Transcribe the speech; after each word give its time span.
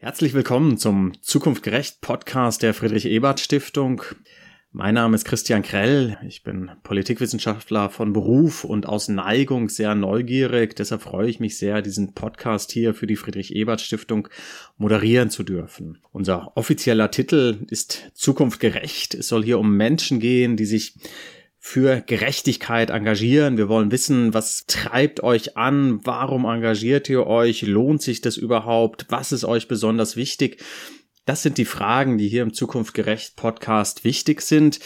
Herzlich 0.00 0.32
willkommen 0.32 0.78
zum 0.78 1.20
Zukunftgerecht 1.22 2.00
Podcast 2.00 2.62
der 2.62 2.72
Friedrich 2.72 3.04
Ebert 3.06 3.40
Stiftung. 3.40 4.00
Mein 4.70 4.94
Name 4.94 5.16
ist 5.16 5.24
Christian 5.24 5.62
Krell. 5.62 6.16
Ich 6.24 6.44
bin 6.44 6.70
Politikwissenschaftler 6.84 7.90
von 7.90 8.12
Beruf 8.12 8.62
und 8.62 8.86
aus 8.86 9.08
Neigung 9.08 9.68
sehr 9.68 9.96
neugierig. 9.96 10.76
Deshalb 10.76 11.02
freue 11.02 11.28
ich 11.28 11.40
mich 11.40 11.58
sehr, 11.58 11.82
diesen 11.82 12.14
Podcast 12.14 12.70
hier 12.70 12.94
für 12.94 13.08
die 13.08 13.16
Friedrich 13.16 13.56
Ebert 13.56 13.80
Stiftung 13.80 14.28
moderieren 14.76 15.30
zu 15.30 15.42
dürfen. 15.42 15.98
Unser 16.12 16.56
offizieller 16.56 17.10
Titel 17.10 17.66
ist 17.68 18.12
Zukunftgerecht. 18.14 19.14
Es 19.14 19.26
soll 19.26 19.42
hier 19.42 19.58
um 19.58 19.76
Menschen 19.76 20.20
gehen, 20.20 20.56
die 20.56 20.66
sich 20.66 20.94
für 21.58 22.00
Gerechtigkeit 22.00 22.90
engagieren. 22.90 23.56
Wir 23.56 23.68
wollen 23.68 23.90
wissen, 23.90 24.32
was 24.32 24.64
treibt 24.66 25.22
euch 25.22 25.56
an? 25.56 26.00
Warum 26.04 26.44
engagiert 26.44 27.08
ihr 27.08 27.26
euch? 27.26 27.62
Lohnt 27.62 28.02
sich 28.02 28.20
das 28.20 28.36
überhaupt? 28.36 29.06
Was 29.08 29.32
ist 29.32 29.44
euch 29.44 29.68
besonders 29.68 30.16
wichtig? 30.16 30.62
Das 31.24 31.42
sind 31.42 31.58
die 31.58 31.64
Fragen, 31.64 32.16
die 32.16 32.28
hier 32.28 32.42
im 32.42 32.54
Zukunft 32.54 32.94
gerecht 32.94 33.36
Podcast 33.36 34.04
wichtig 34.04 34.40
sind. 34.40 34.78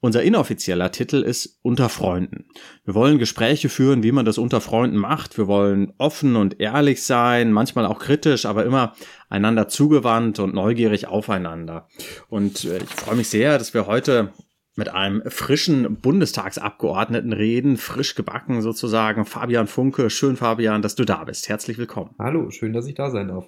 Unser 0.00 0.22
inoffizieller 0.22 0.92
Titel 0.92 1.22
ist 1.22 1.60
Unter 1.62 1.88
Freunden. 1.88 2.44
Wir 2.84 2.94
wollen 2.94 3.18
Gespräche 3.18 3.70
führen, 3.70 4.02
wie 4.02 4.12
man 4.12 4.26
das 4.26 4.36
unter 4.36 4.60
Freunden 4.60 4.98
macht. 4.98 5.38
Wir 5.38 5.46
wollen 5.46 5.94
offen 5.96 6.36
und 6.36 6.60
ehrlich 6.60 7.02
sein, 7.02 7.52
manchmal 7.52 7.86
auch 7.86 7.98
kritisch, 7.98 8.44
aber 8.44 8.66
immer 8.66 8.94
einander 9.30 9.66
zugewandt 9.66 10.40
und 10.40 10.54
neugierig 10.54 11.06
aufeinander. 11.06 11.88
Und 12.28 12.64
äh, 12.64 12.78
ich 12.78 12.90
freue 12.90 13.16
mich 13.16 13.28
sehr, 13.28 13.56
dass 13.56 13.72
wir 13.72 13.86
heute 13.86 14.34
mit 14.76 14.88
einem 14.88 15.22
frischen 15.26 16.00
Bundestagsabgeordneten 16.00 17.32
reden, 17.32 17.76
frisch 17.76 18.14
gebacken 18.14 18.62
sozusagen. 18.62 19.24
Fabian 19.24 19.66
Funke, 19.66 20.10
schön 20.10 20.36
Fabian, 20.36 20.82
dass 20.82 20.94
du 20.94 21.04
da 21.04 21.24
bist. 21.24 21.48
Herzlich 21.48 21.78
willkommen. 21.78 22.14
Hallo, 22.18 22.50
schön, 22.50 22.72
dass 22.72 22.86
ich 22.86 22.94
da 22.94 23.10
sein 23.10 23.28
darf. 23.28 23.46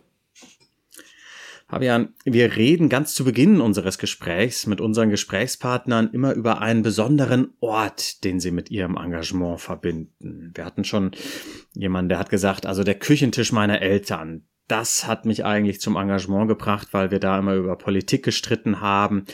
Fabian, 1.68 2.14
wir 2.24 2.54
reden 2.54 2.88
ganz 2.88 3.12
zu 3.12 3.24
Beginn 3.24 3.60
unseres 3.60 3.98
Gesprächs 3.98 4.68
mit 4.68 4.80
unseren 4.80 5.10
Gesprächspartnern 5.10 6.10
immer 6.12 6.32
über 6.32 6.60
einen 6.60 6.82
besonderen 6.82 7.54
Ort, 7.58 8.22
den 8.22 8.38
sie 8.38 8.52
mit 8.52 8.70
ihrem 8.70 8.96
Engagement 8.96 9.60
verbinden. 9.60 10.52
Wir 10.54 10.64
hatten 10.64 10.84
schon 10.84 11.10
jemanden, 11.74 12.10
der 12.10 12.20
hat 12.20 12.30
gesagt, 12.30 12.66
also 12.66 12.84
der 12.84 12.94
Küchentisch 12.94 13.50
meiner 13.50 13.82
Eltern, 13.82 14.46
das 14.68 15.08
hat 15.08 15.24
mich 15.26 15.44
eigentlich 15.44 15.80
zum 15.80 15.96
Engagement 15.96 16.48
gebracht, 16.48 16.88
weil 16.92 17.10
wir 17.10 17.18
da 17.20 17.38
immer 17.38 17.54
über 17.54 17.76
Politik 17.76 18.24
gestritten 18.24 18.80
haben. 18.80 19.24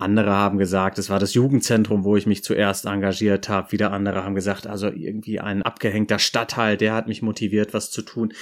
Andere 0.00 0.30
haben 0.30 0.58
gesagt, 0.58 0.96
es 0.98 1.10
war 1.10 1.18
das 1.18 1.34
Jugendzentrum, 1.34 2.04
wo 2.04 2.16
ich 2.16 2.24
mich 2.24 2.44
zuerst 2.44 2.86
engagiert 2.86 3.48
habe. 3.48 3.72
Wieder 3.72 3.92
andere 3.92 4.22
haben 4.22 4.36
gesagt, 4.36 4.68
also 4.68 4.86
irgendwie 4.86 5.40
ein 5.40 5.62
abgehängter 5.62 6.20
Stadtteil, 6.20 6.76
der 6.76 6.94
hat 6.94 7.08
mich 7.08 7.20
motiviert, 7.20 7.74
was 7.74 7.90
zu 7.90 8.02
tun. 8.02 8.32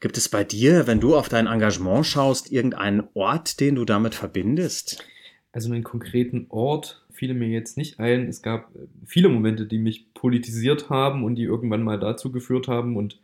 Gibt 0.00 0.16
es 0.16 0.28
bei 0.28 0.42
dir, 0.42 0.88
wenn 0.88 0.98
du 0.98 1.14
auf 1.14 1.28
dein 1.28 1.46
Engagement 1.46 2.04
schaust, 2.04 2.50
irgendeinen 2.50 3.04
Ort, 3.14 3.60
den 3.60 3.76
du 3.76 3.84
damit 3.84 4.16
verbindest? 4.16 5.04
Also 5.52 5.72
einen 5.72 5.84
konkreten 5.84 6.46
Ort 6.48 7.06
fiel 7.12 7.32
mir 7.32 7.48
jetzt 7.48 7.78
nicht 7.78 8.00
ein. 8.00 8.26
Es 8.26 8.42
gab 8.42 8.72
viele 9.06 9.28
Momente, 9.28 9.66
die 9.66 9.78
mich 9.78 10.12
politisiert 10.14 10.90
haben 10.90 11.22
und 11.22 11.36
die 11.36 11.44
irgendwann 11.44 11.84
mal 11.84 12.00
dazu 12.00 12.32
geführt 12.32 12.66
haben 12.66 12.96
und 12.96 13.20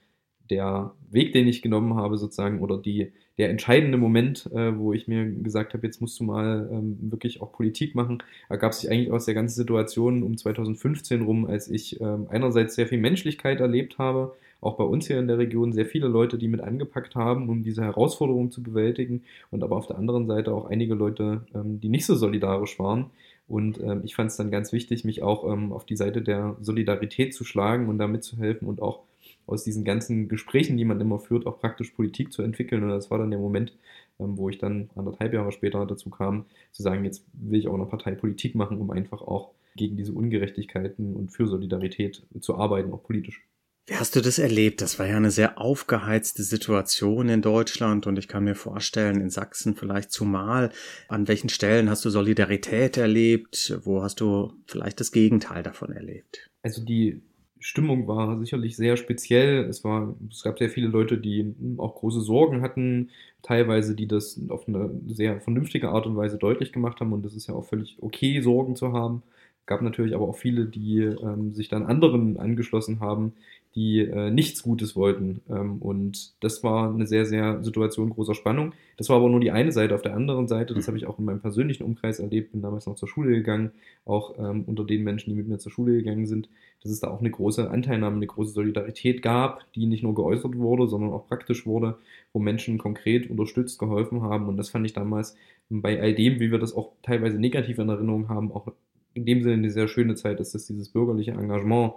der 0.48 0.92
Weg, 1.10 1.32
den 1.32 1.48
ich 1.48 1.60
genommen 1.60 1.94
habe, 1.94 2.18
sozusagen, 2.18 2.60
oder 2.60 2.78
die, 2.78 3.12
der 3.40 3.48
entscheidende 3.48 3.96
Moment, 3.96 4.50
äh, 4.52 4.76
wo 4.76 4.92
ich 4.92 5.08
mir 5.08 5.24
gesagt 5.24 5.72
habe, 5.72 5.86
jetzt 5.86 6.02
musst 6.02 6.20
du 6.20 6.24
mal 6.24 6.68
ähm, 6.70 6.98
wirklich 7.00 7.40
auch 7.40 7.52
Politik 7.52 7.94
machen, 7.94 8.22
ergab 8.50 8.74
sich 8.74 8.90
eigentlich 8.90 9.10
aus 9.10 9.24
der 9.24 9.32
ganzen 9.32 9.56
Situation 9.56 10.22
um 10.22 10.36
2015 10.36 11.22
rum, 11.22 11.46
als 11.46 11.70
ich 11.70 11.98
ähm, 12.02 12.26
einerseits 12.28 12.74
sehr 12.74 12.86
viel 12.86 12.98
Menschlichkeit 12.98 13.60
erlebt 13.60 13.96
habe, 13.96 14.34
auch 14.60 14.76
bei 14.76 14.84
uns 14.84 15.06
hier 15.06 15.18
in 15.18 15.26
der 15.26 15.38
Region 15.38 15.72
sehr 15.72 15.86
viele 15.86 16.06
Leute, 16.06 16.36
die 16.36 16.48
mit 16.48 16.60
angepackt 16.60 17.14
haben, 17.14 17.48
um 17.48 17.62
diese 17.62 17.82
Herausforderung 17.82 18.50
zu 18.50 18.62
bewältigen, 18.62 19.22
und 19.50 19.64
aber 19.64 19.76
auf 19.76 19.86
der 19.86 19.96
anderen 19.96 20.26
Seite 20.26 20.52
auch 20.52 20.66
einige 20.66 20.92
Leute, 20.92 21.46
ähm, 21.54 21.80
die 21.80 21.88
nicht 21.88 22.04
so 22.04 22.16
solidarisch 22.16 22.78
waren. 22.78 23.06
Und 23.48 23.80
ähm, 23.80 24.02
ich 24.04 24.14
fand 24.14 24.30
es 24.30 24.36
dann 24.36 24.50
ganz 24.50 24.70
wichtig, 24.70 25.06
mich 25.06 25.22
auch 25.22 25.50
ähm, 25.50 25.72
auf 25.72 25.86
die 25.86 25.96
Seite 25.96 26.20
der 26.20 26.56
Solidarität 26.60 27.32
zu 27.32 27.44
schlagen 27.44 27.88
und 27.88 27.96
da 27.96 28.06
mitzuhelfen 28.06 28.68
und 28.68 28.82
auch 28.82 29.00
aus 29.46 29.64
diesen 29.64 29.84
ganzen 29.84 30.28
Gesprächen, 30.28 30.76
die 30.76 30.84
man 30.84 31.00
immer 31.00 31.18
führt, 31.18 31.46
auch 31.46 31.58
praktisch 31.58 31.90
Politik 31.90 32.32
zu 32.32 32.42
entwickeln. 32.42 32.82
Und 32.82 32.90
das 32.90 33.10
war 33.10 33.18
dann 33.18 33.30
der 33.30 33.40
Moment, 33.40 33.76
ähm, 34.18 34.36
wo 34.36 34.48
ich 34.48 34.58
dann 34.58 34.90
anderthalb 34.94 35.32
Jahre 35.32 35.52
später 35.52 35.84
dazu 35.86 36.10
kam, 36.10 36.46
zu 36.72 36.82
sagen, 36.82 37.04
jetzt 37.04 37.24
will 37.32 37.58
ich 37.58 37.68
auch 37.68 37.74
eine 37.74 37.86
Partei 37.86 38.14
Politik 38.14 38.54
machen, 38.54 38.78
um 38.78 38.90
einfach 38.90 39.22
auch 39.22 39.52
gegen 39.76 39.96
diese 39.96 40.12
Ungerechtigkeiten 40.12 41.14
und 41.14 41.30
für 41.30 41.46
Solidarität 41.46 42.22
zu 42.40 42.56
arbeiten, 42.56 42.92
auch 42.92 43.02
politisch. 43.02 43.42
Wie 43.86 43.96
hast 43.96 44.14
du 44.14 44.20
das 44.20 44.38
erlebt? 44.38 44.82
Das 44.82 45.00
war 45.00 45.06
ja 45.06 45.16
eine 45.16 45.32
sehr 45.32 45.58
aufgeheizte 45.58 46.44
Situation 46.44 47.28
in 47.28 47.42
Deutschland 47.42 48.06
und 48.06 48.18
ich 48.18 48.28
kann 48.28 48.44
mir 48.44 48.54
vorstellen, 48.54 49.20
in 49.20 49.30
Sachsen 49.30 49.74
vielleicht 49.74 50.12
zumal. 50.12 50.70
An 51.08 51.26
welchen 51.26 51.48
Stellen 51.48 51.90
hast 51.90 52.04
du 52.04 52.10
Solidarität 52.10 52.96
erlebt? 52.96 53.76
Wo 53.82 54.02
hast 54.02 54.20
du 54.20 54.52
vielleicht 54.66 55.00
das 55.00 55.10
Gegenteil 55.10 55.64
davon 55.64 55.90
erlebt? 55.90 56.50
Also 56.62 56.84
die 56.84 57.22
Stimmung 57.60 58.08
war 58.08 58.38
sicherlich 58.38 58.76
sehr 58.76 58.96
speziell. 58.96 59.64
Es, 59.66 59.84
war, 59.84 60.14
es 60.30 60.42
gab 60.42 60.58
sehr 60.58 60.70
viele 60.70 60.88
Leute, 60.88 61.18
die 61.18 61.54
auch 61.78 61.94
große 61.94 62.20
Sorgen 62.22 62.62
hatten, 62.62 63.10
teilweise, 63.42 63.94
die 63.94 64.08
das 64.08 64.40
auf 64.48 64.66
eine 64.66 64.90
sehr 65.08 65.40
vernünftige 65.40 65.90
Art 65.90 66.06
und 66.06 66.16
Weise 66.16 66.38
deutlich 66.38 66.72
gemacht 66.72 67.00
haben. 67.00 67.12
Und 67.12 67.24
das 67.24 67.34
ist 67.34 67.46
ja 67.48 67.54
auch 67.54 67.66
völlig 67.66 67.98
okay, 68.00 68.40
Sorgen 68.40 68.76
zu 68.76 68.92
haben. 68.92 69.22
Es 69.60 69.66
gab 69.66 69.82
natürlich 69.82 70.14
aber 70.14 70.26
auch 70.28 70.36
viele, 70.36 70.66
die 70.66 71.00
ähm, 71.00 71.52
sich 71.54 71.68
dann 71.68 71.84
anderen 71.86 72.38
angeschlossen 72.38 73.00
haben, 73.00 73.34
die 73.74 74.00
äh, 74.00 74.30
nichts 74.30 74.62
Gutes 74.62 74.96
wollten. 74.96 75.42
Ähm, 75.48 75.78
und 75.80 76.32
das 76.42 76.64
war 76.64 76.92
eine 76.92 77.06
sehr, 77.06 77.24
sehr 77.24 77.62
Situation 77.62 78.10
großer 78.10 78.34
Spannung. 78.34 78.72
Das 78.96 79.08
war 79.08 79.16
aber 79.16 79.28
nur 79.28 79.40
die 79.40 79.52
eine 79.52 79.70
Seite. 79.70 79.94
Auf 79.94 80.02
der 80.02 80.14
anderen 80.14 80.48
Seite, 80.48 80.74
das 80.74 80.88
habe 80.88 80.98
ich 80.98 81.06
auch 81.06 81.18
in 81.18 81.24
meinem 81.24 81.40
persönlichen 81.40 81.84
Umkreis 81.84 82.18
erlebt, 82.18 82.52
bin 82.52 82.62
damals 82.62 82.86
noch 82.86 82.96
zur 82.96 83.08
Schule 83.08 83.30
gegangen, 83.30 83.70
auch 84.04 84.36
ähm, 84.38 84.64
unter 84.66 84.84
den 84.84 85.04
Menschen, 85.04 85.30
die 85.30 85.36
mit 85.36 85.48
mir 85.48 85.58
zur 85.58 85.70
Schule 85.70 85.92
gegangen 85.92 86.26
sind, 86.26 86.48
dass 86.82 86.90
es 86.90 87.00
da 87.00 87.08
auch 87.08 87.20
eine 87.20 87.30
große 87.30 87.70
Anteilnahme, 87.70 88.16
eine 88.16 88.26
große 88.26 88.52
Solidarität 88.52 89.22
gab, 89.22 89.70
die 89.74 89.86
nicht 89.86 90.02
nur 90.02 90.14
geäußert 90.14 90.56
wurde, 90.56 90.88
sondern 90.88 91.12
auch 91.12 91.28
praktisch 91.28 91.64
wurde, 91.64 91.98
wo 92.32 92.40
Menschen 92.40 92.78
konkret 92.78 93.30
unterstützt, 93.30 93.78
geholfen 93.78 94.22
haben. 94.22 94.48
Und 94.48 94.56
das 94.56 94.70
fand 94.70 94.84
ich 94.84 94.94
damals 94.94 95.36
bei 95.68 96.00
all 96.00 96.14
dem, 96.14 96.40
wie 96.40 96.50
wir 96.50 96.58
das 96.58 96.74
auch 96.74 96.92
teilweise 97.02 97.38
negativ 97.38 97.78
in 97.78 97.88
Erinnerung 97.88 98.28
haben, 98.28 98.50
auch 98.50 98.72
in 99.14 99.24
dem 99.24 99.42
Sinne 99.42 99.54
eine 99.54 99.70
sehr 99.70 99.88
schöne 99.88 100.16
Zeit 100.16 100.40
ist, 100.40 100.54
dass 100.54 100.66
dieses 100.66 100.88
bürgerliche 100.88 101.32
Engagement 101.32 101.94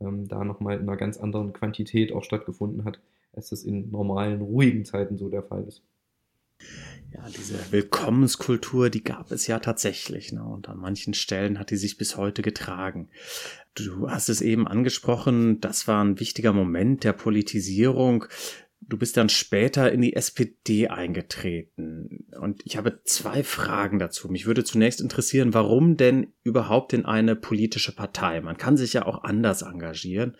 ähm, 0.00 0.28
da 0.28 0.44
nochmal 0.44 0.76
in 0.76 0.82
einer 0.82 0.96
ganz 0.96 1.18
anderen 1.18 1.52
Quantität 1.52 2.12
auch 2.12 2.24
stattgefunden 2.24 2.84
hat, 2.84 3.00
als 3.32 3.50
das 3.50 3.64
in 3.64 3.90
normalen, 3.90 4.40
ruhigen 4.40 4.84
Zeiten 4.84 5.16
so 5.16 5.28
der 5.28 5.42
Fall 5.42 5.64
ist. 5.64 5.82
Ja, 7.12 7.28
diese 7.28 7.70
Willkommenskultur, 7.70 8.90
die 8.90 9.04
gab 9.04 9.30
es 9.30 9.46
ja 9.46 9.58
tatsächlich. 9.58 10.32
Ne? 10.32 10.42
Und 10.42 10.68
an 10.68 10.78
manchen 10.78 11.14
Stellen 11.14 11.58
hat 11.58 11.70
die 11.70 11.76
sich 11.76 11.98
bis 11.98 12.16
heute 12.16 12.42
getragen. 12.42 13.08
Du 13.74 14.10
hast 14.10 14.28
es 14.28 14.40
eben 14.40 14.66
angesprochen, 14.66 15.60
das 15.60 15.86
war 15.86 16.02
ein 16.02 16.18
wichtiger 16.18 16.52
Moment 16.52 17.04
der 17.04 17.12
Politisierung. 17.12 18.26
Du 18.88 18.96
bist 18.96 19.16
dann 19.16 19.28
später 19.28 19.90
in 19.90 20.00
die 20.00 20.14
SPD 20.14 20.88
eingetreten. 20.88 22.26
Und 22.40 22.62
ich 22.64 22.76
habe 22.76 23.00
zwei 23.04 23.42
Fragen 23.42 23.98
dazu. 23.98 24.28
Mich 24.28 24.46
würde 24.46 24.62
zunächst 24.62 25.00
interessieren, 25.00 25.54
warum 25.54 25.96
denn 25.96 26.28
überhaupt 26.44 26.92
in 26.92 27.04
eine 27.04 27.34
politische 27.34 27.94
Partei? 27.94 28.40
Man 28.40 28.56
kann 28.56 28.76
sich 28.76 28.92
ja 28.92 29.04
auch 29.04 29.24
anders 29.24 29.62
engagieren. 29.62 30.36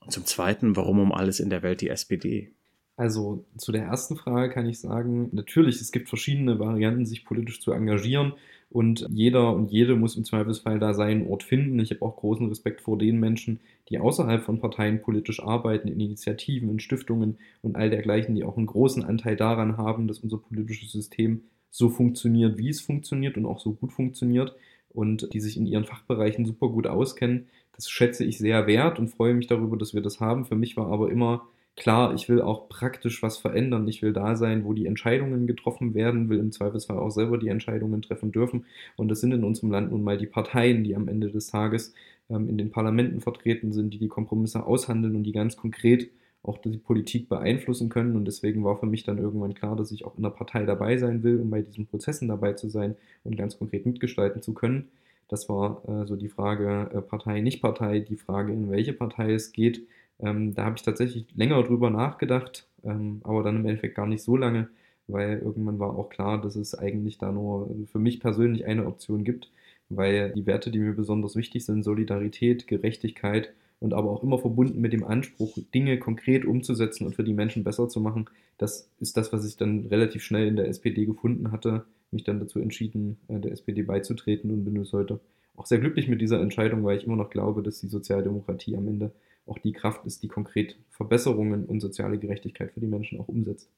Und 0.00 0.12
zum 0.12 0.24
Zweiten, 0.24 0.76
warum 0.76 1.00
um 1.00 1.12
alles 1.12 1.40
in 1.40 1.50
der 1.50 1.62
Welt 1.62 1.80
die 1.80 1.88
SPD? 1.88 2.52
Also 2.96 3.46
zu 3.56 3.72
der 3.72 3.84
ersten 3.84 4.16
Frage 4.16 4.52
kann 4.52 4.66
ich 4.66 4.78
sagen, 4.78 5.30
natürlich, 5.32 5.80
es 5.80 5.90
gibt 5.90 6.08
verschiedene 6.08 6.58
Varianten, 6.58 7.06
sich 7.06 7.24
politisch 7.24 7.60
zu 7.60 7.72
engagieren. 7.72 8.34
Und 8.70 9.04
jeder 9.10 9.52
und 9.52 9.72
jede 9.72 9.96
muss 9.96 10.16
im 10.16 10.24
Zweifelsfall 10.24 10.78
da 10.78 10.94
seinen 10.94 11.26
Ort 11.26 11.42
finden. 11.42 11.80
Ich 11.80 11.90
habe 11.90 12.02
auch 12.02 12.16
großen 12.16 12.48
Respekt 12.48 12.80
vor 12.80 12.96
den 12.96 13.18
Menschen, 13.18 13.58
die 13.88 13.98
außerhalb 13.98 14.44
von 14.44 14.60
Parteien 14.60 15.02
politisch 15.02 15.42
arbeiten, 15.42 15.88
in 15.88 15.98
Initiativen, 15.98 16.70
in 16.70 16.78
Stiftungen 16.78 17.38
und 17.62 17.74
all 17.74 17.90
dergleichen, 17.90 18.36
die 18.36 18.44
auch 18.44 18.56
einen 18.56 18.66
großen 18.66 19.02
Anteil 19.02 19.34
daran 19.34 19.76
haben, 19.76 20.06
dass 20.06 20.20
unser 20.20 20.38
politisches 20.38 20.92
System 20.92 21.42
so 21.70 21.88
funktioniert, 21.88 22.58
wie 22.58 22.68
es 22.68 22.80
funktioniert 22.80 23.36
und 23.36 23.44
auch 23.44 23.58
so 23.58 23.72
gut 23.72 23.92
funktioniert 23.92 24.54
und 24.88 25.32
die 25.32 25.40
sich 25.40 25.56
in 25.56 25.66
ihren 25.66 25.84
Fachbereichen 25.84 26.46
super 26.46 26.68
gut 26.68 26.86
auskennen. 26.86 27.48
Das 27.74 27.90
schätze 27.90 28.24
ich 28.24 28.38
sehr 28.38 28.68
wert 28.68 29.00
und 29.00 29.08
freue 29.08 29.34
mich 29.34 29.48
darüber, 29.48 29.76
dass 29.76 29.94
wir 29.94 30.02
das 30.02 30.20
haben. 30.20 30.44
Für 30.44 30.56
mich 30.56 30.76
war 30.76 30.92
aber 30.92 31.10
immer 31.10 31.48
Klar, 31.80 32.12
ich 32.12 32.28
will 32.28 32.42
auch 32.42 32.68
praktisch 32.68 33.22
was 33.22 33.38
verändern. 33.38 33.88
Ich 33.88 34.02
will 34.02 34.12
da 34.12 34.36
sein, 34.36 34.66
wo 34.66 34.74
die 34.74 34.84
Entscheidungen 34.84 35.46
getroffen 35.46 35.94
werden, 35.94 36.28
will 36.28 36.38
im 36.38 36.52
Zweifelsfall 36.52 36.98
auch 36.98 37.08
selber 37.08 37.38
die 37.38 37.48
Entscheidungen 37.48 38.02
treffen 38.02 38.32
dürfen. 38.32 38.66
Und 38.96 39.08
das 39.08 39.22
sind 39.22 39.32
in 39.32 39.44
unserem 39.44 39.70
Land 39.70 39.90
nun 39.90 40.04
mal 40.04 40.18
die 40.18 40.26
Parteien, 40.26 40.84
die 40.84 40.94
am 40.94 41.08
Ende 41.08 41.30
des 41.30 41.46
Tages 41.46 41.94
ähm, 42.28 42.50
in 42.50 42.58
den 42.58 42.70
Parlamenten 42.70 43.22
vertreten 43.22 43.72
sind, 43.72 43.94
die 43.94 43.98
die 43.98 44.08
Kompromisse 44.08 44.66
aushandeln 44.66 45.16
und 45.16 45.22
die 45.22 45.32
ganz 45.32 45.56
konkret 45.56 46.10
auch 46.42 46.58
die 46.58 46.76
Politik 46.76 47.30
beeinflussen 47.30 47.88
können. 47.88 48.14
Und 48.14 48.26
deswegen 48.26 48.62
war 48.62 48.76
für 48.76 48.84
mich 48.84 49.04
dann 49.04 49.16
irgendwann 49.16 49.54
klar, 49.54 49.74
dass 49.74 49.90
ich 49.90 50.04
auch 50.04 50.18
in 50.18 50.22
der 50.22 50.30
Partei 50.30 50.66
dabei 50.66 50.98
sein 50.98 51.22
will, 51.22 51.40
um 51.40 51.48
bei 51.48 51.62
diesen 51.62 51.86
Prozessen 51.86 52.28
dabei 52.28 52.52
zu 52.52 52.68
sein 52.68 52.94
und 53.24 53.36
ganz 53.36 53.58
konkret 53.58 53.86
mitgestalten 53.86 54.42
zu 54.42 54.52
können. 54.52 54.90
Das 55.28 55.48
war 55.48 55.80
äh, 55.88 56.06
so 56.06 56.16
die 56.16 56.28
Frage 56.28 56.90
äh, 56.92 57.00
Partei, 57.00 57.40
nicht 57.40 57.62
Partei, 57.62 58.00
die 58.00 58.16
Frage, 58.16 58.52
in 58.52 58.70
welche 58.70 58.92
Partei 58.92 59.32
es 59.32 59.52
geht. 59.52 59.86
Ähm, 60.22 60.54
da 60.54 60.64
habe 60.64 60.76
ich 60.76 60.82
tatsächlich 60.82 61.26
länger 61.34 61.62
drüber 61.62 61.90
nachgedacht, 61.90 62.66
ähm, 62.84 63.20
aber 63.24 63.42
dann 63.42 63.56
im 63.56 63.66
Endeffekt 63.66 63.94
gar 63.94 64.06
nicht 64.06 64.22
so 64.22 64.36
lange, 64.36 64.68
weil 65.08 65.38
irgendwann 65.38 65.78
war 65.78 65.96
auch 65.96 66.08
klar, 66.08 66.40
dass 66.40 66.56
es 66.56 66.78
eigentlich 66.78 67.18
da 67.18 67.32
nur 67.32 67.70
für 67.90 67.98
mich 67.98 68.20
persönlich 68.20 68.66
eine 68.66 68.86
Option 68.86 69.24
gibt, 69.24 69.50
weil 69.88 70.32
die 70.32 70.46
Werte, 70.46 70.70
die 70.70 70.78
mir 70.78 70.94
besonders 70.94 71.36
wichtig 71.36 71.64
sind, 71.64 71.82
Solidarität, 71.82 72.66
Gerechtigkeit 72.66 73.52
und 73.80 73.94
aber 73.94 74.10
auch 74.10 74.22
immer 74.22 74.38
verbunden 74.38 74.80
mit 74.80 74.92
dem 74.92 75.04
Anspruch, 75.04 75.58
Dinge 75.74 75.98
konkret 75.98 76.44
umzusetzen 76.44 77.06
und 77.06 77.16
für 77.16 77.24
die 77.24 77.34
Menschen 77.34 77.64
besser 77.64 77.88
zu 77.88 78.00
machen, 78.00 78.26
das 78.58 78.90
ist 79.00 79.16
das, 79.16 79.32
was 79.32 79.46
ich 79.46 79.56
dann 79.56 79.86
relativ 79.86 80.22
schnell 80.22 80.46
in 80.46 80.56
der 80.56 80.68
SPD 80.68 81.06
gefunden 81.06 81.50
hatte, 81.50 81.86
mich 82.10 82.24
dann 82.24 82.40
dazu 82.40 82.60
entschieden, 82.60 83.16
äh, 83.28 83.38
der 83.40 83.52
SPD 83.52 83.82
beizutreten 83.82 84.50
und 84.50 84.64
bin 84.64 84.74
bis 84.74 84.92
heute 84.92 85.20
auch 85.56 85.66
sehr 85.66 85.78
glücklich 85.78 86.08
mit 86.08 86.20
dieser 86.20 86.40
Entscheidung, 86.40 86.84
weil 86.84 86.98
ich 86.98 87.04
immer 87.04 87.16
noch 87.16 87.30
glaube, 87.30 87.62
dass 87.62 87.80
die 87.80 87.88
Sozialdemokratie 87.88 88.76
am 88.76 88.88
Ende 88.88 89.12
auch 89.50 89.58
die 89.58 89.72
Kraft 89.72 90.06
ist, 90.06 90.22
die 90.22 90.28
konkret 90.28 90.76
Verbesserungen 90.90 91.66
und 91.66 91.80
soziale 91.80 92.18
Gerechtigkeit 92.18 92.72
für 92.72 92.80
die 92.80 92.86
Menschen 92.86 93.20
auch 93.20 93.28
umsetzt. 93.28 93.70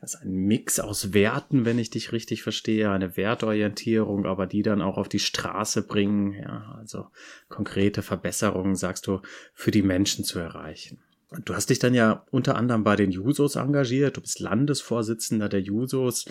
Das 0.00 0.14
ist 0.14 0.22
ein 0.22 0.32
Mix 0.32 0.80
aus 0.80 1.12
Werten, 1.12 1.66
wenn 1.66 1.78
ich 1.78 1.90
dich 1.90 2.12
richtig 2.12 2.42
verstehe, 2.42 2.90
eine 2.90 3.18
Wertorientierung, 3.18 4.24
aber 4.24 4.46
die 4.46 4.62
dann 4.62 4.80
auch 4.80 4.96
auf 4.96 5.10
die 5.10 5.18
Straße 5.18 5.86
bringen, 5.86 6.32
ja, 6.32 6.74
also 6.78 7.08
konkrete 7.50 8.00
Verbesserungen, 8.00 8.76
sagst 8.76 9.06
du, 9.06 9.20
für 9.52 9.70
die 9.70 9.82
Menschen 9.82 10.24
zu 10.24 10.38
erreichen. 10.38 11.02
Du 11.44 11.54
hast 11.54 11.70
dich 11.70 11.78
dann 11.78 11.94
ja 11.94 12.24
unter 12.32 12.56
anderem 12.56 12.82
bei 12.82 12.96
den 12.96 13.12
Jusos 13.12 13.54
engagiert. 13.54 14.16
Du 14.16 14.20
bist 14.20 14.40
Landesvorsitzender 14.40 15.48
der 15.48 15.60
Jusos. 15.60 16.24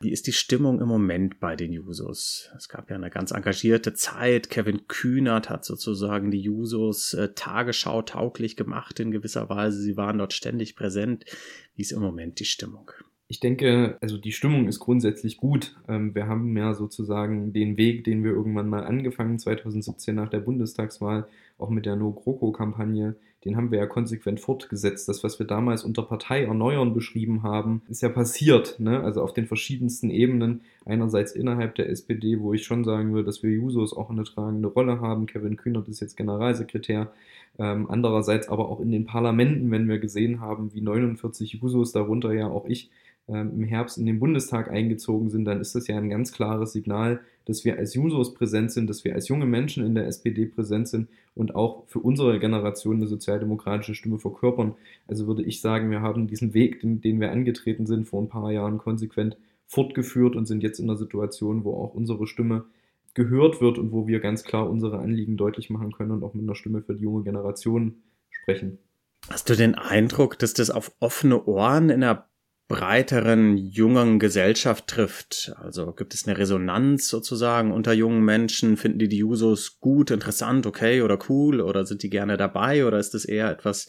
Wie 0.00 0.12
ist 0.12 0.28
die 0.28 0.32
Stimmung 0.32 0.80
im 0.80 0.86
Moment 0.86 1.40
bei 1.40 1.56
den 1.56 1.72
Jusos? 1.72 2.52
Es 2.56 2.68
gab 2.68 2.88
ja 2.88 2.94
eine 2.94 3.10
ganz 3.10 3.32
engagierte 3.32 3.94
Zeit. 3.94 4.50
Kevin 4.50 4.86
Kühnert 4.86 5.50
hat 5.50 5.64
sozusagen 5.64 6.30
die 6.30 6.40
Jusos 6.40 7.14
äh, 7.14 7.30
Tagesschau 7.34 8.02
tauglich 8.02 8.54
gemacht 8.54 9.00
in 9.00 9.10
gewisser 9.10 9.48
Weise. 9.48 9.80
Sie 9.80 9.96
waren 9.96 10.18
dort 10.18 10.32
ständig 10.32 10.76
präsent. 10.76 11.24
Wie 11.74 11.82
ist 11.82 11.90
im 11.90 12.00
Moment 12.00 12.38
die 12.38 12.44
Stimmung? 12.44 12.92
Ich 13.26 13.40
denke, 13.40 13.98
also 14.00 14.18
die 14.18 14.30
Stimmung 14.30 14.68
ist 14.68 14.78
grundsätzlich 14.78 15.38
gut. 15.38 15.74
Ähm, 15.88 16.14
wir 16.14 16.28
haben 16.28 16.56
ja 16.56 16.74
sozusagen 16.74 17.52
den 17.52 17.76
Weg, 17.76 18.04
den 18.04 18.22
wir 18.22 18.30
irgendwann 18.30 18.68
mal 18.68 18.84
angefangen, 18.84 19.40
2017 19.40 20.14
nach 20.14 20.28
der 20.28 20.38
Bundestagswahl, 20.38 21.26
auch 21.58 21.70
mit 21.70 21.86
der 21.86 21.96
No-GroKo-Kampagne, 21.96 23.16
den 23.44 23.56
haben 23.56 23.70
wir 23.70 23.78
ja 23.78 23.86
konsequent 23.86 24.40
fortgesetzt. 24.40 25.08
Das, 25.08 25.22
was 25.22 25.38
wir 25.38 25.46
damals 25.46 25.84
unter 25.84 26.02
Partei 26.02 26.44
erneuern 26.44 26.94
beschrieben 26.94 27.42
haben, 27.42 27.82
ist 27.88 28.02
ja 28.02 28.08
passiert. 28.08 28.80
Ne? 28.80 29.00
Also 29.00 29.22
auf 29.22 29.34
den 29.34 29.46
verschiedensten 29.46 30.10
Ebenen. 30.10 30.62
Einerseits 30.86 31.32
innerhalb 31.32 31.74
der 31.74 31.88
SPD, 31.90 32.40
wo 32.40 32.54
ich 32.54 32.64
schon 32.64 32.84
sagen 32.84 33.12
würde, 33.12 33.26
dass 33.26 33.42
wir 33.42 33.50
Jusos 33.50 33.94
auch 33.94 34.10
eine 34.10 34.24
tragende 34.24 34.68
Rolle 34.68 35.00
haben. 35.00 35.26
Kevin 35.26 35.56
Kühnert 35.56 35.88
ist 35.88 36.00
jetzt 36.00 36.16
Generalsekretär. 36.16 37.12
Ähm, 37.58 37.86
andererseits 37.88 38.48
aber 38.48 38.68
auch 38.68 38.80
in 38.80 38.90
den 38.90 39.04
Parlamenten, 39.04 39.70
wenn 39.70 39.88
wir 39.88 39.98
gesehen 39.98 40.40
haben, 40.40 40.72
wie 40.74 40.80
49 40.80 41.52
Jusos, 41.54 41.92
darunter 41.92 42.32
ja 42.32 42.48
auch 42.48 42.66
ich, 42.66 42.90
im 43.26 43.64
Herbst 43.64 43.96
in 43.96 44.04
den 44.04 44.20
Bundestag 44.20 44.70
eingezogen 44.70 45.30
sind, 45.30 45.46
dann 45.46 45.60
ist 45.60 45.74
das 45.74 45.86
ja 45.86 45.96
ein 45.96 46.10
ganz 46.10 46.32
klares 46.32 46.72
Signal, 46.72 47.20
dass 47.46 47.64
wir 47.64 47.78
als 47.78 47.94
Jusos 47.94 48.34
präsent 48.34 48.70
sind, 48.72 48.88
dass 48.88 49.04
wir 49.04 49.14
als 49.14 49.28
junge 49.28 49.46
Menschen 49.46 49.84
in 49.84 49.94
der 49.94 50.06
SPD 50.06 50.46
präsent 50.46 50.88
sind 50.88 51.08
und 51.34 51.54
auch 51.54 51.84
für 51.86 52.00
unsere 52.00 52.38
Generation 52.38 52.96
eine 52.96 53.06
sozialdemokratische 53.06 53.94
Stimme 53.94 54.18
verkörpern. 54.18 54.74
Also 55.06 55.26
würde 55.26 55.42
ich 55.42 55.60
sagen, 55.60 55.90
wir 55.90 56.02
haben 56.02 56.26
diesen 56.26 56.52
Weg, 56.52 56.80
den, 56.80 57.00
den 57.00 57.20
wir 57.20 57.32
angetreten 57.32 57.86
sind, 57.86 58.06
vor 58.06 58.22
ein 58.22 58.28
paar 58.28 58.52
Jahren 58.52 58.78
konsequent 58.78 59.36
fortgeführt 59.66 60.36
und 60.36 60.46
sind 60.46 60.62
jetzt 60.62 60.78
in 60.78 60.88
einer 60.88 60.98
Situation, 60.98 61.64
wo 61.64 61.74
auch 61.82 61.94
unsere 61.94 62.26
Stimme 62.26 62.64
gehört 63.14 63.60
wird 63.60 63.78
und 63.78 63.92
wo 63.92 64.06
wir 64.06 64.20
ganz 64.20 64.44
klar 64.44 64.68
unsere 64.68 64.98
Anliegen 64.98 65.36
deutlich 65.36 65.70
machen 65.70 65.92
können 65.92 66.10
und 66.10 66.24
auch 66.24 66.34
mit 66.34 66.42
einer 66.42 66.54
Stimme 66.54 66.82
für 66.82 66.94
die 66.94 67.04
junge 67.04 67.24
Generation 67.24 68.02
sprechen. 68.30 68.78
Hast 69.30 69.48
du 69.48 69.54
den 69.54 69.74
Eindruck, 69.74 70.38
dass 70.38 70.52
das 70.52 70.70
auf 70.70 70.92
offene 71.00 71.44
Ohren 71.46 71.88
in 71.88 72.00
der 72.00 72.26
breiteren 72.68 73.58
jungen 73.58 74.18
Gesellschaft 74.18 74.86
trifft. 74.86 75.54
Also 75.58 75.92
gibt 75.92 76.14
es 76.14 76.26
eine 76.26 76.38
Resonanz 76.38 77.08
sozusagen 77.08 77.72
unter 77.72 77.92
jungen 77.92 78.24
Menschen? 78.24 78.76
Finden 78.76 78.98
die 78.98 79.08
die 79.08 79.18
Jusos 79.18 79.80
gut, 79.80 80.10
interessant, 80.10 80.66
okay 80.66 81.02
oder 81.02 81.18
cool 81.28 81.60
oder 81.60 81.84
sind 81.84 82.02
die 82.02 82.10
gerne 82.10 82.36
dabei 82.36 82.86
oder 82.86 82.98
ist 82.98 83.12
das 83.12 83.26
eher 83.26 83.50
etwas, 83.50 83.88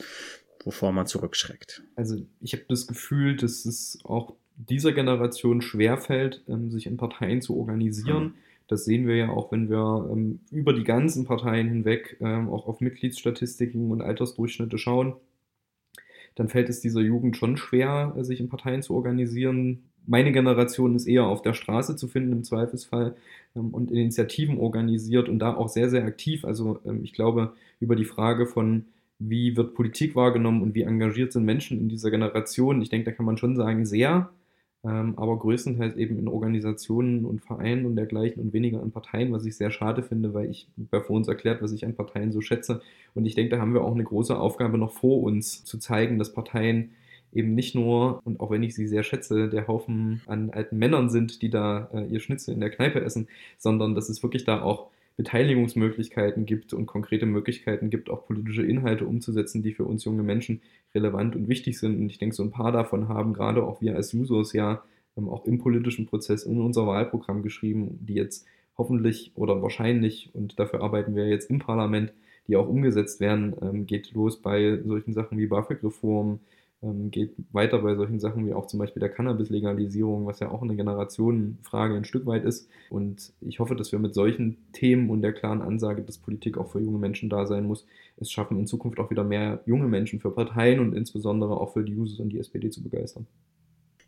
wovor 0.63 0.92
man 0.92 1.07
zurückschreckt? 1.07 1.83
Also 1.95 2.18
ich 2.42 2.54
habe 2.54 2.66
das 2.68 2.88
Gefühl, 2.88 3.38
dass 3.38 3.66
es 3.66 4.00
auch 4.04 4.36
dieser 4.57 4.92
Generation 4.92 5.62
schwerfällt, 5.62 6.44
ähm, 6.48 6.69
sich 6.69 6.86
in 6.86 6.98
Parteien 6.98 7.42
zu 7.42 7.57
organisieren. 7.57 8.24
Mhm. 8.24 8.33
Das 8.68 8.83
sehen 8.83 9.07
wir 9.07 9.16
ja 9.16 9.30
auch, 9.30 9.51
wenn 9.51 9.69
wir 9.69 10.10
ähm, 10.12 10.39
über 10.51 10.74
die 10.74 10.83
ganzen 10.83 11.25
Parteien 11.25 11.69
hinweg 11.69 12.18
ähm, 12.19 12.50
auch 12.50 12.68
auf 12.68 12.81
Mitgliedsstatistiken 12.81 13.92
und 13.92 14.01
Altersdurchschnitte 14.01 14.77
schauen 14.77 15.16
dann 16.36 16.50
fällt 16.50 16.70
es 16.70 16.82
dieser 16.82 17.02
Jugend 17.02 17.38
schon 17.38 17.58
schwer, 17.58 18.14
sich 18.20 18.40
in 18.40 18.50
Parteien 18.50 18.82
zu 18.82 18.94
organisieren. 18.94 19.84
Meine 20.06 20.32
Generation 20.32 20.96
ist 20.96 21.08
eher 21.08 21.26
auf 21.26 21.42
der 21.42 21.54
Straße 21.54 21.96
zu 21.96 22.08
finden 22.08 22.32
im 22.32 22.44
Zweifelsfall 22.44 23.16
ähm, 23.56 23.74
und 23.74 23.92
Initiativen 23.92 24.60
organisiert 24.60 25.30
und 25.30 25.40
da 25.40 25.56
auch 25.56 25.70
sehr, 25.70 25.90
sehr 25.90 26.06
aktiv. 26.06 26.46
Also 26.46 26.80
ähm, 26.86 27.04
ich 27.04 27.14
glaube, 27.14 27.54
über 27.80 27.96
die 27.96 28.06
Frage 28.06 28.46
von, 28.46 28.86
wie 29.18 29.56
wird 29.56 29.74
Politik 29.74 30.16
wahrgenommen 30.16 30.62
und 30.62 30.76
wie 30.76 30.84
engagiert 30.84 31.32
sind 31.32 31.46
Menschen 31.46 31.80
in 31.80 31.90
dieser 31.90 32.12
Generation, 32.12 32.82
ich 32.82 32.90
denke, 32.90 33.10
da 33.10 33.16
kann 33.16 33.26
man 33.26 33.38
schon 33.38 33.56
sagen, 33.56 33.86
sehr 33.86 34.30
ähm, 34.86 35.14
aber 35.18 35.40
größtenteils 35.40 35.96
eben 35.98 36.20
in 36.20 36.28
Organisationen 36.28 37.26
und 37.26 37.42
Vereinen 37.42 37.86
und 37.86 37.96
dergleichen 37.96 38.42
und 38.42 38.54
weniger 38.54 38.82
in 38.84 38.92
Parteien, 38.92 39.32
was 39.32 39.46
ich 39.46 39.58
sehr 39.58 39.72
schade 39.72 40.04
finde, 40.04 40.34
weil 40.34 40.50
ich 40.50 40.68
bei 40.78 41.02
vor 41.02 41.16
uns 41.16 41.28
erklärt, 41.28 41.62
was 41.62 41.72
ich 41.72 41.86
an 41.86 41.96
Parteien 41.96 42.32
so 42.32 42.42
schätze. 42.42 42.82
Und 43.16 43.26
ich 43.26 43.34
denke, 43.34 43.56
da 43.56 43.62
haben 43.62 43.74
wir 43.74 43.84
auch 43.84 43.94
eine 43.94 44.04
große 44.04 44.38
Aufgabe 44.38 44.78
noch 44.78 44.92
vor 44.92 45.24
uns, 45.24 45.64
zu 45.64 45.80
zeigen, 45.80 46.20
dass 46.20 46.34
Parteien 46.34 46.92
eben 47.34 47.56
nicht 47.56 47.74
nur, 47.74 48.22
und 48.26 48.40
auch 48.40 48.52
wenn 48.52 48.64
ich 48.64 48.76
sie 48.76 48.88
sehr 48.88 49.04
schätze, 49.04 49.50
der 49.50 49.68
Haufen 49.68 50.22
an 50.28 50.52
alten 50.52 50.78
Männern 50.78 51.10
sind, 51.10 51.42
die 51.42 51.50
da 51.50 51.90
äh, 51.94 52.06
ihr 52.06 52.20
Schnitzel 52.20 52.54
in 52.54 52.60
der 52.60 52.70
Kneipe 52.70 53.02
essen, 53.02 53.28
sondern 53.58 53.96
dass 53.96 54.10
es 54.10 54.22
wirklich 54.22 54.46
da 54.46 54.62
auch 54.62 54.88
Beteiligungsmöglichkeiten 55.17 56.45
gibt 56.45 56.73
und 56.73 56.85
konkrete 56.88 57.25
Möglichkeiten 57.25 57.89
gibt, 57.89 58.09
auch 58.09 58.25
politische 58.25 58.63
Inhalte 58.63 59.06
umzusetzen, 59.06 59.63
die 59.63 59.73
für 59.73 59.85
uns 59.85 60.03
junge 60.03 60.23
Menschen 60.23 60.62
relevant 60.94 61.35
und 61.35 61.47
wichtig 61.47 61.79
sind. 61.79 61.97
Und 62.00 62.09
ich 62.09 62.17
denke, 62.17 62.35
so 62.35 62.44
ein 62.44 62.51
paar 62.51 62.71
davon 62.71 63.07
haben 63.07 63.33
gerade 63.33 63.63
auch 63.63 63.81
wir 63.81 63.95
als 63.95 64.13
Users 64.13 64.53
ja 64.53 64.83
ähm, 65.17 65.29
auch 65.29 65.45
im 65.45 65.59
politischen 65.59 66.06
Prozess 66.06 66.44
in 66.44 66.59
unser 66.59 66.85
Wahlprogramm 66.85 67.44
geschrieben, 67.44 67.97
die 68.01 68.15
jetzt 68.15 68.45
hoffentlich 68.77 69.31
oder 69.35 69.62
wahrscheinlich, 69.62 70.31
und 70.33 70.59
dafür 70.59 70.81
arbeiten 70.81 71.15
wir 71.15 71.27
jetzt 71.27 71.50
im 71.50 71.59
Parlament, 71.59 72.13
die 72.47 72.57
auch 72.57 72.67
umgesetzt 72.67 73.19
werden, 73.19 73.56
ähm, 73.62 73.85
geht 73.85 74.12
los 74.13 74.41
bei 74.41 74.81
solchen 74.83 75.13
Sachen 75.13 75.38
wie 75.38 75.47
BAföG-Reform, 75.47 76.39
ähm, 76.82 77.12
geht 77.12 77.34
weiter 77.51 77.79
bei 77.79 77.96
solchen 77.96 78.20
Sachen 78.20 78.46
wie 78.46 78.53
auch 78.53 78.67
zum 78.67 78.79
Beispiel 78.79 79.00
der 79.00 79.10
Cannabis-Legalisierung, 79.10 80.25
was 80.25 80.39
ja 80.39 80.50
auch 80.50 80.62
eine 80.62 80.75
Generationenfrage 80.75 81.96
ein 81.96 82.05
Stück 82.05 82.25
weit 82.25 82.44
ist. 82.44 82.67
Und 82.89 83.34
ich 83.41 83.60
hoffe, 83.60 83.75
dass 83.75 83.91
wir 83.91 84.00
mit 84.00 84.13
solchen 84.13 84.58
Themen 84.74 85.10
und 85.10 85.22
der 85.22 85.34
klaren 85.34 85.62
Ansage, 85.62 86.01
dass 86.01 86.17
Politik 86.17 86.58
auch 86.58 86.72
für 86.72 86.79
junge 86.79 87.00
Menschen 87.00 87.29
da 87.29 87.46
sein 87.46 87.65
muss, 87.65 87.86
es 88.17 88.32
schaffen, 88.32 88.60
in 88.60 88.67
Zukunft 88.67 89.00
auch 89.00 89.10
wieder 89.10 89.24
mehr 89.24 89.62
junge 89.65 89.88
Menschen 89.88 90.20
für 90.20 90.32
Parteien 90.32 90.79
und 90.79 90.94
insbesondere 90.94 91.60
auch 91.60 91.74
für 91.74 91.84
die 91.84 91.96
Users 91.96 92.20
und 92.20 92.29
die 92.29 92.39
SPD 92.39 92.70
zu 92.70 92.84
begeistern. 92.84 93.27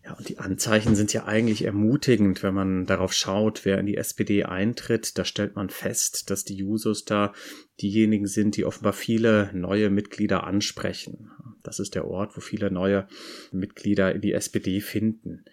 Ja, 0.07 0.13
und 0.13 0.29
die 0.29 0.39
Anzeichen 0.39 0.95
sind 0.95 1.11
ja 1.11 1.25
eigentlich 1.25 1.65
ermutigend, 1.65 2.41
wenn 2.41 2.53
man 2.53 2.85
darauf 2.85 3.11
schaut, 3.11 3.65
wer 3.65 3.77
in 3.77 3.85
die 3.85 3.97
SPD 3.97 4.45
eintritt. 4.45 5.17
Da 5.17 5.25
stellt 5.25 5.57
man 5.57 5.69
fest, 5.69 6.29
dass 6.29 6.45
die 6.45 6.55
Jusos 6.55 7.03
da 7.03 7.33
diejenigen 7.81 8.25
sind, 8.25 8.55
die 8.55 8.63
offenbar 8.63 8.93
viele 8.93 9.51
neue 9.53 9.89
Mitglieder 9.89 10.45
ansprechen. 10.45 11.29
Das 11.67 11.79
ist 11.79 11.95
der 11.95 12.07
Ort, 12.07 12.37
wo 12.37 12.41
viele 12.41 12.71
neue 12.71 13.07
Mitglieder 13.51 14.15
in 14.15 14.21
die 14.21 14.31
SPD 14.31 14.79
finden. 14.79 15.43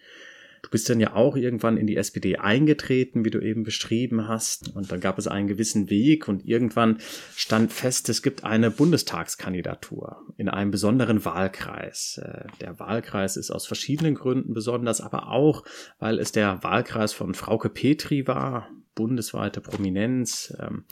Du 0.65 0.71
bist 0.71 0.89
dann 0.89 0.99
ja 0.99 1.13
auch 1.13 1.35
irgendwann 1.35 1.77
in 1.77 1.85
die 1.85 1.95
SPD 1.95 2.37
eingetreten, 2.37 3.23
wie 3.23 3.29
du 3.29 3.39
eben 3.39 3.61
beschrieben 3.61 4.27
hast. 4.27 4.75
Und 4.75 4.91
dann 4.91 4.99
gab 4.99 5.19
es 5.19 5.27
einen 5.27 5.47
gewissen 5.47 5.91
Weg 5.91 6.27
und 6.27 6.43
irgendwann 6.43 6.97
stand 7.35 7.71
fest, 7.71 8.09
es 8.09 8.23
gibt 8.23 8.43
eine 8.43 8.71
Bundestagskandidatur 8.71 10.23
in 10.37 10.49
einem 10.49 10.71
besonderen 10.71 11.23
Wahlkreis. 11.23 12.19
Äh, 12.19 12.47
der 12.61 12.79
Wahlkreis 12.79 13.37
ist 13.37 13.51
aus 13.51 13.67
verschiedenen 13.67 14.15
Gründen 14.15 14.55
besonders, 14.55 15.01
aber 15.01 15.27
auch, 15.27 15.63
weil 15.99 16.17
es 16.17 16.31
der 16.31 16.63
Wahlkreis 16.63 17.13
von 17.13 17.35
Frauke 17.35 17.69
Petri 17.69 18.25
war, 18.25 18.67
bundesweite 18.95 19.61
Prominenz 19.61 20.51
ähm, 20.59 20.85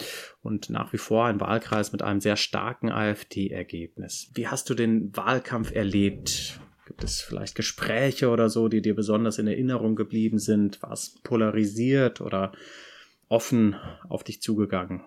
und 0.44 0.70
nach 0.70 0.94
wie 0.94 1.00
vor 1.00 1.26
ein 1.26 1.40
Wahlkreis 1.40 1.92
mit 1.92 2.04
einem 2.04 2.22
sehr 2.22 2.36
starken 2.36 2.92
AfD-Ergebnis. 2.92 4.30
Wie 4.36 4.48
hast 4.48 4.70
du 4.70 4.76
den 4.76 5.18
Wahlkampf 5.18 5.74
erlebt? 5.74 6.60
Gibt 6.94 7.06
es 7.06 7.22
vielleicht 7.22 7.56
Gespräche 7.56 8.30
oder 8.30 8.50
so, 8.50 8.68
die 8.68 8.84
dir 8.84 8.96
besonders 8.96 9.40
in 9.40 9.48
Erinnerung 9.48 9.96
geblieben 9.96 10.38
sind? 10.38 10.80
War 10.84 10.92
es 10.92 11.16
polarisiert 11.24 12.22
oder 12.22 12.52
offen 13.30 13.76
auf 14.10 14.24
dich 14.24 14.44
zugegangen? 14.44 15.02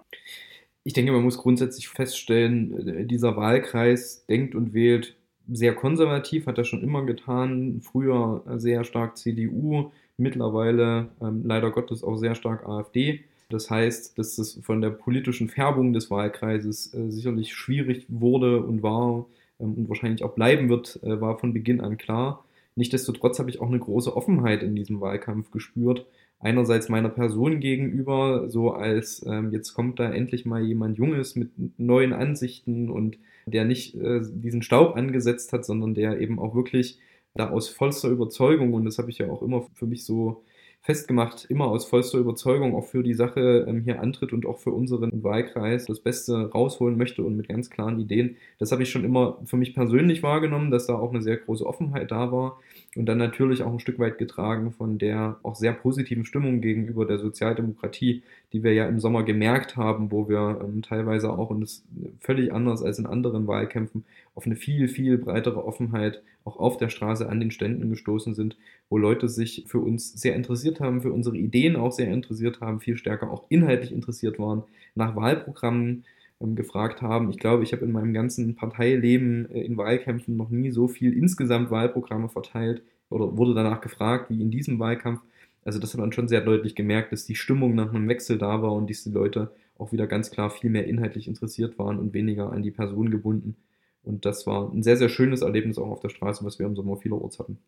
Ich 0.83 0.95
denke, 0.95 1.12
man 1.12 1.23
muss 1.23 1.38
grundsätzlich 1.38 1.88
feststellen, 1.88 2.88
äh, 2.88 3.05
dieser 3.07 3.37
Wahlkreis 3.37 4.26
denkt 4.26 4.57
und 4.57 4.75
wählt 4.75 5.14
sehr 5.49 5.76
konservativ, 5.76 6.47
hat 6.47 6.59
er 6.59 6.64
schon 6.64 6.83
immer 6.83 7.07
getan. 7.07 7.81
Früher 7.83 8.43
sehr 8.57 8.83
stark 8.83 9.16
CDU, 9.16 9.93
mittlerweile 10.16 11.11
ähm, 11.23 11.43
leider 11.45 11.71
Gottes 11.71 12.02
auch 12.02 12.16
sehr 12.16 12.35
stark 12.35 12.69
AfD. 12.69 13.21
Das 13.49 13.71
heißt, 13.71 14.19
dass 14.19 14.38
es 14.38 14.59
von 14.61 14.81
der 14.81 14.90
politischen 14.90 15.49
Färbung 15.49 15.93
des 15.93 16.11
Wahlkreises 16.11 16.93
äh, 16.95 17.12
sicherlich 17.12 17.55
schwierig 17.55 18.07
wurde 18.09 18.61
und 18.61 18.83
war, 18.83 19.26
und 19.58 19.88
wahrscheinlich 19.88 20.22
auch 20.22 20.34
bleiben 20.34 20.68
wird, 20.68 21.00
äh, 21.02 21.20
war 21.20 21.38
von 21.38 21.52
Beginn 21.52 21.80
an 21.80 21.96
klar. 21.96 22.44
Nichtsdestotrotz 22.75 23.38
habe 23.38 23.50
ich 23.50 23.60
auch 23.60 23.68
eine 23.68 23.78
große 23.78 24.14
Offenheit 24.14 24.62
in 24.62 24.75
diesem 24.75 25.00
Wahlkampf 25.00 25.50
gespürt. 25.50 26.06
Einerseits 26.38 26.90
meiner 26.90 27.08
Person 27.08 27.60
gegenüber, 27.60 28.50
so 28.50 28.72
als 28.72 29.25
ähm, 29.26 29.50
jetzt 29.52 29.72
kommt 29.72 29.98
da 29.98 30.10
endlich 30.10 30.44
mal 30.44 30.62
jemand 30.62 30.98
Junges 30.98 31.34
mit 31.34 31.50
neuen 31.78 32.12
Ansichten 32.12 32.90
und 32.90 33.16
der 33.46 33.64
nicht 33.64 33.94
äh, 33.94 34.20
diesen 34.22 34.60
Staub 34.60 34.96
angesetzt 34.96 35.54
hat, 35.54 35.64
sondern 35.64 35.94
der 35.94 36.20
eben 36.20 36.38
auch 36.38 36.54
wirklich 36.54 36.98
da 37.34 37.50
aus 37.50 37.68
vollster 37.68 38.08
Überzeugung, 38.08 38.75
und 38.75 38.84
das 38.84 38.98
habe 38.98 39.10
ich 39.10 39.18
ja 39.18 39.30
auch 39.30 39.42
immer 39.42 39.66
für 39.75 39.86
mich 39.86 40.04
so 40.04 40.42
festgemacht, 40.80 41.47
immer 41.47 41.66
aus 41.66 41.85
vollster 41.85 42.18
Überzeugung 42.18 42.76
auch 42.76 42.87
für 42.87 43.02
die 43.02 43.14
Sache 43.14 43.66
ähm, 43.68 43.83
hier 43.83 44.00
antritt 44.00 44.33
und 44.33 44.47
auch 44.47 44.59
für 44.59 44.71
unseren 44.71 45.23
Wahlkreis 45.25 45.87
das 45.87 46.00
Beste 46.00 46.50
rausholen 46.52 46.97
möchte 46.97 47.25
und 47.25 47.37
mit 47.37 47.49
ganz 47.49 47.71
klaren 47.71 47.99
Ideen. 47.99 48.37
Das 48.59 48.73
habe 48.73 48.85
ich 48.85 48.90
schon 48.90 49.04
immer 49.04 49.40
für 49.45 49.56
mich 49.56 49.75
persönlich 49.75 50.23
wahrgenommen, 50.23 50.71
dass 50.71 50.87
da 50.87 50.95
auch 50.95 51.11
eine 51.11 51.23
sehr 51.23 51.38
große 51.38 51.66
Offenheit 51.66 52.11
da 52.11 52.30
war 52.30 52.61
und 52.96 53.06
dann 53.06 53.18
natürlich 53.18 53.62
auch 53.62 53.72
ein 53.72 53.80
Stück 53.80 53.98
weit 53.98 54.18
getragen 54.18 54.72
von 54.72 54.98
der 54.98 55.38
auch 55.42 55.54
sehr 55.54 55.72
positiven 55.72 56.24
Stimmung 56.24 56.60
gegenüber 56.60 57.04
der 57.04 57.18
Sozialdemokratie, 57.18 58.22
die 58.52 58.62
wir 58.62 58.72
ja 58.72 58.86
im 58.86 59.00
Sommer 59.00 59.22
gemerkt 59.22 59.76
haben, 59.76 60.10
wo 60.10 60.28
wir 60.28 60.60
ähm, 60.62 60.82
teilweise 60.82 61.30
auch, 61.30 61.50
und 61.50 61.60
das 61.60 61.84
völlig 62.20 62.52
anders 62.52 62.82
als 62.82 62.98
in 62.98 63.06
anderen 63.06 63.46
Wahlkämpfen, 63.46 64.04
auf 64.34 64.46
eine 64.46 64.56
viel, 64.56 64.88
viel 64.88 65.18
breitere 65.18 65.64
Offenheit 65.64 66.22
auch 66.44 66.58
auf 66.58 66.76
der 66.76 66.88
Straße 66.88 67.28
an 67.28 67.40
den 67.40 67.50
Ständen 67.50 67.90
gestoßen 67.90 68.34
sind, 68.34 68.56
wo 68.88 68.98
Leute 68.98 69.28
sich 69.28 69.64
für 69.66 69.80
uns 69.80 70.12
sehr 70.12 70.36
interessiert 70.36 70.80
haben, 70.80 71.02
für 71.02 71.12
unsere 71.12 71.36
Ideen 71.36 71.76
auch 71.76 71.92
sehr 71.92 72.08
interessiert 72.08 72.60
haben, 72.60 72.80
viel 72.80 72.96
stärker 72.96 73.30
auch 73.30 73.44
inhaltlich 73.48 73.92
interessiert 73.92 74.38
waren, 74.38 74.62
nach 74.94 75.16
Wahlprogrammen 75.16 76.04
gefragt 76.40 77.02
haben. 77.02 77.31
Ich 77.31 77.38
glaube, 77.38 77.62
ich 77.62 77.73
habe 77.73 77.85
in 77.85 77.93
meinem 77.93 78.12
ganzen 78.12 78.57
Parteileben 78.57 79.50
äh, 79.50 79.62
in 79.62 79.76
Wahlkämpfen 79.76 80.37
noch 80.37 80.50
nie 80.50 80.71
so 80.71 80.88
viel 80.88 81.12
insgesamt 81.12 81.71
Wahlprogramme 81.71 82.28
verteilt 82.28 82.83
oder 83.09 83.37
wurde 83.37 83.55
danach 83.55 83.81
gefragt 83.81 84.31
wie 84.31 84.40
in 84.40 84.50
diesem 84.50 84.78
Wahlkampf. 84.78 85.21
Also 85.64 85.78
das 85.78 85.93
hat 85.93 86.00
man 86.00 86.12
schon 86.12 86.28
sehr 86.28 86.43
deutlich 86.43 86.75
gemerkt, 86.75 87.12
dass 87.12 87.26
die 87.26 87.35
Stimmung 87.35 87.75
nach 87.75 87.93
einem 87.93 88.09
Wechsel 88.09 88.38
da 88.38 88.62
war 88.62 88.73
und 88.73 88.88
diese 88.88 89.11
Leute 89.11 89.52
auch 89.78 89.93
wieder 89.93 90.07
ganz 90.07 90.31
klar 90.31 90.50
viel 90.50 90.71
mehr 90.71 90.87
inhaltlich 90.87 91.26
interessiert 91.26 91.78
waren 91.78 91.99
und 91.99 92.14
weniger 92.14 92.52
an 92.52 92.62
die 92.62 92.71
Person 92.71 93.11
gebunden. 93.11 93.57
Und 94.02 94.25
das 94.25 94.47
war 94.47 94.73
ein 94.73 94.83
sehr, 94.83 94.97
sehr 94.97 95.09
schönes 95.09 95.43
Erlebnis 95.43 95.78
auch 95.78 95.88
auf 95.88 96.00
der 96.00 96.11
Straße, 96.11 96.45
was 96.45 96.59
wir 96.59 96.66
im 96.66 96.76
Sommer 96.76 96.97
vielerorts 96.97 97.38
hatten. 97.38 97.59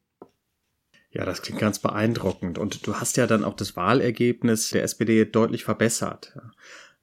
Ja, 1.10 1.24
das 1.24 1.42
klingt 1.42 1.58
ganz 1.58 1.78
beeindruckend. 1.78 2.58
Und 2.58 2.86
du 2.86 2.94
hast 2.94 3.16
ja 3.16 3.26
dann 3.26 3.42
auch 3.42 3.54
das 3.54 3.76
Wahlergebnis 3.76 4.70
der 4.70 4.84
SPD 4.84 5.24
deutlich 5.24 5.64
verbessert. 5.64 6.38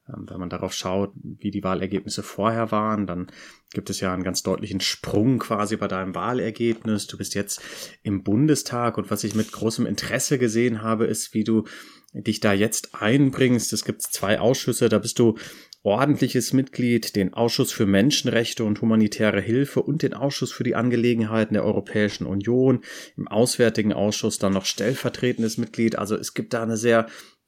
Ähm, 0.07 0.25
wenn 0.29 0.39
man 0.39 0.49
darauf 0.49 0.73
schaut, 0.73 1.11
wie 1.15 1.51
die 1.51 1.63
Wahlergebnisse 1.63 2.23
vorher 2.23 2.71
waren, 2.71 3.07
dann 3.07 3.27
gibt 3.73 3.89
es 3.89 3.99
ja 3.99 4.13
einen 4.13 4.23
ganz 4.23 4.43
deutlichen 4.43 4.79
Sprung 4.79 5.39
quasi 5.39 5.77
bei 5.77 5.87
deinem 5.87 6.15
Wahlergebnis. 6.15 7.07
Du 7.07 7.17
bist 7.17 7.35
jetzt 7.35 7.61
im 8.03 8.23
Bundestag 8.23 8.97
und 8.97 9.11
was 9.11 9.23
ich 9.23 9.35
mit 9.35 9.51
großem 9.51 9.85
Interesse 9.85 10.37
gesehen 10.37 10.81
habe, 10.81 11.05
ist, 11.05 11.33
wie 11.33 11.43
du 11.43 11.65
dich 12.13 12.39
da 12.39 12.53
jetzt 12.53 12.95
einbringst. 12.95 13.73
Es 13.73 13.83
gibt 13.83 14.01
zwei 14.01 14.39
Ausschüsse, 14.39 14.89
da 14.89 14.99
bist 14.99 15.19
du 15.19 15.35
ordentliches 15.83 16.51
Mitglied, 16.51 17.15
den 17.15 17.33
Ausschuss 17.33 17.71
für 17.71 17.85
Menschenrechte 17.85 18.63
und 18.63 18.81
humanitäre 18.81 19.39
Hilfe 19.39 19.83
und 19.83 20.01
den 20.01 20.15
Ausschuss 20.15 20.51
für 20.51 20.63
die 20.63 20.73
Angelegenheiten 20.73 21.53
der 21.53 21.63
Europäischen 21.63 22.25
Union, 22.25 22.81
im 23.17 23.27
Auswärtigen 23.27 23.93
Ausschuss 23.93 24.39
dann 24.39 24.53
noch 24.53 24.65
stellvertretendes 24.65 25.57
Mitglied. 25.57 25.97
Also 25.97 26.15
es 26.15 26.33
gibt 26.33 26.53
da 26.53 26.63
eine 26.63 26.77
sehr 26.77 27.05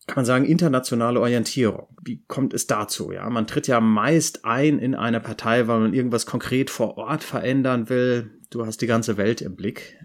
kann 0.08 0.16
man 0.16 0.26
sagen, 0.26 0.46
internationale 0.46 1.20
Orientierung. 1.20 1.88
Wie 2.02 2.22
kommt 2.28 2.54
es 2.54 2.66
dazu? 2.66 3.12
Ja, 3.12 3.30
man 3.30 3.46
tritt 3.46 3.68
ja 3.68 3.82
meist 3.82 4.46
ein 4.46 4.80
in 4.80 4.96
eine 4.96 5.20
Partei, 5.20 5.68
weil 5.68 5.82
man 5.82 5.94
irgendwas 5.94 6.26
konkret 6.26 6.70
vor 6.70 6.98
Ort 6.98 7.24
verändern 7.24 7.90
will. 7.90 8.32
Du 8.50 8.66
hast 8.66 8.82
die 8.82 8.88
ganze 8.88 9.18
Welt 9.18 9.42
im 9.42 9.56
Blick. 9.56 9.98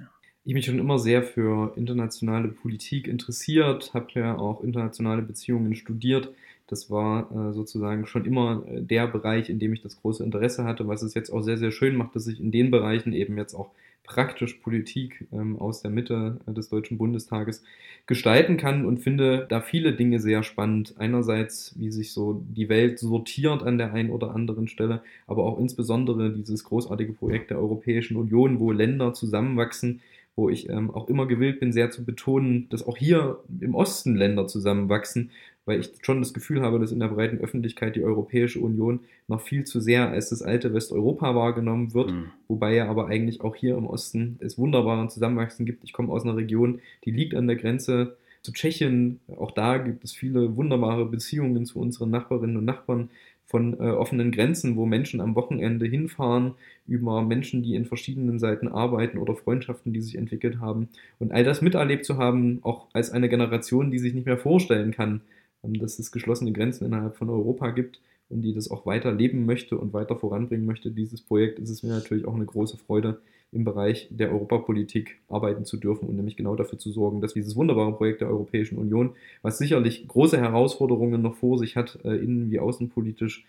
Ich 0.45 0.55
mich 0.55 0.67
schon 0.67 0.81
immer 0.81 0.99
sehr 0.99 1.23
für 1.23 1.73
internationale 1.77 2.49
Politik 2.49 3.07
interessiert, 3.07 3.95
habe 3.95 4.09
ja 4.15 4.37
auch 4.37 4.65
internationale 4.65 5.23
Beziehungen 5.23 5.77
studiert. 5.77 6.31
Das 6.67 6.91
war 6.91 7.31
äh, 7.31 7.53
sozusagen 7.53 8.07
schon 8.07 8.25
immer 8.25 8.65
äh, 8.67 8.81
der 8.81 9.07
Bereich, 9.07 9.51
in 9.51 9.61
dem 9.61 9.73
ich 9.73 9.83
das 9.83 10.01
große 10.01 10.25
Interesse 10.25 10.65
hatte, 10.65 10.89
was 10.89 11.03
es 11.03 11.15
jetzt 11.15 11.31
auch 11.31 11.43
sehr, 11.43 11.59
sehr 11.59 11.71
schön 11.71 11.97
macht, 11.97 12.17
dass 12.17 12.27
ich 12.27 12.41
in 12.41 12.51
den 12.51 12.73
Bereichen 12.73 13.13
eben 13.13 13.37
jetzt 13.37 13.55
auch 13.55 13.71
praktisch 14.05 14.55
Politik 14.55 15.27
ähm, 15.33 15.59
aus 15.59 15.83
der 15.83 15.91
Mitte 15.91 16.41
äh, 16.47 16.53
des 16.53 16.69
Deutschen 16.69 16.99
Bundestages 16.99 17.63
gestalten 18.07 18.57
kann 18.57 18.85
und 18.85 18.99
finde 18.99 19.47
da 19.49 19.61
viele 19.61 19.95
Dinge 19.95 20.19
sehr 20.19 20.43
spannend. 20.43 20.95
Einerseits, 20.99 21.75
wie 21.79 21.91
sich 21.91 22.13
so 22.13 22.43
die 22.49 22.69
Welt 22.69 22.99
sortiert 22.99 23.63
an 23.63 23.79
der 23.79 23.93
einen 23.93 24.11
oder 24.11 24.35
anderen 24.35 24.67
Stelle, 24.67 25.03
aber 25.27 25.45
auch 25.45 25.59
insbesondere 25.59 26.33
dieses 26.33 26.65
großartige 26.65 27.13
Projekt 27.13 27.51
der 27.51 27.59
Europäischen 27.59 28.17
Union, 28.17 28.59
wo 28.59 28.73
Länder 28.73 29.15
zusammenwachsen, 29.15 30.01
wo 30.35 30.49
ich 30.49 30.69
ähm, 30.69 30.91
auch 30.91 31.09
immer 31.09 31.27
gewillt 31.27 31.61
bin, 31.61 31.73
sehr 31.73 31.91
zu 31.91 32.05
betonen, 32.05 32.69
dass 32.71 32.87
auch 32.87 32.97
hier 32.97 33.41
im 33.61 33.75
Osten 33.75 34.17
Länder 34.17 34.47
zusammenwachsen 34.47 35.31
weil 35.65 35.81
ich 35.81 35.91
schon 36.03 36.21
das 36.21 36.35
Gefühl 36.35 36.63
habe, 36.63 36.79
dass 36.79 36.93
in 36.93 37.01
der 37.01 37.09
breiten 37.09 37.39
Öffentlichkeit 37.39 37.97
die 37.97 38.03
Europäische 38.03 38.61
Union 38.61 39.01
noch 39.29 39.41
viel 39.41 39.65
zu 39.65 39.81
sehr 39.81 40.11
als 40.11 40.31
das 40.31 40.43
alte 40.43 40.75
Westeuropa 40.75 41.35
wahrgenommen 41.35 41.95
wird, 41.95 42.11
mhm. 42.11 42.31
wobei 42.49 42.75
ja 42.75 42.89
aber 42.89 43.07
eigentlich 43.07 43.41
auch 43.41 43.55
hier 43.55 43.77
im 43.77 43.87
Osten 43.87 44.37
es 44.41 44.59
wunderbaren 44.59 45.09
Zusammenwachsen 45.09 45.67
gibt. 45.67 45.85
Ich 45.85 45.93
komme 45.93 46.13
aus 46.13 46.25
einer 46.25 46.37
Region, 46.37 46.81
die 47.05 47.11
liegt 47.11 47.35
an 47.35 47.47
der 47.47 47.57
Grenze 47.57 48.17
zu 48.43 48.53
Tschechien. 48.53 49.21
Auch 49.37 49.53
da 49.53 49.79
gibt 49.79 50.05
es 50.05 50.13
viele 50.13 50.57
wunderbare 50.57 51.07
Beziehungen 51.07 51.65
zu 51.65 51.79
unseren 51.79 52.11
Nachbarinnen 52.11 52.57
und 52.57 52.65
Nachbarn 52.65 53.11
von 53.53 53.75
äh, 53.75 53.91
offenen 53.91 54.33
Grenzen, 54.33 54.77
wo 54.77 54.87
Menschen 54.87 55.21
am 55.21 55.35
Wochenende 55.35 55.87
hinfahren, 55.87 56.55
über 56.87 57.23
Menschen, 57.23 57.63
die 57.63 57.75
in 57.75 57.85
verschiedenen 57.85 58.39
Seiten 58.39 58.67
arbeiten 58.67 59.19
oder 59.19 59.35
Freundschaften, 59.37 59.93
die 59.93 60.01
sich 60.01 60.17
entwickelt 60.17 60.59
haben. 60.59 60.89
Und 61.19 61.33
all 61.33 61.45
das 61.45 61.61
miterlebt 61.61 62.05
zu 62.05 62.17
haben, 62.17 62.61
auch 62.63 62.87
als 62.95 63.11
eine 63.11 63.29
Generation, 63.29 63.91
die 63.91 63.99
sich 63.99 64.15
nicht 64.15 64.27
mehr 64.27 64.39
vorstellen 64.39 64.91
kann, 64.91 65.21
dass 65.63 65.99
es 65.99 66.13
geschlossene 66.13 66.53
Grenzen 66.53 66.85
innerhalb 66.85 67.17
von 67.17 67.31
Europa 67.31 67.71
gibt 67.71 68.01
und 68.29 68.43
die 68.43 68.55
das 68.55 68.71
auch 68.71 68.87
weiter 68.87 69.13
leben 69.13 69.47
möchte 69.47 69.79
und 69.79 69.93
weiter 69.93 70.17
voranbringen 70.17 70.67
möchte, 70.67 70.91
dieses 70.91 71.21
Projekt, 71.21 71.59
ist 71.59 71.71
es 71.71 71.83
mir 71.83 71.91
natürlich 71.91 72.27
auch 72.27 72.35
eine 72.35 72.47
große 72.47 72.79
Freude, 72.79 73.21
im 73.53 73.65
Bereich 73.65 74.09
der 74.11 74.33
Europapolitik 74.33 75.21
arbeiten 75.29 75.67
zu 75.67 75.77
dürfen 75.77 76.09
und 76.09 76.17
nämlich 76.17 76.37
genau 76.37 76.57
dafür 76.57 76.79
zu 76.79 76.91
sorgen, 76.91 77.21
dass 77.21 77.35
dieses 77.35 77.55
wunderbare 77.55 77.95
Projekt 77.95 78.23
der 78.23 78.29
Europäischen 78.29 78.79
Union, 78.79 79.15
was 79.43 79.59
sicherlich 79.59 80.09
große 80.09 80.39
Herausforderungen 80.39 81.21
noch 81.21 81.37
vor 81.37 81.59
sich 81.59 81.77
hat, 81.77 81.99
äh, 82.05 82.17
innen 82.17 82.51
wie 82.51 82.59
außenpolitisch, 82.59 83.45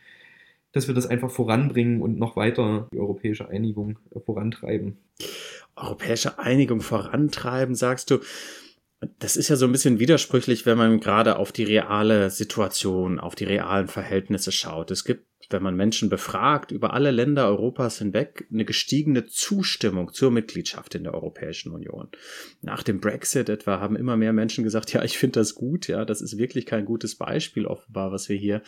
dass 0.73 0.87
wir 0.87 0.93
das 0.93 1.07
einfach 1.07 1.31
voranbringen 1.31 2.01
und 2.01 2.19
noch 2.19 2.35
weiter 2.35 2.89
die 2.93 2.99
europäische 2.99 3.47
Einigung 3.47 3.97
äh, 4.13 4.19
vorantreiben. 4.19 4.97
Europäische 5.75 6.37
Einigung 6.37 6.81
vorantreiben, 6.81 7.73
sagst 7.73 8.11
du. 8.11 8.19
Das 9.19 9.35
ist 9.35 9.49
ja 9.49 9.55
so 9.55 9.65
ein 9.65 9.71
bisschen 9.71 9.99
widersprüchlich, 9.99 10.65
wenn 10.65 10.77
man 10.77 10.99
gerade 10.99 11.37
auf 11.37 11.51
die 11.51 11.63
reale 11.63 12.29
Situation, 12.29 13.19
auf 13.19 13.35
die 13.35 13.45
realen 13.45 13.87
Verhältnisse 13.87 14.51
schaut. 14.51 14.91
Es 14.91 15.03
gibt, 15.03 15.25
wenn 15.49 15.63
man 15.63 15.75
Menschen 15.75 16.09
befragt, 16.09 16.71
über 16.71 16.93
alle 16.93 17.11
Länder 17.11 17.47
Europas 17.47 17.97
hinweg 17.99 18.47
eine 18.51 18.65
gestiegene 18.65 19.25
Zustimmung 19.25 20.13
zur 20.13 20.31
Mitgliedschaft 20.31 20.95
in 20.95 21.03
der 21.03 21.13
Europäischen 21.13 21.71
Union. 21.71 22.09
Nach 22.61 22.83
dem 22.83 22.99
Brexit 22.99 23.49
etwa 23.49 23.79
haben 23.79 23.95
immer 23.95 24.17
mehr 24.17 24.33
Menschen 24.33 24.63
gesagt, 24.63 24.93
ja, 24.93 25.03
ich 25.03 25.17
finde 25.17 25.39
das 25.39 25.55
gut, 25.55 25.87
ja, 25.87 26.05
das 26.05 26.21
ist 26.21 26.37
wirklich 26.37 26.65
kein 26.65 26.85
gutes 26.85 27.15
Beispiel 27.15 27.65
offenbar, 27.65 28.11
was 28.11 28.29
wir 28.29 28.37
hier 28.37 28.61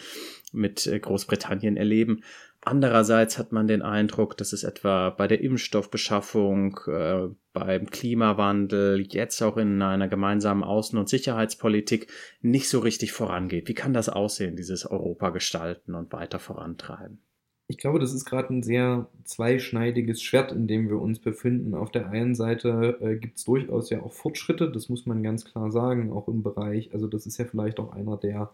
mit 0.51 0.87
äh, 0.87 0.99
Großbritannien 0.99 1.77
erleben. 1.77 2.21
Andererseits 2.67 3.37
hat 3.37 3.51
man 3.51 3.67
den 3.67 3.83
Eindruck, 3.83 4.37
dass 4.37 4.51
es 4.51 4.63
etwa 4.63 5.11
bei 5.11 5.27
der 5.27 5.39
Impfstoffbeschaffung, 5.41 6.79
äh, 6.87 7.27
beim 7.53 7.91
Klimawandel, 7.91 9.05
jetzt 9.07 9.39
auch 9.43 9.57
in 9.57 9.83
einer 9.83 10.07
gemeinsamen 10.07 10.63
Außen- 10.63 10.97
und 10.97 11.07
Sicherheitspolitik 11.07 12.11
nicht 12.41 12.67
so 12.67 12.79
richtig 12.79 13.11
vorangeht. 13.11 13.67
Wie 13.67 13.75
kann 13.75 13.93
das 13.93 14.09
aussehen, 14.09 14.55
dieses 14.55 14.83
Europa 14.87 15.29
gestalten 15.29 15.93
und 15.93 16.11
weiter 16.11 16.39
vorantreiben? 16.39 17.19
Ich 17.67 17.77
glaube, 17.77 17.99
das 17.99 18.13
ist 18.13 18.25
gerade 18.25 18.51
ein 18.51 18.63
sehr 18.63 19.09
zweischneidiges 19.25 20.23
Schwert, 20.23 20.51
in 20.51 20.65
dem 20.65 20.89
wir 20.89 20.99
uns 20.99 21.19
befinden. 21.19 21.75
Auf 21.75 21.91
der 21.91 22.09
einen 22.09 22.33
Seite 22.33 22.97
äh, 22.99 23.15
gibt 23.17 23.37
es 23.37 23.43
durchaus 23.43 23.91
ja 23.91 24.01
auch 24.01 24.13
Fortschritte, 24.13 24.71
das 24.71 24.89
muss 24.89 25.05
man 25.05 25.21
ganz 25.21 25.45
klar 25.45 25.71
sagen, 25.71 26.11
auch 26.11 26.27
im 26.27 26.41
Bereich, 26.41 26.91
also 26.93 27.07
das 27.07 27.27
ist 27.27 27.37
ja 27.37 27.45
vielleicht 27.45 27.79
auch 27.79 27.91
einer 27.91 28.17
der 28.17 28.51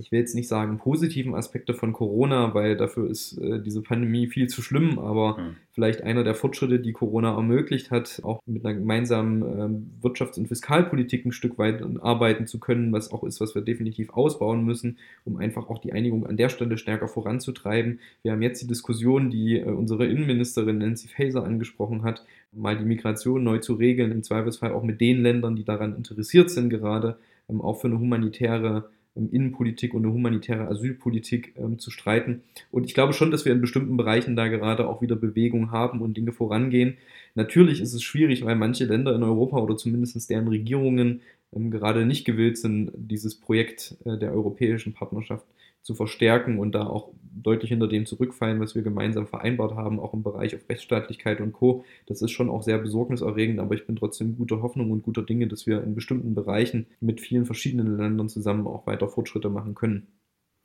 ich 0.00 0.10
will 0.10 0.18
jetzt 0.18 0.34
nicht 0.34 0.48
sagen 0.48 0.78
positiven 0.78 1.34
Aspekte 1.34 1.74
von 1.74 1.92
Corona, 1.92 2.54
weil 2.54 2.76
dafür 2.76 3.08
ist 3.08 3.38
äh, 3.38 3.60
diese 3.60 3.82
Pandemie 3.82 4.26
viel 4.26 4.48
zu 4.48 4.62
schlimm, 4.62 4.98
aber 4.98 5.38
mhm. 5.38 5.56
vielleicht 5.72 6.02
einer 6.02 6.24
der 6.24 6.34
Fortschritte, 6.34 6.80
die 6.80 6.92
Corona 6.92 7.34
ermöglicht 7.34 7.90
hat, 7.90 8.20
auch 8.24 8.40
mit 8.46 8.64
einer 8.64 8.74
gemeinsamen 8.74 9.42
äh, 9.42 10.06
Wirtschafts- 10.06 10.38
und 10.38 10.48
Fiskalpolitik 10.48 11.26
ein 11.26 11.32
Stück 11.32 11.58
weit 11.58 11.82
arbeiten 12.00 12.46
zu 12.46 12.58
können, 12.58 12.92
was 12.92 13.12
auch 13.12 13.24
ist, 13.24 13.40
was 13.40 13.54
wir 13.54 13.62
definitiv 13.62 14.10
ausbauen 14.10 14.64
müssen, 14.64 14.96
um 15.24 15.36
einfach 15.36 15.68
auch 15.68 15.78
die 15.78 15.92
Einigung 15.92 16.26
an 16.26 16.36
der 16.36 16.48
Stelle 16.48 16.78
stärker 16.78 17.08
voranzutreiben. 17.08 18.00
Wir 18.22 18.32
haben 18.32 18.42
jetzt 18.42 18.62
die 18.62 18.68
Diskussion, 18.68 19.30
die 19.30 19.58
äh, 19.58 19.64
unsere 19.64 20.06
Innenministerin 20.06 20.78
Nancy 20.78 21.08
Faeser 21.08 21.44
angesprochen 21.44 22.02
hat, 22.02 22.24
mal 22.52 22.76
die 22.76 22.84
Migration 22.84 23.44
neu 23.44 23.58
zu 23.58 23.74
regeln, 23.74 24.10
im 24.10 24.22
Zweifelsfall 24.22 24.72
auch 24.72 24.82
mit 24.82 25.00
den 25.00 25.22
Ländern, 25.22 25.56
die 25.56 25.64
daran 25.64 25.94
interessiert 25.94 26.50
sind, 26.50 26.70
gerade 26.70 27.18
ähm, 27.48 27.60
auch 27.60 27.80
für 27.80 27.88
eine 27.88 27.98
humanitäre 27.98 28.88
Innenpolitik 29.28 29.92
und 29.94 30.04
eine 30.04 30.12
humanitäre 30.12 30.68
Asylpolitik 30.68 31.54
ähm, 31.56 31.78
zu 31.78 31.90
streiten. 31.90 32.42
Und 32.70 32.86
ich 32.86 32.94
glaube 32.94 33.12
schon, 33.12 33.30
dass 33.30 33.44
wir 33.44 33.52
in 33.52 33.60
bestimmten 33.60 33.96
Bereichen 33.96 34.36
da 34.36 34.48
gerade 34.48 34.88
auch 34.88 35.02
wieder 35.02 35.16
Bewegung 35.16 35.70
haben 35.70 36.00
und 36.00 36.16
Dinge 36.16 36.32
vorangehen. 36.32 36.96
Natürlich 37.34 37.80
ist 37.80 37.92
es 37.92 38.02
schwierig, 38.02 38.44
weil 38.44 38.56
manche 38.56 38.84
Länder 38.84 39.14
in 39.14 39.22
Europa 39.22 39.58
oder 39.58 39.76
zumindest 39.76 40.30
deren 40.30 40.48
Regierungen 40.48 41.20
ähm, 41.54 41.70
gerade 41.70 42.06
nicht 42.06 42.24
gewillt 42.24 42.58
sind, 42.58 42.92
dieses 42.94 43.34
Projekt 43.34 43.96
äh, 44.04 44.16
der 44.16 44.32
europäischen 44.32 44.94
Partnerschaft 44.94 45.44
zu 45.82 45.94
verstärken 45.94 46.58
und 46.58 46.72
da 46.72 46.86
auch 46.86 47.12
deutlich 47.32 47.70
hinter 47.70 47.88
dem 47.88 48.06
zurückfallen, 48.06 48.60
was 48.60 48.74
wir 48.74 48.82
gemeinsam 48.82 49.26
vereinbart 49.26 49.74
haben, 49.74 50.00
auch 50.00 50.12
im 50.12 50.22
Bereich 50.22 50.54
auf 50.54 50.68
Rechtsstaatlichkeit 50.68 51.40
und 51.40 51.52
Co. 51.52 51.84
Das 52.06 52.22
ist 52.22 52.32
schon 52.32 52.50
auch 52.50 52.62
sehr 52.62 52.78
besorgniserregend, 52.78 53.60
aber 53.60 53.74
ich 53.74 53.86
bin 53.86 53.96
trotzdem 53.96 54.36
guter 54.36 54.62
Hoffnung 54.62 54.90
und 54.90 55.02
guter 55.02 55.22
Dinge, 55.22 55.46
dass 55.46 55.66
wir 55.66 55.82
in 55.82 55.94
bestimmten 55.94 56.34
Bereichen 56.34 56.86
mit 57.00 57.20
vielen 57.20 57.46
verschiedenen 57.46 57.96
Ländern 57.96 58.28
zusammen 58.28 58.66
auch 58.66 58.86
weiter 58.86 59.08
Fortschritte 59.08 59.48
machen 59.48 59.74
können. 59.74 60.08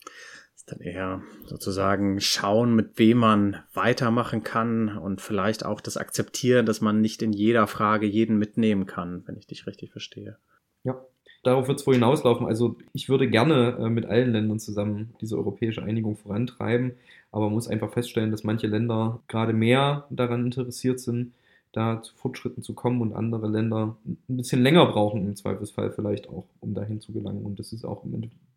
Das 0.04 0.62
ist 0.62 0.72
dann 0.72 0.82
eher 0.82 1.22
sozusagen 1.46 2.20
schauen, 2.20 2.76
mit 2.76 2.98
wem 2.98 3.20
man 3.20 3.64
weitermachen 3.74 4.44
kann 4.44 4.98
und 4.98 5.22
vielleicht 5.22 5.66
auch 5.66 5.82
das 5.82 5.98
akzeptieren, 5.98 6.66
dass 6.66 6.82
man 6.82 7.02
nicht 7.02 7.22
in 7.22 7.34
jeder 7.34 7.68
Frage 7.68 8.06
jeden 8.06 8.38
mitnehmen 8.38 8.86
kann, 8.86 9.24
wenn 9.28 9.38
ich 9.38 9.48
dich 9.48 9.68
richtig 9.68 9.92
verstehe. 9.92 10.38
Ja, 10.84 11.06
darauf 11.46 11.68
wird 11.68 11.80
es 11.80 11.88
wohl 11.88 11.94
hinauslaufen. 11.94 12.48
Also 12.48 12.78
ich 12.94 13.08
würde 13.08 13.30
gerne 13.30 13.78
äh, 13.80 13.90
mit 13.90 14.06
allen 14.06 14.32
Ländern 14.32 14.60
zusammen 14.60 15.14
diese 15.22 15.38
europäische 15.38 15.84
Einigung 15.84 16.16
vorantreiben, 16.16 16.94
aber 17.32 17.46
man 17.46 17.54
muss 17.54 17.68
einfach 17.68 17.92
feststellen, 17.92 18.32
dass 18.32 18.44
manche 18.44 18.68
Länder 18.68 19.20
gerade 19.28 19.54
mehr 19.54 20.08
daran 20.10 20.46
interessiert 20.46 21.00
sind, 21.00 21.34
da 21.72 22.02
zu 22.02 22.16
Fortschritten 22.16 22.64
zu 22.64 22.74
kommen 22.74 23.02
und 23.02 23.14
andere 23.14 23.48
Länder 23.50 23.98
ein 24.06 24.38
bisschen 24.38 24.64
länger 24.64 24.86
brauchen, 24.86 25.26
im 25.26 25.36
Zweifelsfall 25.36 25.92
vielleicht 25.92 26.30
auch, 26.30 26.46
um 26.62 26.74
dahin 26.74 27.02
zu 27.02 27.12
gelangen. 27.12 27.46
Und 27.46 27.60
das 27.60 27.74
ist 27.74 27.86
auch 27.86 28.04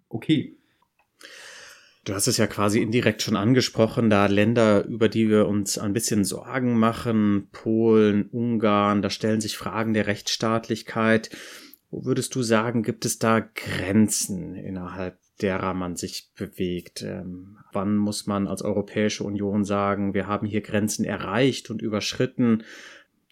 okay. 0.09 0.57
Du 2.05 2.15
hast 2.15 2.27
es 2.27 2.39
ja 2.39 2.47
quasi 2.47 2.81
indirekt 2.81 3.21
schon 3.21 3.37
angesprochen, 3.37 4.09
da 4.09 4.27
Länder, 4.27 4.87
über 4.87 5.11
die 5.11 5.29
wir 5.29 5.47
uns 5.47 5.77
ein 5.77 5.93
bisschen 5.93 6.25
Sorgen 6.25 6.79
machen, 6.79 7.49
Polen, 7.53 8.29
Ungarn, 8.31 9.03
da 9.03 9.11
stellen 9.11 9.43
sich 9.43 9.59
Fragen 9.59 9.93
der 9.93 10.07
Rechtsstaatlichkeit. 10.07 11.29
Wo 11.91 12.05
würdest 12.05 12.35
du 12.35 12.43
sagen, 12.43 12.83
gibt 12.83 13.05
es 13.05 13.19
da 13.19 13.41
Grenzen 13.41 14.55
innerhalb 14.55 15.19
derer 15.41 15.73
man 15.73 15.97
sich 15.97 16.31
bewegt? 16.37 17.03
Ähm, 17.03 17.59
wann 17.73 17.97
muss 17.97 18.27
man 18.27 18.47
als 18.47 18.63
Europäische 18.63 19.25
Union 19.25 19.65
sagen, 19.65 20.13
wir 20.13 20.27
haben 20.27 20.47
hier 20.47 20.61
Grenzen 20.61 21.05
erreicht 21.05 21.71
und 21.71 21.81
überschritten? 21.81 22.65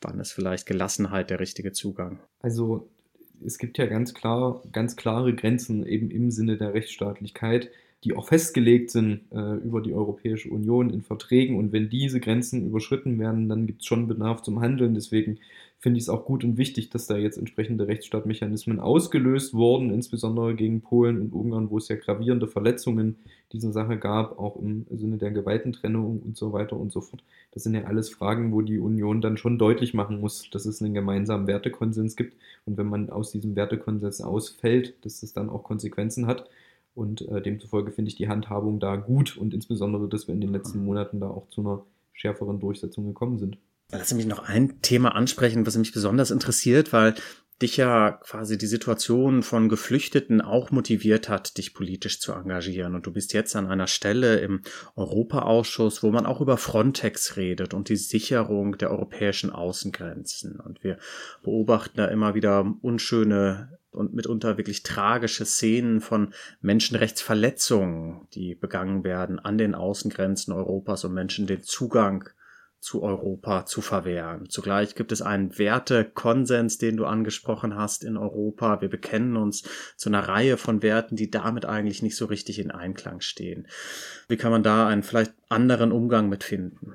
Wann 0.00 0.20
ist 0.20 0.32
vielleicht 0.32 0.66
Gelassenheit 0.66 1.30
der 1.30 1.40
richtige 1.40 1.72
Zugang? 1.72 2.20
Also 2.40 2.88
es 3.44 3.58
gibt 3.58 3.76
ja 3.78 3.86
ganz 3.86 4.14
klar, 4.14 4.62
ganz 4.72 4.96
klare 4.96 5.34
Grenzen 5.34 5.84
eben 5.84 6.10
im 6.10 6.30
Sinne 6.30 6.56
der 6.56 6.72
Rechtsstaatlichkeit, 6.74 7.70
die 8.04 8.14
auch 8.14 8.28
festgelegt 8.28 8.90
sind 8.90 9.22
äh, 9.32 9.56
über 9.56 9.80
die 9.80 9.94
Europäische 9.94 10.48
Union 10.48 10.90
in 10.90 11.02
Verträgen. 11.02 11.58
Und 11.58 11.72
wenn 11.72 11.90
diese 11.90 12.20
Grenzen 12.20 12.66
überschritten 12.66 13.18
werden, 13.18 13.48
dann 13.48 13.66
gibt 13.66 13.82
es 13.82 13.86
schon 13.86 14.06
Bedarf 14.06 14.42
zum 14.42 14.60
Handeln. 14.60 14.94
Deswegen 14.94 15.38
finde 15.86 15.98
ich 15.98 16.06
es 16.06 16.08
auch 16.08 16.24
gut 16.24 16.42
und 16.42 16.58
wichtig, 16.58 16.90
dass 16.90 17.06
da 17.06 17.16
jetzt 17.16 17.38
entsprechende 17.38 17.86
Rechtsstaatmechanismen 17.86 18.80
ausgelöst 18.80 19.54
wurden, 19.54 19.94
insbesondere 19.94 20.56
gegen 20.56 20.80
Polen 20.80 21.20
und 21.20 21.32
Ungarn, 21.32 21.70
wo 21.70 21.78
es 21.78 21.86
ja 21.86 21.94
gravierende 21.94 22.48
Verletzungen 22.48 23.18
dieser 23.52 23.70
Sache 23.70 23.96
gab, 23.96 24.36
auch 24.36 24.56
im 24.56 24.84
Sinne 24.90 25.16
der 25.16 25.30
Gewaltentrennung 25.30 26.20
und 26.20 26.36
so 26.36 26.52
weiter 26.52 26.76
und 26.76 26.90
so 26.90 27.02
fort. 27.02 27.22
Das 27.52 27.62
sind 27.62 27.76
ja 27.76 27.84
alles 27.84 28.10
Fragen, 28.10 28.50
wo 28.50 28.62
die 28.62 28.80
Union 28.80 29.20
dann 29.20 29.36
schon 29.36 29.60
deutlich 29.60 29.94
machen 29.94 30.20
muss, 30.20 30.50
dass 30.50 30.66
es 30.66 30.82
einen 30.82 30.92
gemeinsamen 30.92 31.46
Wertekonsens 31.46 32.16
gibt 32.16 32.36
und 32.64 32.76
wenn 32.78 32.88
man 32.88 33.08
aus 33.08 33.30
diesem 33.30 33.54
Wertekonsens 33.54 34.20
ausfällt, 34.22 34.94
dass 35.04 35.22
es 35.22 35.34
dann 35.34 35.48
auch 35.48 35.62
Konsequenzen 35.62 36.26
hat. 36.26 36.50
Und 36.96 37.28
äh, 37.28 37.40
demzufolge 37.40 37.92
finde 37.92 38.08
ich 38.08 38.16
die 38.16 38.26
Handhabung 38.26 38.80
da 38.80 38.96
gut 38.96 39.36
und 39.36 39.54
insbesondere, 39.54 40.08
dass 40.08 40.26
wir 40.26 40.34
in 40.34 40.40
den 40.40 40.50
letzten 40.50 40.84
Monaten 40.84 41.20
da 41.20 41.28
auch 41.28 41.48
zu 41.50 41.60
einer 41.60 41.84
schärferen 42.12 42.58
Durchsetzung 42.58 43.06
gekommen 43.06 43.38
sind. 43.38 43.56
Lass 43.92 44.12
mich 44.12 44.26
noch 44.26 44.40
ein 44.40 44.82
Thema 44.82 45.14
ansprechen, 45.14 45.66
was 45.66 45.76
mich 45.76 45.92
besonders 45.92 46.30
interessiert, 46.30 46.92
weil 46.92 47.14
dich 47.62 47.78
ja 47.78 48.10
quasi 48.12 48.58
die 48.58 48.66
Situation 48.66 49.42
von 49.42 49.70
Geflüchteten 49.70 50.42
auch 50.42 50.70
motiviert 50.70 51.30
hat, 51.30 51.56
dich 51.56 51.72
politisch 51.72 52.20
zu 52.20 52.32
engagieren. 52.32 52.94
Und 52.94 53.06
du 53.06 53.12
bist 53.12 53.32
jetzt 53.32 53.56
an 53.56 53.66
einer 53.66 53.86
Stelle 53.86 54.40
im 54.40 54.60
Europaausschuss, 54.94 56.02
wo 56.02 56.10
man 56.10 56.26
auch 56.26 56.42
über 56.42 56.58
Frontex 56.58 57.36
redet 57.36 57.72
und 57.72 57.88
die 57.88 57.96
Sicherung 57.96 58.76
der 58.76 58.90
europäischen 58.90 59.50
Außengrenzen. 59.50 60.60
Und 60.60 60.84
wir 60.84 60.98
beobachten 61.42 61.96
da 61.96 62.06
immer 62.06 62.34
wieder 62.34 62.74
unschöne 62.82 63.78
und 63.90 64.12
mitunter 64.12 64.58
wirklich 64.58 64.82
tragische 64.82 65.46
Szenen 65.46 66.02
von 66.02 66.34
Menschenrechtsverletzungen, 66.60 68.26
die 68.34 68.54
begangen 68.54 69.02
werden 69.04 69.38
an 69.38 69.56
den 69.56 69.74
Außengrenzen 69.74 70.52
Europas, 70.52 71.04
um 71.04 71.14
Menschen 71.14 71.46
den 71.46 71.62
Zugang 71.62 72.28
zu 72.80 73.02
Europa 73.02 73.66
zu 73.66 73.80
verwehren. 73.80 74.48
Zugleich 74.48 74.94
gibt 74.94 75.12
es 75.12 75.22
einen 75.22 75.58
Wertekonsens, 75.58 76.78
den 76.78 76.96
du 76.96 77.04
angesprochen 77.04 77.74
hast 77.74 78.04
in 78.04 78.16
Europa. 78.16 78.80
Wir 78.80 78.88
bekennen 78.88 79.36
uns 79.36 79.62
zu 79.96 80.08
einer 80.08 80.28
Reihe 80.28 80.56
von 80.56 80.82
Werten, 80.82 81.16
die 81.16 81.30
damit 81.30 81.64
eigentlich 81.64 82.02
nicht 82.02 82.16
so 82.16 82.26
richtig 82.26 82.58
in 82.58 82.70
Einklang 82.70 83.20
stehen. 83.20 83.66
Wie 84.28 84.36
kann 84.36 84.52
man 84.52 84.62
da 84.62 84.86
einen 84.86 85.02
vielleicht 85.02 85.34
anderen 85.48 85.92
Umgang 85.92 86.28
mit 86.28 86.44
finden? 86.44 86.92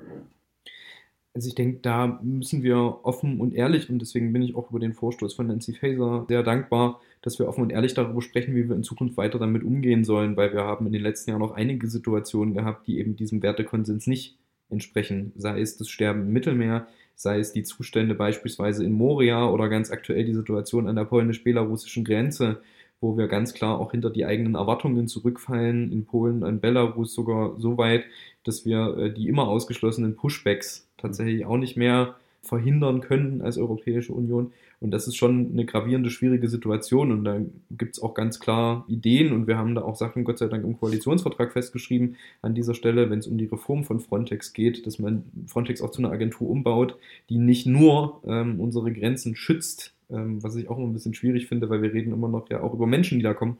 Also 1.34 1.48
ich 1.48 1.54
denke, 1.54 1.78
da 1.80 2.20
müssen 2.22 2.62
wir 2.62 2.76
offen 3.04 3.40
und 3.40 3.54
ehrlich, 3.54 3.88
und 3.88 4.00
deswegen 4.00 4.34
bin 4.34 4.42
ich 4.42 4.54
auch 4.54 4.68
über 4.68 4.80
den 4.80 4.92
Vorstoß 4.92 5.32
von 5.32 5.46
Nancy 5.46 5.72
Faeser 5.72 6.26
sehr 6.28 6.42
dankbar, 6.42 7.00
dass 7.22 7.38
wir 7.38 7.48
offen 7.48 7.62
und 7.62 7.70
ehrlich 7.70 7.94
darüber 7.94 8.20
sprechen, 8.20 8.54
wie 8.54 8.68
wir 8.68 8.76
in 8.76 8.82
Zukunft 8.82 9.16
weiter 9.16 9.38
damit 9.38 9.62
umgehen 9.62 10.04
sollen, 10.04 10.36
weil 10.36 10.52
wir 10.52 10.64
haben 10.64 10.86
in 10.86 10.92
den 10.92 11.02
letzten 11.02 11.30
Jahren 11.30 11.40
noch 11.40 11.52
einige 11.52 11.88
Situationen 11.88 12.52
gehabt, 12.52 12.86
die 12.86 12.98
eben 12.98 13.16
diesem 13.16 13.42
Wertekonsens 13.42 14.06
nicht 14.06 14.36
entsprechen, 14.72 15.32
sei 15.36 15.60
es 15.60 15.76
das 15.76 15.88
Sterben 15.88 16.22
im 16.22 16.32
Mittelmeer, 16.32 16.88
sei 17.14 17.38
es 17.38 17.52
die 17.52 17.62
Zustände 17.62 18.14
beispielsweise 18.14 18.84
in 18.84 18.92
Moria 18.92 19.48
oder 19.48 19.68
ganz 19.68 19.90
aktuell 19.90 20.24
die 20.24 20.34
Situation 20.34 20.88
an 20.88 20.96
der 20.96 21.04
polnisch-belarussischen 21.04 22.04
Grenze, 22.04 22.60
wo 23.00 23.16
wir 23.16 23.28
ganz 23.28 23.52
klar 23.52 23.78
auch 23.78 23.90
hinter 23.90 24.10
die 24.10 24.24
eigenen 24.24 24.54
Erwartungen 24.54 25.08
zurückfallen, 25.08 25.92
in 25.92 26.04
Polen, 26.04 26.42
in 26.42 26.60
Belarus 26.60 27.14
sogar 27.14 27.58
so 27.58 27.76
weit, 27.76 28.04
dass 28.44 28.64
wir 28.64 28.96
äh, 28.96 29.12
die 29.12 29.28
immer 29.28 29.48
ausgeschlossenen 29.48 30.16
Pushbacks 30.16 30.88
tatsächlich 30.96 31.44
auch 31.44 31.56
nicht 31.56 31.76
mehr 31.76 32.16
verhindern 32.42 33.00
können 33.00 33.40
als 33.40 33.56
Europäische 33.56 34.12
Union. 34.12 34.52
Und 34.80 34.90
das 34.90 35.06
ist 35.06 35.16
schon 35.16 35.52
eine 35.52 35.64
gravierende, 35.64 36.10
schwierige 36.10 36.48
Situation. 36.48 37.12
Und 37.12 37.24
da 37.24 37.40
gibt 37.70 37.96
es 37.96 38.02
auch 38.02 38.14
ganz 38.14 38.40
klar 38.40 38.84
Ideen. 38.88 39.32
Und 39.32 39.46
wir 39.46 39.56
haben 39.56 39.76
da 39.76 39.82
auch 39.82 39.94
Sachen, 39.94 40.24
Gott 40.24 40.38
sei 40.38 40.48
Dank, 40.48 40.64
im 40.64 40.78
Koalitionsvertrag 40.78 41.52
festgeschrieben 41.52 42.16
an 42.42 42.54
dieser 42.54 42.74
Stelle, 42.74 43.10
wenn 43.10 43.20
es 43.20 43.28
um 43.28 43.38
die 43.38 43.46
Reform 43.46 43.84
von 43.84 44.00
Frontex 44.00 44.52
geht, 44.52 44.86
dass 44.86 44.98
man 44.98 45.24
Frontex 45.46 45.80
auch 45.82 45.90
zu 45.90 46.02
einer 46.02 46.10
Agentur 46.10 46.50
umbaut, 46.50 46.98
die 47.28 47.38
nicht 47.38 47.66
nur 47.66 48.20
ähm, 48.26 48.58
unsere 48.58 48.92
Grenzen 48.92 49.36
schützt, 49.36 49.94
ähm, 50.10 50.42
was 50.42 50.56
ich 50.56 50.68
auch 50.68 50.78
immer 50.78 50.88
ein 50.88 50.92
bisschen 50.92 51.14
schwierig 51.14 51.46
finde, 51.46 51.70
weil 51.70 51.80
wir 51.80 51.92
reden 51.92 52.12
immer 52.12 52.28
noch 52.28 52.50
ja 52.50 52.60
auch 52.60 52.74
über 52.74 52.86
Menschen, 52.86 53.18
die 53.18 53.24
da 53.24 53.34
kommen 53.34 53.56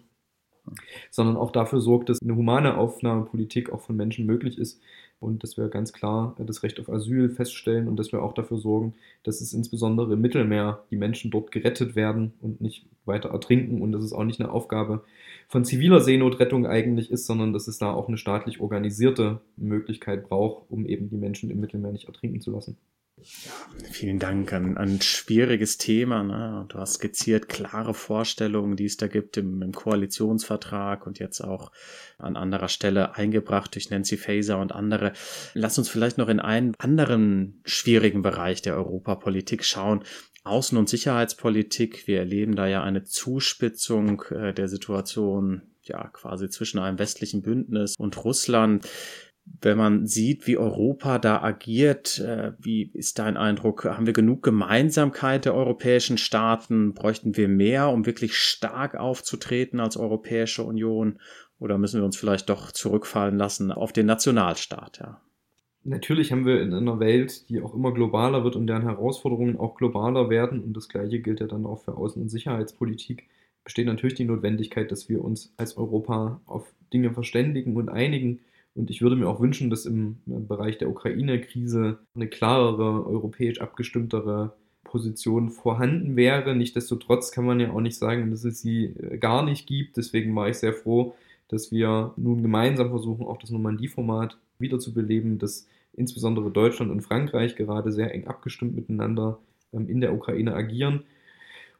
sondern 1.10 1.36
auch 1.36 1.50
dafür 1.50 1.80
sorgt, 1.80 2.08
dass 2.08 2.22
eine 2.22 2.36
humane 2.36 2.76
Aufnahmepolitik 2.76 3.70
auch 3.72 3.80
von 3.80 3.96
Menschen 3.96 4.26
möglich 4.26 4.58
ist 4.58 4.80
und 5.22 5.42
dass 5.42 5.56
wir 5.56 5.68
ganz 5.68 5.92
klar 5.92 6.34
das 6.38 6.62
Recht 6.62 6.80
auf 6.80 6.88
Asyl 6.88 7.30
feststellen 7.30 7.88
und 7.88 7.96
dass 7.96 8.12
wir 8.12 8.22
auch 8.22 8.34
dafür 8.34 8.58
sorgen, 8.58 8.94
dass 9.22 9.40
es 9.40 9.52
insbesondere 9.52 10.14
im 10.14 10.20
Mittelmeer 10.20 10.82
die 10.90 10.96
Menschen 10.96 11.30
dort 11.30 11.52
gerettet 11.52 11.94
werden 11.94 12.32
und 12.40 12.60
nicht 12.60 12.86
weiter 13.04 13.30
ertrinken 13.30 13.82
und 13.82 13.92
dass 13.92 14.02
es 14.02 14.12
auch 14.12 14.24
nicht 14.24 14.40
eine 14.40 14.50
Aufgabe 14.50 15.04
von 15.48 15.64
ziviler 15.64 16.00
Seenotrettung 16.00 16.66
eigentlich 16.66 17.10
ist, 17.10 17.26
sondern 17.26 17.52
dass 17.52 17.68
es 17.68 17.78
da 17.78 17.92
auch 17.92 18.08
eine 18.08 18.16
staatlich 18.16 18.60
organisierte 18.60 19.40
Möglichkeit 19.56 20.28
braucht, 20.28 20.70
um 20.70 20.86
eben 20.86 21.08
die 21.08 21.16
Menschen 21.16 21.50
im 21.50 21.60
Mittelmeer 21.60 21.92
nicht 21.92 22.06
ertrinken 22.06 22.40
zu 22.40 22.50
lassen. 22.50 22.76
Vielen 23.90 24.18
Dank. 24.18 24.52
Ein, 24.52 24.76
ein 24.76 25.00
schwieriges 25.00 25.78
Thema. 25.78 26.22
Ne? 26.22 26.66
Du 26.68 26.78
hast 26.78 26.94
skizziert 26.94 27.48
klare 27.48 27.94
Vorstellungen, 27.94 28.76
die 28.76 28.86
es 28.86 28.96
da 28.96 29.06
gibt 29.06 29.36
im, 29.36 29.62
im, 29.62 29.72
Koalitionsvertrag 29.72 31.06
und 31.06 31.18
jetzt 31.18 31.40
auch 31.40 31.72
an 32.18 32.36
anderer 32.36 32.68
Stelle 32.68 33.16
eingebracht 33.16 33.74
durch 33.74 33.90
Nancy 33.90 34.16
Faeser 34.16 34.58
und 34.58 34.72
andere. 34.72 35.12
Lass 35.54 35.78
uns 35.78 35.88
vielleicht 35.88 36.18
noch 36.18 36.28
in 36.28 36.40
einen 36.40 36.74
anderen 36.78 37.60
schwierigen 37.64 38.22
Bereich 38.22 38.62
der 38.62 38.76
Europapolitik 38.76 39.64
schauen. 39.64 40.04
Außen- 40.44 40.76
und 40.76 40.88
Sicherheitspolitik. 40.88 42.06
Wir 42.06 42.18
erleben 42.18 42.56
da 42.56 42.66
ja 42.66 42.82
eine 42.82 43.04
Zuspitzung 43.04 44.22
äh, 44.30 44.52
der 44.52 44.68
Situation 44.68 45.62
ja 45.82 46.08
quasi 46.08 46.48
zwischen 46.48 46.78
einem 46.78 46.98
westlichen 46.98 47.42
Bündnis 47.42 47.96
und 47.96 48.24
Russland 48.24 48.88
wenn 49.44 49.78
man 49.78 50.06
sieht, 50.06 50.46
wie 50.46 50.56
Europa 50.56 51.18
da 51.18 51.42
agiert, 51.42 52.18
äh, 52.20 52.52
wie 52.58 52.90
ist 52.94 53.18
dein 53.18 53.36
Eindruck? 53.36 53.84
Haben 53.84 54.06
wir 54.06 54.12
genug 54.12 54.42
Gemeinsamkeit 54.42 55.44
der 55.44 55.54
europäischen 55.54 56.18
Staaten? 56.18 56.94
Bräuchten 56.94 57.36
wir 57.36 57.48
mehr, 57.48 57.88
um 57.90 58.06
wirklich 58.06 58.36
stark 58.36 58.94
aufzutreten 58.94 59.80
als 59.80 59.96
Europäische 59.96 60.62
Union? 60.62 61.18
Oder 61.58 61.78
müssen 61.78 62.00
wir 62.00 62.04
uns 62.04 62.16
vielleicht 62.16 62.48
doch 62.48 62.72
zurückfallen 62.72 63.36
lassen 63.36 63.72
auf 63.72 63.92
den 63.92 64.06
Nationalstaat? 64.06 64.98
Ja? 65.00 65.20
Natürlich 65.84 66.30
haben 66.30 66.46
wir 66.46 66.60
in 66.60 66.72
einer 66.72 67.00
Welt, 67.00 67.48
die 67.48 67.60
auch 67.60 67.74
immer 67.74 67.92
globaler 67.92 68.44
wird 68.44 68.54
und 68.54 68.68
deren 68.68 68.82
Herausforderungen 68.82 69.56
auch 69.56 69.74
globaler 69.74 70.30
werden, 70.30 70.62
und 70.62 70.76
das 70.76 70.88
Gleiche 70.88 71.20
gilt 71.20 71.40
ja 71.40 71.46
dann 71.48 71.66
auch 71.66 71.82
für 71.82 71.92
Außen- 71.92 72.20
und 72.20 72.28
Sicherheitspolitik, 72.28 73.28
besteht 73.64 73.86
natürlich 73.86 74.14
die 74.14 74.24
Notwendigkeit, 74.24 74.92
dass 74.92 75.08
wir 75.08 75.24
uns 75.24 75.52
als 75.56 75.76
Europa 75.76 76.40
auf 76.46 76.72
Dinge 76.92 77.12
verständigen 77.12 77.76
und 77.76 77.88
einigen. 77.88 78.40
Und 78.74 78.90
ich 78.90 79.02
würde 79.02 79.16
mir 79.16 79.28
auch 79.28 79.40
wünschen, 79.40 79.68
dass 79.68 79.84
im 79.84 80.18
Bereich 80.26 80.78
der 80.78 80.88
Ukraine-Krise 80.88 81.98
eine 82.14 82.28
klarere, 82.28 83.06
europäisch 83.06 83.60
abgestimmtere 83.60 84.54
Position 84.84 85.50
vorhanden 85.50 86.16
wäre. 86.16 86.54
Nichtsdestotrotz 86.54 87.32
kann 87.32 87.44
man 87.44 87.60
ja 87.60 87.72
auch 87.72 87.80
nicht 87.80 87.96
sagen, 87.96 88.30
dass 88.30 88.44
es 88.44 88.60
sie 88.60 88.84
äh, 88.84 89.18
gar 89.18 89.44
nicht 89.44 89.66
gibt. 89.66 89.96
Deswegen 89.96 90.34
war 90.34 90.48
ich 90.48 90.58
sehr 90.58 90.74
froh, 90.74 91.14
dass 91.48 91.72
wir 91.72 92.12
nun 92.16 92.42
gemeinsam 92.42 92.90
versuchen, 92.90 93.26
auch 93.26 93.38
das 93.38 93.50
Normandie-Format 93.50 94.38
wiederzubeleben, 94.58 95.38
dass 95.38 95.66
insbesondere 95.94 96.50
Deutschland 96.50 96.90
und 96.90 97.02
Frankreich 97.02 97.56
gerade 97.56 97.92
sehr 97.92 98.14
eng 98.14 98.26
abgestimmt 98.26 98.74
miteinander 98.74 99.38
ähm, 99.72 99.88
in 99.88 100.00
der 100.00 100.14
Ukraine 100.14 100.54
agieren. 100.54 101.04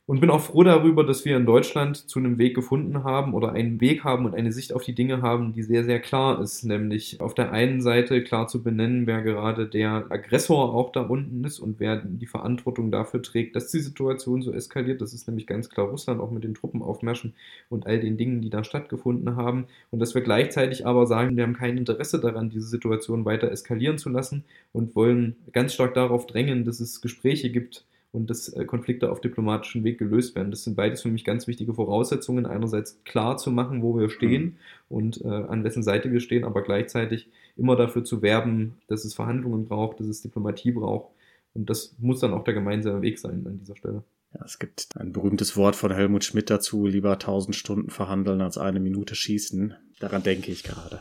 Und 0.06 0.18
bin 0.20 0.30
auch 0.30 0.40
froh 0.40 0.64
darüber, 0.64 1.04
dass 1.04 1.24
wir 1.24 1.36
in 1.36 1.46
Deutschland 1.46 1.96
zu 1.96 2.18
einem 2.18 2.36
Weg 2.36 2.56
gefunden 2.56 3.04
haben 3.04 3.34
oder 3.34 3.52
einen 3.52 3.80
Weg 3.80 4.02
haben 4.02 4.26
und 4.26 4.34
eine 4.34 4.50
Sicht 4.50 4.72
auf 4.72 4.82
die 4.82 4.96
Dinge 4.96 5.22
haben, 5.22 5.52
die 5.52 5.62
sehr, 5.62 5.84
sehr 5.84 6.00
klar 6.00 6.40
ist. 6.40 6.64
Nämlich 6.64 7.20
auf 7.20 7.34
der 7.34 7.52
einen 7.52 7.80
Seite 7.80 8.24
klar 8.24 8.48
zu 8.48 8.64
benennen, 8.64 9.06
wer 9.06 9.22
gerade 9.22 9.68
der 9.68 10.06
Aggressor 10.10 10.74
auch 10.74 10.90
da 10.90 11.02
unten 11.02 11.44
ist 11.44 11.60
und 11.60 11.78
wer 11.78 11.96
die 12.04 12.26
Verantwortung 12.26 12.90
dafür 12.90 13.22
trägt, 13.22 13.54
dass 13.54 13.70
die 13.70 13.78
Situation 13.78 14.42
so 14.42 14.52
eskaliert. 14.52 15.00
Das 15.00 15.14
ist 15.14 15.28
nämlich 15.28 15.46
ganz 15.46 15.70
klar 15.70 15.86
Russland, 15.86 16.20
auch 16.20 16.32
mit 16.32 16.42
den 16.42 16.54
Truppenaufmärschen 16.54 17.34
und 17.68 17.86
all 17.86 18.00
den 18.00 18.16
Dingen, 18.16 18.42
die 18.42 18.50
da 18.50 18.64
stattgefunden 18.64 19.36
haben. 19.36 19.66
Und 19.92 20.00
dass 20.00 20.16
wir 20.16 20.22
gleichzeitig 20.22 20.84
aber 20.84 21.06
sagen, 21.06 21.36
wir 21.36 21.44
haben 21.44 21.56
kein 21.56 21.78
Interesse 21.78 22.20
daran, 22.20 22.50
diese 22.50 22.66
Situation 22.66 23.24
weiter 23.24 23.52
eskalieren 23.52 23.98
zu 23.98 24.10
lassen 24.10 24.44
und 24.72 24.96
wollen 24.96 25.36
ganz 25.52 25.74
stark 25.74 25.94
darauf 25.94 26.26
drängen, 26.26 26.64
dass 26.64 26.80
es 26.80 27.00
Gespräche 27.00 27.50
gibt, 27.50 27.84
und 28.12 28.28
dass 28.28 28.50
äh, 28.50 28.64
Konflikte 28.66 29.10
auf 29.10 29.20
diplomatischem 29.20 29.84
Weg 29.84 29.98
gelöst 29.98 30.36
werden. 30.36 30.50
Das 30.50 30.64
sind 30.64 30.76
beides 30.76 31.02
für 31.02 31.08
mich 31.08 31.24
ganz 31.24 31.46
wichtige 31.46 31.74
Voraussetzungen. 31.74 32.46
Einerseits 32.46 33.02
klar 33.04 33.38
zu 33.38 33.50
machen, 33.50 33.82
wo 33.82 33.98
wir 33.98 34.10
stehen 34.10 34.44
mhm. 34.44 34.56
und 34.88 35.24
äh, 35.24 35.28
an 35.28 35.64
wessen 35.64 35.82
Seite 35.82 36.12
wir 36.12 36.20
stehen, 36.20 36.44
aber 36.44 36.62
gleichzeitig 36.62 37.28
immer 37.56 37.74
dafür 37.74 38.04
zu 38.04 38.22
werben, 38.22 38.74
dass 38.86 39.04
es 39.04 39.14
Verhandlungen 39.14 39.66
braucht, 39.66 39.98
dass 39.98 40.06
es 40.06 40.22
Diplomatie 40.22 40.72
braucht. 40.72 41.10
Und 41.54 41.68
das 41.68 41.94
muss 41.98 42.20
dann 42.20 42.32
auch 42.32 42.44
der 42.44 42.54
gemeinsame 42.54 43.02
Weg 43.02 43.18
sein 43.18 43.46
an 43.46 43.58
dieser 43.58 43.76
Stelle. 43.76 44.04
Ja, 44.34 44.44
es 44.44 44.58
gibt 44.58 44.88
ein 44.96 45.12
berühmtes 45.12 45.56
Wort 45.56 45.76
von 45.76 45.92
Helmut 45.92 46.24
Schmidt 46.24 46.48
dazu, 46.48 46.86
lieber 46.86 47.18
tausend 47.18 47.54
Stunden 47.54 47.90
verhandeln 47.90 48.40
als 48.40 48.56
eine 48.56 48.80
Minute 48.80 49.14
schießen. 49.14 49.74
Daran 50.00 50.22
denke 50.22 50.50
ich 50.50 50.62
gerade 50.62 51.00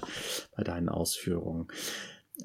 bei 0.56 0.64
deinen 0.64 0.90
Ausführungen. 0.90 1.68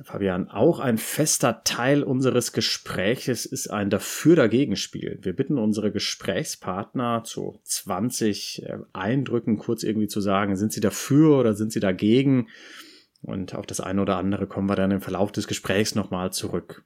Fabian, 0.03 0.49
auch 0.49 0.81
ein 0.81 0.99
fester 0.99 1.63
Teil 1.65 2.03
unseres 2.03 2.53
Gespräches 2.53 3.47
ist 3.47 3.69
ein 3.69 3.91
Dafür-Dagegen-Spiel. 3.91 5.19
Wir 5.23 5.35
bitten 5.35 5.59
unsere 5.59 5.93
Gesprächspartner 5.93 7.23
zu 7.25 7.61
20 7.65 8.63
äh, 8.65 8.79
Eindrücken 8.93 9.59
kurz 9.59 9.83
irgendwie 9.83 10.09
zu 10.09 10.21
sagen, 10.21 10.57
sind 10.57 10.73
sie 10.73 10.81
dafür 10.81 11.39
oder 11.39 11.55
sind 11.55 11.73
sie 11.73 11.81
dagegen? 11.81 12.49
Und 13.23 13.55
auf 13.55 13.67
das 13.67 13.81
eine 13.81 14.03
oder 14.03 14.17
andere 14.17 14.47
kommen 14.47 14.69
wir 14.69 14.77
dann 14.77 14.91
im 14.91 15.01
Verlauf 15.01 15.33
des 15.33 15.49
Gesprächs 15.49 15.95
nochmal 15.95 16.33
zurück. 16.33 16.85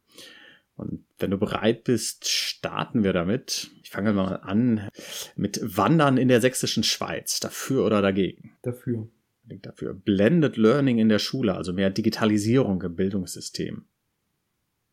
Und 0.76 1.04
wenn 1.18 1.30
du 1.30 1.36
bereit 1.36 1.84
bist, 1.84 2.28
starten 2.28 3.04
wir 3.04 3.12
damit. 3.12 3.70
Ich 3.82 3.90
fange 3.90 4.12
mal 4.12 4.36
an 4.36 4.88
mit 5.36 5.60
Wandern 5.62 6.16
in 6.16 6.28
der 6.28 6.40
sächsischen 6.40 6.84
Schweiz. 6.84 7.40
Dafür 7.40 7.84
oder 7.84 8.00
dagegen? 8.00 8.56
Dafür 8.62 9.08
unbedingt 9.50 9.66
dafür. 9.66 9.94
Blended 9.94 10.56
Learning 10.56 10.98
in 10.98 11.08
der 11.08 11.18
Schule, 11.18 11.54
also 11.54 11.72
mehr 11.72 11.90
Digitalisierung 11.90 12.80
im 12.82 12.94
Bildungssystem. 12.94 13.84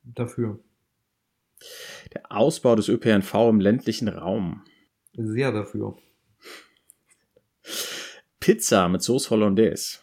Dafür. 0.04 0.60
Der 2.13 2.32
Ausbau 2.32 2.76
des 2.76 2.88
ÖPNV 2.88 3.34
im 3.50 3.60
ländlichen 3.60 4.08
Raum. 4.08 4.65
Sehr 5.13 5.52
dafür. 5.52 5.98
Pizza 8.39 8.89
mit 8.89 9.02
Sauce 9.04 9.30
Hollandaise. 9.30 10.00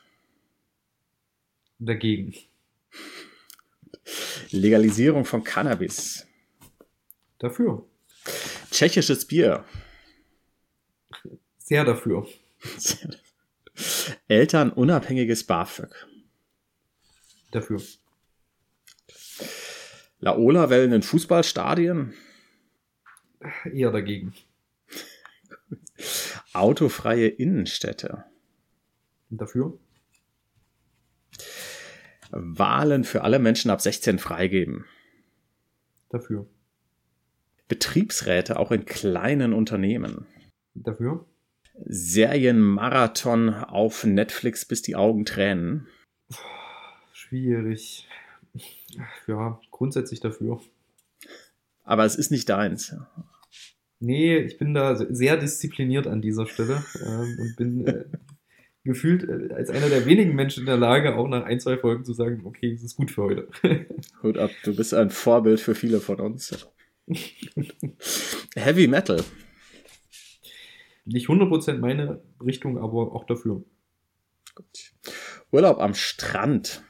Dagegen. 1.79 2.35
Legalisierung 4.51 5.25
von 5.25 5.43
Cannabis. 5.43 6.27
Dafür. 7.38 7.87
Tschechisches 8.71 9.27
Bier. 9.27 9.64
Sehr 11.59 11.85
dafür. 11.85 12.27
Sehr 12.77 13.09
dafür. 13.09 13.24
Eltern 14.29 14.71
unabhängiges 14.71 15.45
BAföG. 15.45 16.07
Dafür. 17.51 17.81
Laola-Wellen 20.19 20.93
in 20.93 21.03
Fußballstadien? 21.03 22.15
Eher 23.71 23.93
dagegen. 23.93 24.35
Autofreie 26.55 27.29
Innenstädte. 27.29 28.25
Dafür. 29.29 29.79
Wahlen 32.31 33.05
für 33.05 33.23
alle 33.23 33.39
Menschen 33.39 33.71
ab 33.71 33.81
16 33.81 34.19
freigeben. 34.19 34.87
Dafür. 36.09 36.49
Betriebsräte 37.69 38.59
auch 38.59 38.71
in 38.71 38.85
kleinen 38.85 39.53
Unternehmen. 39.53 40.27
Dafür. 40.75 41.27
Serienmarathon 41.83 43.51
auf 43.51 44.05
Netflix, 44.05 44.65
bis 44.65 44.83
die 44.83 44.97
Augen 44.97 45.25
tränen? 45.25 45.89
Schwierig. 47.13 48.09
Ja, 49.27 49.61
grundsätzlich 49.71 50.21
dafür. 50.21 50.61
Aber 51.83 52.05
es 52.05 52.17
ist 52.17 52.31
nicht 52.31 52.49
deins. 52.49 52.95
Nee, 54.01 54.39
ich 54.39 54.59
bin 54.59 54.75
da 54.75 54.97
sehr 54.97 55.37
diszipliniert 55.37 56.07
an 56.07 56.23
dieser 56.23 56.47
Stelle 56.47 56.85
ähm, 57.05 57.39
und 57.41 57.57
bin 57.57 57.87
äh, 57.87 58.05
gefühlt 58.85 59.25
äh, 59.25 59.53
als 59.55 59.71
einer 59.71 59.89
der 59.89 60.07
wenigen 60.07 60.35
Menschen 60.35 60.61
in 60.61 60.67
der 60.67 60.77
Lage, 60.77 61.17
auch 61.17 61.29
nach 61.29 61.45
ein, 61.45 61.59
zwei 61.59 61.77
Folgen 61.79 62.05
zu 62.05 62.13
sagen, 62.13 62.43
okay, 62.45 62.73
es 62.73 62.83
ist 62.83 62.97
gut 62.97 63.11
für 63.11 63.23
heute. 63.23 63.49
Hut 64.23 64.39
ab, 64.39 64.51
du 64.65 64.77
bist 64.77 64.95
ein 64.95 65.11
Vorbild 65.11 65.61
für 65.61 65.75
viele 65.75 66.01
von 66.01 66.21
uns. 66.21 66.69
Heavy 68.55 68.87
Metal 68.87 69.23
nicht 71.05 71.29
100% 71.29 71.79
meine 71.79 72.23
Richtung, 72.40 72.79
aber 72.79 73.12
auch 73.12 73.25
dafür. 73.25 73.64
Gut. 74.55 74.95
Urlaub 75.51 75.79
am 75.79 75.95
Strand. 75.95 76.83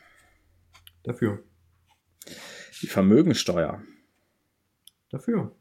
Dafür. 1.03 1.42
Die 2.83 2.87
Vermögensteuer. 2.87 3.83
Dafür. 5.11 5.55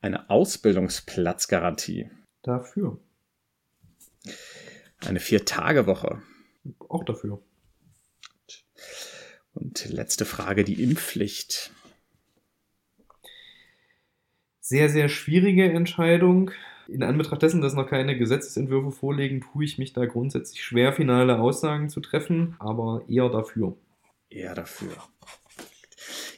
Eine 0.00 0.30
Ausbildungsplatzgarantie. 0.30 2.10
Dafür. 2.42 3.00
Eine 5.04 5.20
Vier-Tage-Woche. 5.20 6.22
Auch 6.78 7.04
dafür. 7.04 7.42
Und 9.54 9.86
letzte 9.88 10.24
Frage, 10.24 10.64
die 10.64 10.82
Impfpflicht 10.82 11.72
sehr, 14.68 14.88
sehr 14.88 15.08
schwierige 15.08 15.72
Entscheidung. 15.72 16.50
In 16.88 17.04
Anbetracht 17.04 17.40
dessen, 17.40 17.60
dass 17.60 17.74
noch 17.74 17.88
keine 17.88 18.18
Gesetzesentwürfe 18.18 18.90
vorliegen, 18.90 19.40
tue 19.40 19.64
ich 19.64 19.78
mich 19.78 19.92
da 19.92 20.06
grundsätzlich 20.06 20.64
schwer, 20.64 20.92
finale 20.92 21.38
Aussagen 21.38 21.88
zu 21.88 22.00
treffen, 22.00 22.56
aber 22.58 23.04
eher 23.08 23.28
dafür. 23.28 23.76
Eher 24.28 24.56
dafür. 24.56 24.90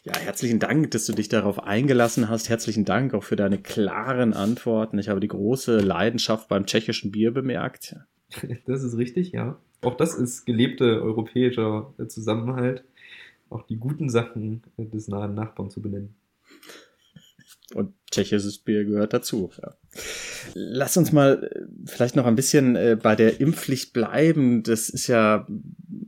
Ja, 0.04 0.14
herzlichen 0.18 0.58
Dank, 0.58 0.90
dass 0.90 1.06
du 1.06 1.14
dich 1.14 1.30
darauf 1.30 1.62
eingelassen 1.62 2.28
hast. 2.28 2.50
Herzlichen 2.50 2.84
Dank 2.84 3.14
auch 3.14 3.24
für 3.24 3.36
deine 3.36 3.58
klaren 3.58 4.34
Antworten. 4.34 4.98
Ich 4.98 5.08
habe 5.08 5.20
die 5.20 5.28
große 5.28 5.78
Leidenschaft 5.78 6.48
beim 6.48 6.66
tschechischen 6.66 7.10
Bier 7.10 7.32
bemerkt. 7.32 7.96
Das 8.66 8.82
ist 8.82 8.98
richtig, 8.98 9.32
ja. 9.32 9.58
Auch 9.80 9.96
das 9.96 10.14
ist 10.14 10.44
gelebter 10.44 11.00
europäischer 11.00 11.94
Zusammenhalt, 12.08 12.84
auch 13.48 13.62
die 13.62 13.76
guten 13.76 14.10
Sachen 14.10 14.62
des 14.76 15.08
nahen 15.08 15.34
Nachbarn 15.34 15.70
zu 15.70 15.80
benennen. 15.80 16.17
Und 17.74 17.92
tschechisches 18.10 18.58
Bier 18.58 18.84
gehört 18.84 19.12
dazu. 19.12 19.50
Ja. 19.62 19.74
Lass 20.54 20.96
uns 20.96 21.12
mal 21.12 21.44
äh, 21.44 21.60
vielleicht 21.84 22.16
noch 22.16 22.24
ein 22.24 22.36
bisschen 22.36 22.76
äh, 22.76 22.96
bei 23.00 23.14
der 23.14 23.40
Impfpflicht 23.40 23.92
bleiben. 23.92 24.62
Das 24.62 24.88
ist 24.88 25.06
ja 25.06 25.46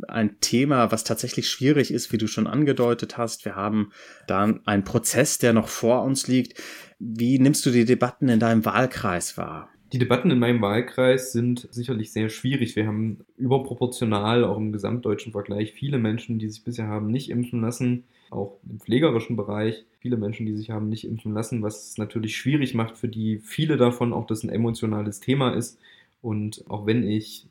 ein 0.08 0.40
Thema, 0.40 0.90
was 0.90 1.04
tatsächlich 1.04 1.50
schwierig 1.50 1.92
ist, 1.92 2.12
wie 2.12 2.18
du 2.18 2.26
schon 2.26 2.46
angedeutet 2.46 3.18
hast. 3.18 3.44
Wir 3.44 3.56
haben 3.56 3.92
da 4.26 4.54
einen 4.64 4.84
Prozess, 4.84 5.38
der 5.38 5.52
noch 5.52 5.68
vor 5.68 6.02
uns 6.02 6.28
liegt. 6.28 6.60
Wie 6.98 7.38
nimmst 7.38 7.64
du 7.66 7.70
die 7.70 7.84
Debatten 7.84 8.28
in 8.30 8.40
deinem 8.40 8.64
Wahlkreis 8.64 9.36
wahr? 9.36 9.68
Die 9.92 9.98
Debatten 9.98 10.30
in 10.30 10.38
meinem 10.38 10.62
Wahlkreis 10.62 11.32
sind 11.32 11.68
sicherlich 11.72 12.12
sehr 12.12 12.28
schwierig. 12.28 12.76
Wir 12.76 12.86
haben 12.86 13.24
überproportional, 13.36 14.44
auch 14.44 14.56
im 14.56 14.72
gesamtdeutschen 14.72 15.32
Vergleich, 15.32 15.72
viele 15.72 15.98
Menschen, 15.98 16.38
die 16.38 16.48
sich 16.48 16.62
bisher 16.62 16.86
haben 16.86 17.08
nicht 17.08 17.28
impfen 17.28 17.60
lassen, 17.60 18.04
auch 18.30 18.58
im 18.68 18.80
pflegerischen 18.80 19.36
Bereich, 19.36 19.84
viele 19.98 20.16
Menschen, 20.16 20.46
die 20.46 20.56
sich 20.56 20.70
haben 20.70 20.88
nicht 20.88 21.04
impfen 21.04 21.34
lassen, 21.34 21.62
was 21.62 21.90
es 21.90 21.98
natürlich 21.98 22.36
schwierig 22.36 22.74
macht, 22.74 22.96
für 22.96 23.08
die 23.08 23.38
viele 23.38 23.76
davon 23.76 24.12
auch 24.12 24.26
das 24.26 24.42
ein 24.42 24.50
emotionales 24.50 25.20
Thema 25.20 25.50
ist. 25.54 25.78
Und 26.22 26.64
auch 26.68 26.86
wenn 26.86 27.06
ich 27.06 27.46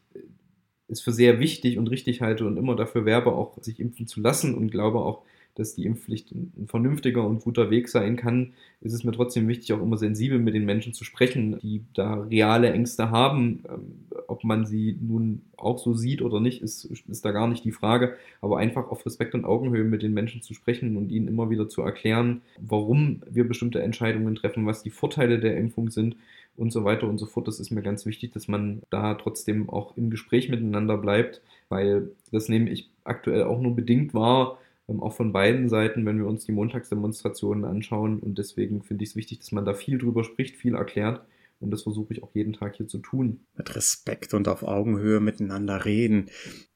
es 0.88 1.02
für 1.02 1.12
sehr 1.12 1.40
wichtig 1.40 1.78
und 1.78 1.88
richtig 1.90 2.22
halte 2.22 2.46
und 2.46 2.58
immer 2.58 2.76
dafür 2.76 3.06
werbe, 3.06 3.34
auch 3.34 3.62
sich 3.62 3.80
impfen 3.80 4.08
zu 4.08 4.22
lassen 4.22 4.56
und 4.56 4.72
glaube 4.72 5.00
auch, 5.00 5.24
dass 5.56 5.76
die 5.76 5.86
Impfpflicht 5.86 6.32
ein 6.32 6.68
vernünftiger 6.68 7.26
und 7.26 7.42
guter 7.42 7.70
Weg 7.70 7.90
sein 7.90 8.16
kann, 8.16 8.54
ist 8.82 8.94
es 8.94 9.04
mir 9.04 9.12
trotzdem 9.12 9.48
wichtig, 9.48 9.74
auch 9.74 9.82
immer 9.82 9.98
sensibel 9.98 10.40
mit 10.40 10.54
den 10.54 10.66
Menschen 10.66 10.94
zu 10.94 11.04
sprechen, 11.04 11.60
die 11.60 11.84
da 11.94 12.14
reale 12.14 12.72
Ängste 12.72 13.12
haben. 13.12 13.64
Ähm, 13.70 14.08
ob 14.28 14.44
man 14.44 14.66
sie 14.66 14.98
nun 15.02 15.42
auch 15.58 15.78
so 15.78 15.94
sieht 15.94 16.22
oder 16.22 16.40
nicht, 16.40 16.62
ist, 16.62 16.86
ist 16.86 17.26
da 17.26 17.32
gar 17.32 17.48
nicht 17.48 17.66
die 17.66 17.72
Frage. 17.72 18.16
Aber 18.42 18.58
einfach 18.58 18.90
auf 18.90 19.06
Respekt 19.06 19.36
und 19.36 19.46
Augenhöhe 19.46 19.84
mit 19.84 20.02
den 20.02 20.14
Menschen 20.14 20.42
zu 20.42 20.54
sprechen 20.54 20.96
und 20.96 21.12
ihnen 21.12 21.28
immer 21.28 21.50
wieder 21.50 21.68
zu 21.68 21.82
erklären, 21.82 22.42
warum 22.60 23.22
wir 23.30 23.48
bestimmte 23.48 23.82
Entscheidungen 23.82 24.36
treffen, 24.36 24.66
was 24.66 24.84
die 24.84 24.92
Vorteile 24.92 25.40
der 25.40 25.58
Impfung 25.58 25.90
sind 25.90 26.16
und 26.56 26.72
so 26.72 26.84
weiter 26.84 27.08
und 27.08 27.18
so 27.18 27.26
fort. 27.26 27.48
Das 27.48 27.60
ist 27.60 27.72
mir 27.72 27.82
ganz 27.82 28.06
wichtig, 28.06 28.32
dass 28.34 28.48
man 28.48 28.82
da 28.90 29.16
trotzdem 29.16 29.70
auch 29.70 29.98
im 29.98 30.10
Gespräch 30.10 30.50
miteinander 30.50 30.98
bleibt, 30.98 31.42
weil 31.70 32.12
das 32.32 32.50
nehme 32.50 32.70
ich 32.70 32.90
aktuell 33.04 33.44
auch 33.44 33.60
nur 33.60 33.76
bedingt 33.76 34.14
wahr 34.14 34.58
auch 35.02 35.14
von 35.14 35.32
beiden 35.32 35.70
Seiten, 35.70 36.06
wenn 36.06 36.18
wir 36.18 36.26
uns 36.26 36.46
die 36.46 36.52
Montagsdemonstrationen 36.52 37.66
anschauen. 37.66 38.20
Und 38.20 38.38
deswegen 38.38 38.82
finde 38.82 39.04
ich 39.04 39.12
es 39.12 39.16
wichtig, 39.16 39.40
dass 39.40 39.52
man 39.52 39.66
da 39.66 39.74
viel 39.74 39.98
drüber 39.98 40.24
spricht, 40.24 40.56
viel 40.56 40.76
erklärt. 40.76 41.22
Und 41.60 41.72
das 41.72 41.84
versuche 41.84 42.14
ich 42.14 42.24
auch 42.24 42.34
jeden 42.34 42.54
Tag 42.54 42.76
hier 42.76 42.88
zu 42.88 43.00
tun. 43.00 43.42
Mit 43.56 43.76
Respekt 43.76 44.34
und 44.34 44.48
auf 44.48 44.64
Augenhöhe 44.64 45.20
miteinander 45.20 45.86
reden. 45.86 46.30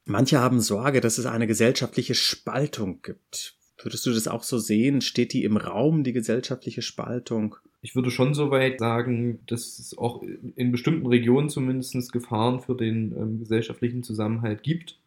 Manche 0.04 0.40
haben 0.40 0.60
Sorge, 0.60 1.00
dass 1.00 1.18
es 1.18 1.26
eine 1.26 1.46
gesellschaftliche 1.46 2.14
Spaltung 2.14 3.00
gibt. 3.02 3.56
Würdest 3.82 4.06
du 4.06 4.12
das 4.12 4.28
auch 4.28 4.42
so 4.42 4.58
sehen? 4.58 5.00
Steht 5.00 5.32
die 5.32 5.44
im 5.44 5.56
Raum, 5.56 6.04
die 6.04 6.12
gesellschaftliche 6.12 6.82
Spaltung? 6.82 7.56
Ich 7.80 7.94
würde 7.94 8.10
schon 8.10 8.34
so 8.34 8.50
weit 8.50 8.78
sagen, 8.78 9.40
dass 9.46 9.78
es 9.78 9.96
auch 9.98 10.22
in 10.56 10.72
bestimmten 10.72 11.06
Regionen 11.06 11.50
zumindest 11.50 12.12
Gefahren 12.12 12.60
für 12.60 12.74
den 12.76 13.14
ähm, 13.16 13.38
gesellschaftlichen 13.40 14.02
Zusammenhalt 14.02 14.62
gibt. 14.62 14.98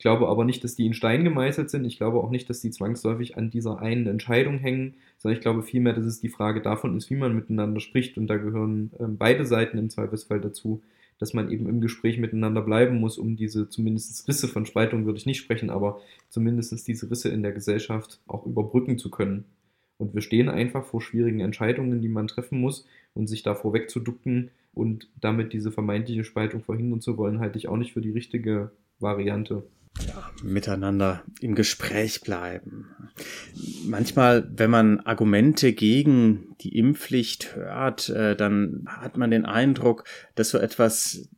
Ich 0.00 0.02
glaube 0.02 0.28
aber 0.28 0.46
nicht, 0.46 0.64
dass 0.64 0.76
die 0.76 0.86
in 0.86 0.94
Stein 0.94 1.24
gemeißelt 1.24 1.68
sind. 1.68 1.84
Ich 1.84 1.98
glaube 1.98 2.20
auch 2.20 2.30
nicht, 2.30 2.48
dass 2.48 2.62
die 2.62 2.70
zwangsläufig 2.70 3.36
an 3.36 3.50
dieser 3.50 3.80
einen 3.80 4.06
Entscheidung 4.06 4.56
hängen, 4.56 4.94
sondern 5.18 5.36
ich 5.36 5.42
glaube 5.42 5.62
vielmehr, 5.62 5.92
dass 5.92 6.06
es 6.06 6.22
die 6.22 6.30
Frage 6.30 6.62
davon 6.62 6.96
ist, 6.96 7.10
wie 7.10 7.16
man 7.16 7.34
miteinander 7.34 7.80
spricht. 7.80 8.16
Und 8.16 8.26
da 8.26 8.38
gehören 8.38 8.92
ähm, 8.98 9.18
beide 9.18 9.44
Seiten 9.44 9.76
im 9.76 9.90
Zweifelsfall 9.90 10.40
dazu, 10.40 10.80
dass 11.18 11.34
man 11.34 11.50
eben 11.50 11.68
im 11.68 11.82
Gespräch 11.82 12.16
miteinander 12.16 12.62
bleiben 12.62 12.98
muss, 12.98 13.18
um 13.18 13.36
diese 13.36 13.68
zumindest 13.68 14.26
Risse 14.26 14.48
von 14.48 14.64
Spaltung 14.64 15.04
würde 15.04 15.18
ich 15.18 15.26
nicht 15.26 15.36
sprechen, 15.36 15.68
aber 15.68 16.00
zumindest 16.30 16.88
diese 16.88 17.10
Risse 17.10 17.28
in 17.28 17.42
der 17.42 17.52
Gesellschaft 17.52 18.20
auch 18.26 18.46
überbrücken 18.46 18.96
zu 18.96 19.10
können. 19.10 19.44
Und 19.98 20.14
wir 20.14 20.22
stehen 20.22 20.48
einfach 20.48 20.86
vor 20.86 21.02
schwierigen 21.02 21.40
Entscheidungen, 21.40 22.00
die 22.00 22.08
man 22.08 22.26
treffen 22.26 22.58
muss 22.58 22.86
und 23.12 23.26
sich 23.26 23.42
davor 23.42 23.74
wegzuducken 23.74 24.50
und 24.72 25.10
damit 25.20 25.52
diese 25.52 25.70
vermeintliche 25.70 26.24
Spaltung 26.24 26.62
verhindern 26.62 27.02
zu 27.02 27.18
wollen, 27.18 27.38
halte 27.38 27.58
ich 27.58 27.68
auch 27.68 27.76
nicht 27.76 27.92
für 27.92 28.00
die 28.00 28.12
richtige 28.12 28.70
Variante 28.98 29.62
ja, 30.06 30.30
miteinander 30.42 31.24
im 31.40 31.54
Gespräch 31.54 32.20
bleiben. 32.20 32.94
Manchmal, 33.84 34.50
wenn 34.54 34.70
man 34.70 35.00
Argumente 35.00 35.72
gegen 35.72 36.56
die 36.60 36.76
Impfpflicht 36.78 37.56
hört, 37.56 38.08
äh, 38.08 38.36
dann 38.36 38.84
hat 38.86 39.16
man 39.16 39.30
den 39.30 39.44
Eindruck, 39.44 40.04
dass 40.34 40.50
so 40.50 40.58
etwas 40.58 41.28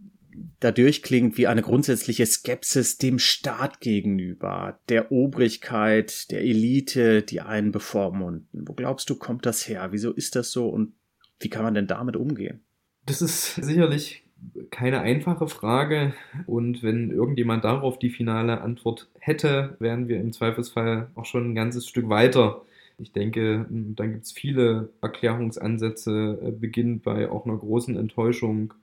dadurch 0.60 1.02
klingt 1.02 1.36
wie 1.36 1.46
eine 1.46 1.62
grundsätzliche 1.62 2.24
Skepsis 2.26 2.98
dem 2.98 3.18
Staat 3.18 3.80
gegenüber, 3.80 4.78
der 4.88 5.10
Obrigkeit, 5.12 6.30
der 6.30 6.42
Elite, 6.42 7.22
die 7.22 7.40
einen 7.40 7.72
bevormunden. 7.72 8.64
Wo 8.66 8.72
glaubst 8.72 9.10
du, 9.10 9.16
kommt 9.16 9.44
das 9.46 9.66
her? 9.68 9.88
Wieso 9.90 10.12
ist 10.12 10.36
das 10.36 10.52
so 10.52 10.68
und 10.68 10.94
wie 11.40 11.50
kann 11.50 11.64
man 11.64 11.74
denn 11.74 11.86
damit 11.86 12.16
umgehen? 12.16 12.60
Das 13.06 13.20
ist 13.20 13.56
sicherlich 13.56 14.21
keine 14.70 15.00
einfache 15.00 15.48
Frage 15.48 16.14
und 16.46 16.82
wenn 16.82 17.10
irgendjemand 17.10 17.64
darauf 17.64 17.98
die 17.98 18.10
finale 18.10 18.60
Antwort 18.60 19.08
hätte, 19.18 19.76
wären 19.78 20.08
wir 20.08 20.20
im 20.20 20.32
Zweifelsfall 20.32 21.08
auch 21.14 21.24
schon 21.24 21.50
ein 21.50 21.54
ganzes 21.54 21.86
Stück 21.86 22.08
weiter. 22.08 22.62
Ich 22.98 23.12
denke, 23.12 23.66
dann 23.70 24.12
gibt 24.12 24.24
es 24.24 24.32
viele 24.32 24.90
Erklärungsansätze, 25.00 26.38
äh, 26.42 26.50
beginnt 26.52 27.02
bei 27.02 27.30
auch 27.30 27.46
einer 27.46 27.56
großen 27.56 27.96
Enttäuschung 27.96 28.74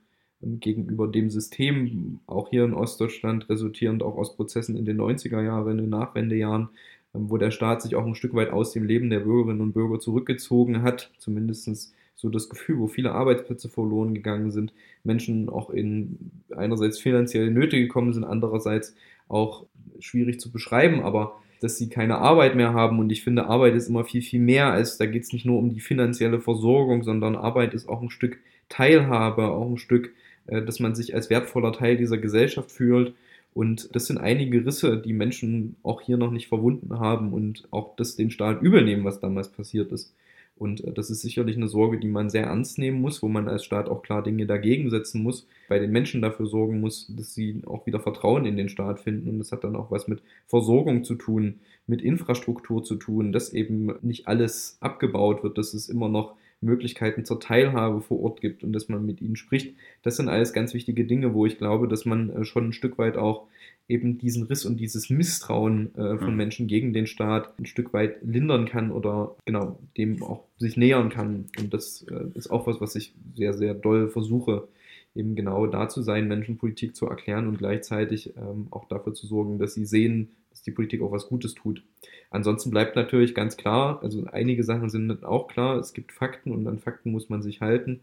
ähm, 0.42 0.60
gegenüber 0.60 1.08
dem 1.08 1.30
System, 1.30 2.20
auch 2.26 2.50
hier 2.50 2.64
in 2.64 2.74
Ostdeutschland, 2.74 3.48
resultierend 3.48 4.02
auch 4.02 4.16
aus 4.16 4.36
Prozessen 4.36 4.76
in 4.76 4.84
den 4.84 5.00
90er 5.00 5.42
Jahren, 5.42 5.72
in 5.72 5.78
den 5.78 5.90
Nachwendejahren, 5.90 6.70
ähm, 7.14 7.30
wo 7.30 7.36
der 7.38 7.50
Staat 7.50 7.82
sich 7.82 7.96
auch 7.96 8.06
ein 8.06 8.14
Stück 8.14 8.34
weit 8.34 8.50
aus 8.50 8.72
dem 8.72 8.84
Leben 8.84 9.10
der 9.10 9.20
Bürgerinnen 9.20 9.60
und 9.60 9.72
Bürger 9.72 10.00
zurückgezogen 10.00 10.82
hat, 10.82 11.10
zumindest 11.18 11.94
so 12.20 12.28
das 12.28 12.48
Gefühl, 12.48 12.78
wo 12.78 12.86
viele 12.86 13.12
Arbeitsplätze 13.12 13.68
verloren 13.68 14.14
gegangen 14.14 14.50
sind, 14.50 14.72
Menschen 15.04 15.48
auch 15.48 15.70
in 15.70 16.30
einerseits 16.54 16.98
finanzielle 16.98 17.50
Nöte 17.50 17.78
gekommen 17.78 18.12
sind, 18.12 18.24
andererseits 18.24 18.94
auch 19.28 19.64
schwierig 20.00 20.40
zu 20.40 20.50
beschreiben, 20.50 21.02
aber 21.02 21.40
dass 21.60 21.78
sie 21.78 21.88
keine 21.88 22.18
Arbeit 22.18 22.56
mehr 22.56 22.72
haben. 22.72 22.98
Und 22.98 23.10
ich 23.10 23.22
finde, 23.22 23.46
Arbeit 23.46 23.74
ist 23.74 23.88
immer 23.88 24.04
viel, 24.04 24.22
viel 24.22 24.40
mehr 24.40 24.72
als, 24.72 24.98
da 24.98 25.06
geht 25.06 25.22
es 25.22 25.32
nicht 25.32 25.46
nur 25.46 25.58
um 25.58 25.70
die 25.70 25.80
finanzielle 25.80 26.40
Versorgung, 26.40 27.02
sondern 27.02 27.36
Arbeit 27.36 27.74
ist 27.74 27.88
auch 27.88 28.02
ein 28.02 28.10
Stück 28.10 28.38
Teilhabe, 28.68 29.48
auch 29.48 29.68
ein 29.68 29.78
Stück, 29.78 30.12
äh, 30.46 30.62
dass 30.62 30.80
man 30.80 30.94
sich 30.94 31.14
als 31.14 31.30
wertvoller 31.30 31.72
Teil 31.72 31.96
dieser 31.96 32.18
Gesellschaft 32.18 32.70
fühlt. 32.70 33.14
Und 33.52 33.94
das 33.96 34.06
sind 34.06 34.18
einige 34.18 34.64
Risse, 34.64 34.96
die 34.96 35.12
Menschen 35.12 35.76
auch 35.82 36.00
hier 36.02 36.16
noch 36.16 36.30
nicht 36.30 36.48
verwunden 36.48 36.98
haben 36.98 37.32
und 37.32 37.66
auch 37.70 37.96
das 37.96 38.16
den 38.16 38.30
Staat 38.30 38.62
übernehmen, 38.62 39.04
was 39.04 39.20
damals 39.20 39.50
passiert 39.50 39.90
ist. 39.90 40.14
Und 40.60 40.84
äh, 40.84 40.92
das 40.92 41.08
ist 41.08 41.22
sicherlich 41.22 41.56
eine 41.56 41.68
Sorge, 41.68 41.98
die 41.98 42.06
man 42.06 42.28
sehr 42.28 42.44
ernst 42.44 42.78
nehmen 42.78 43.00
muss, 43.00 43.22
wo 43.22 43.28
man 43.28 43.48
als 43.48 43.64
Staat 43.64 43.88
auch 43.88 44.02
klar 44.02 44.22
Dinge 44.22 44.44
dagegen 44.44 44.90
setzen 44.90 45.22
muss, 45.22 45.46
bei 45.70 45.78
den 45.78 45.90
Menschen 45.90 46.20
dafür 46.20 46.46
sorgen 46.46 46.80
muss, 46.80 47.10
dass 47.16 47.34
sie 47.34 47.62
auch 47.64 47.86
wieder 47.86 47.98
Vertrauen 47.98 48.44
in 48.44 48.58
den 48.58 48.68
Staat 48.68 49.00
finden. 49.00 49.30
Und 49.30 49.38
das 49.38 49.52
hat 49.52 49.64
dann 49.64 49.74
auch 49.74 49.90
was 49.90 50.06
mit 50.06 50.20
Versorgung 50.46 51.02
zu 51.02 51.14
tun, 51.14 51.60
mit 51.86 52.02
Infrastruktur 52.02 52.84
zu 52.84 52.96
tun, 52.96 53.32
dass 53.32 53.54
eben 53.54 53.94
nicht 54.02 54.28
alles 54.28 54.76
abgebaut 54.80 55.42
wird, 55.42 55.56
dass 55.56 55.72
es 55.72 55.88
immer 55.88 56.10
noch 56.10 56.34
Möglichkeiten 56.60 57.24
zur 57.24 57.40
Teilhabe 57.40 58.02
vor 58.02 58.20
Ort 58.20 58.42
gibt 58.42 58.62
und 58.62 58.74
dass 58.74 58.90
man 58.90 59.06
mit 59.06 59.22
ihnen 59.22 59.36
spricht. 59.36 59.74
Das 60.02 60.16
sind 60.16 60.28
alles 60.28 60.52
ganz 60.52 60.74
wichtige 60.74 61.06
Dinge, 61.06 61.32
wo 61.32 61.46
ich 61.46 61.56
glaube, 61.56 61.88
dass 61.88 62.04
man 62.04 62.28
äh, 62.28 62.44
schon 62.44 62.68
ein 62.68 62.72
Stück 62.74 62.98
weit 62.98 63.16
auch 63.16 63.46
eben 63.90 64.18
diesen 64.18 64.44
Riss 64.44 64.64
und 64.64 64.78
dieses 64.78 65.10
Misstrauen 65.10 65.94
äh, 65.94 66.16
von 66.18 66.30
mhm. 66.30 66.36
Menschen 66.36 66.66
gegen 66.68 66.92
den 66.92 67.06
Staat 67.06 67.58
ein 67.58 67.66
Stück 67.66 67.92
weit 67.92 68.22
lindern 68.22 68.66
kann 68.66 68.92
oder 68.92 69.36
genau 69.44 69.78
dem 69.96 70.22
auch 70.22 70.44
sich 70.56 70.76
nähern 70.76 71.10
kann. 71.10 71.46
Und 71.58 71.74
das 71.74 72.06
äh, 72.10 72.26
ist 72.34 72.50
auch 72.50 72.66
was, 72.66 72.80
was 72.80 72.94
ich 72.94 73.12
sehr, 73.34 73.52
sehr 73.52 73.74
doll 73.74 74.08
versuche, 74.08 74.68
eben 75.14 75.34
genau 75.34 75.66
da 75.66 75.88
zu 75.88 76.02
sein, 76.02 76.28
Menschen 76.28 76.56
Politik 76.56 76.94
zu 76.94 77.06
erklären 77.06 77.48
und 77.48 77.58
gleichzeitig 77.58 78.34
ähm, 78.36 78.68
auch 78.70 78.86
dafür 78.88 79.12
zu 79.12 79.26
sorgen, 79.26 79.58
dass 79.58 79.74
sie 79.74 79.84
sehen, 79.84 80.30
dass 80.50 80.62
die 80.62 80.70
Politik 80.70 81.02
auch 81.02 81.12
was 81.12 81.28
Gutes 81.28 81.54
tut. 81.54 81.82
Ansonsten 82.30 82.70
bleibt 82.70 82.94
natürlich 82.94 83.34
ganz 83.34 83.56
klar, 83.56 84.00
also 84.02 84.24
einige 84.30 84.62
Sachen 84.62 84.88
sind 84.88 85.24
auch 85.24 85.48
klar, 85.48 85.78
es 85.78 85.92
gibt 85.92 86.12
Fakten 86.12 86.52
und 86.52 86.66
an 86.68 86.78
Fakten 86.78 87.10
muss 87.10 87.28
man 87.28 87.42
sich 87.42 87.60
halten. 87.60 88.00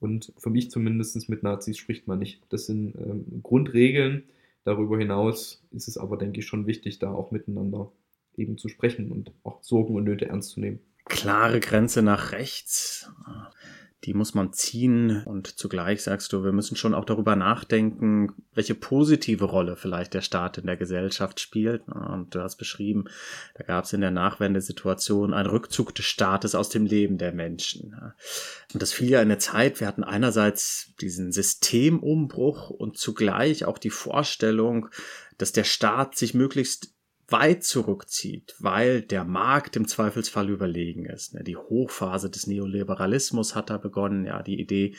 Und 0.00 0.32
für 0.38 0.50
mich 0.50 0.70
zumindest 0.70 1.28
mit 1.28 1.42
Nazis 1.42 1.76
spricht 1.76 2.08
man 2.08 2.18
nicht. 2.18 2.40
Das 2.48 2.66
sind 2.66 2.94
ähm, 2.96 3.40
Grundregeln, 3.42 4.24
Darüber 4.64 4.98
hinaus 4.98 5.64
ist 5.70 5.88
es 5.88 5.96
aber, 5.96 6.16
denke 6.16 6.40
ich, 6.40 6.46
schon 6.46 6.66
wichtig, 6.66 6.98
da 6.98 7.10
auch 7.10 7.30
miteinander 7.30 7.92
eben 8.36 8.58
zu 8.58 8.68
sprechen 8.68 9.10
und 9.10 9.32
auch 9.42 9.62
Sorgen 9.62 9.94
und 9.94 10.04
Nöte 10.04 10.26
ernst 10.26 10.50
zu 10.50 10.60
nehmen. 10.60 10.80
Klare 11.06 11.60
Grenze 11.60 12.02
nach 12.02 12.32
rechts 12.32 13.10
die 14.04 14.14
muss 14.14 14.32
man 14.32 14.54
ziehen 14.54 15.22
und 15.24 15.58
zugleich 15.58 16.02
sagst 16.02 16.32
du, 16.32 16.42
wir 16.42 16.52
müssen 16.52 16.74
schon 16.74 16.94
auch 16.94 17.04
darüber 17.04 17.36
nachdenken, 17.36 18.32
welche 18.54 18.74
positive 18.74 19.44
Rolle 19.44 19.76
vielleicht 19.76 20.14
der 20.14 20.22
Staat 20.22 20.56
in 20.56 20.66
der 20.66 20.78
Gesellschaft 20.78 21.38
spielt. 21.38 21.86
Und 21.86 22.34
du 22.34 22.40
hast 22.40 22.56
beschrieben, 22.56 23.04
da 23.54 23.64
gab 23.64 23.84
es 23.84 23.92
in 23.92 24.00
der 24.00 24.10
Nachwendesituation 24.10 25.34
einen 25.34 25.50
Rückzug 25.50 25.94
des 25.94 26.06
Staates 26.06 26.54
aus 26.54 26.70
dem 26.70 26.86
Leben 26.86 27.18
der 27.18 27.32
Menschen. 27.32 27.94
Und 28.72 28.80
das 28.80 28.92
fiel 28.92 29.10
ja 29.10 29.20
in 29.20 29.28
der 29.28 29.38
Zeit, 29.38 29.80
wir 29.80 29.86
hatten 29.86 30.04
einerseits 30.04 30.94
diesen 31.02 31.30
Systemumbruch 31.30 32.70
und 32.70 32.96
zugleich 32.96 33.66
auch 33.66 33.76
die 33.76 33.90
Vorstellung, 33.90 34.88
dass 35.36 35.52
der 35.52 35.64
Staat 35.64 36.16
sich 36.16 36.32
möglichst 36.32 36.94
weit 37.32 37.64
zurückzieht, 37.64 38.54
weil 38.58 39.02
der 39.02 39.24
Markt 39.24 39.76
im 39.76 39.86
Zweifelsfall 39.86 40.48
überlegen 40.48 41.06
ist. 41.06 41.34
Ne? 41.34 41.44
Die 41.44 41.56
Hochphase 41.56 42.30
des 42.30 42.46
Neoliberalismus 42.46 43.54
hat 43.54 43.70
da 43.70 43.78
begonnen, 43.78 44.24
ja, 44.24 44.42
die 44.42 44.60
Idee, 44.60 44.94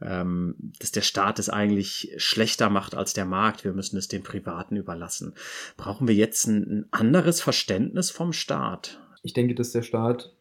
ähm, 0.00 0.72
dass 0.78 0.92
der 0.92 1.02
Staat 1.02 1.38
es 1.38 1.48
eigentlich 1.48 2.12
schlechter 2.16 2.70
macht 2.70 2.94
als 2.94 3.12
der 3.12 3.24
Markt, 3.24 3.64
wir 3.64 3.72
müssen 3.72 3.96
es 3.96 4.08
den 4.08 4.22
Privaten 4.22 4.76
überlassen. 4.76 5.34
Brauchen 5.76 6.08
wir 6.08 6.14
jetzt 6.14 6.46
ein 6.46 6.86
anderes 6.90 7.40
Verständnis 7.40 8.10
vom 8.10 8.32
Staat? 8.32 9.00
Ich 9.22 9.32
denke, 9.32 9.54
dass 9.54 9.72
der 9.72 9.82
Staat 9.82 10.34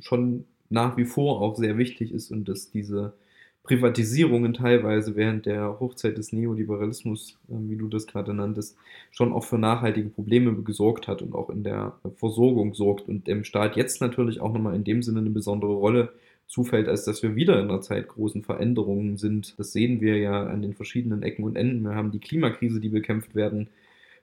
schon 0.00 0.46
nach 0.68 0.96
wie 0.96 1.04
vor 1.04 1.40
auch 1.40 1.56
sehr 1.56 1.76
wichtig 1.76 2.12
ist 2.12 2.30
und 2.30 2.48
dass 2.48 2.70
diese 2.70 3.14
Privatisierungen 3.64 4.54
teilweise 4.54 5.14
während 5.14 5.46
der 5.46 5.78
Hochzeit 5.78 6.18
des 6.18 6.32
Neoliberalismus, 6.32 7.38
äh, 7.48 7.54
wie 7.68 7.76
du 7.76 7.88
das 7.88 8.06
gerade 8.06 8.34
nanntest, 8.34 8.76
schon 9.10 9.32
auch 9.32 9.44
für 9.44 9.58
nachhaltige 9.58 10.08
Probleme 10.08 10.54
gesorgt 10.62 11.06
hat 11.06 11.22
und 11.22 11.34
auch 11.34 11.48
in 11.48 11.62
der 11.62 11.96
Versorgung 12.16 12.74
sorgt 12.74 13.08
und 13.08 13.26
dem 13.28 13.44
Staat 13.44 13.76
jetzt 13.76 14.00
natürlich 14.00 14.40
auch 14.40 14.52
nochmal 14.52 14.74
in 14.74 14.84
dem 14.84 15.02
Sinne 15.02 15.20
eine 15.20 15.30
besondere 15.30 15.74
Rolle 15.74 16.12
zufällt, 16.48 16.88
als 16.88 17.04
dass 17.04 17.22
wir 17.22 17.36
wieder 17.36 17.60
in 17.60 17.70
einer 17.70 17.80
Zeit 17.80 18.08
großen 18.08 18.42
Veränderungen 18.42 19.16
sind. 19.16 19.54
Das 19.58 19.72
sehen 19.72 20.00
wir 20.00 20.18
ja 20.18 20.46
an 20.46 20.60
den 20.60 20.74
verschiedenen 20.74 21.22
Ecken 21.22 21.44
und 21.44 21.56
Enden. 21.56 21.82
Wir 21.82 21.94
haben 21.94 22.10
die 22.10 22.18
Klimakrise, 22.18 22.80
die 22.80 22.88
bekämpft 22.88 23.34
werden 23.34 23.68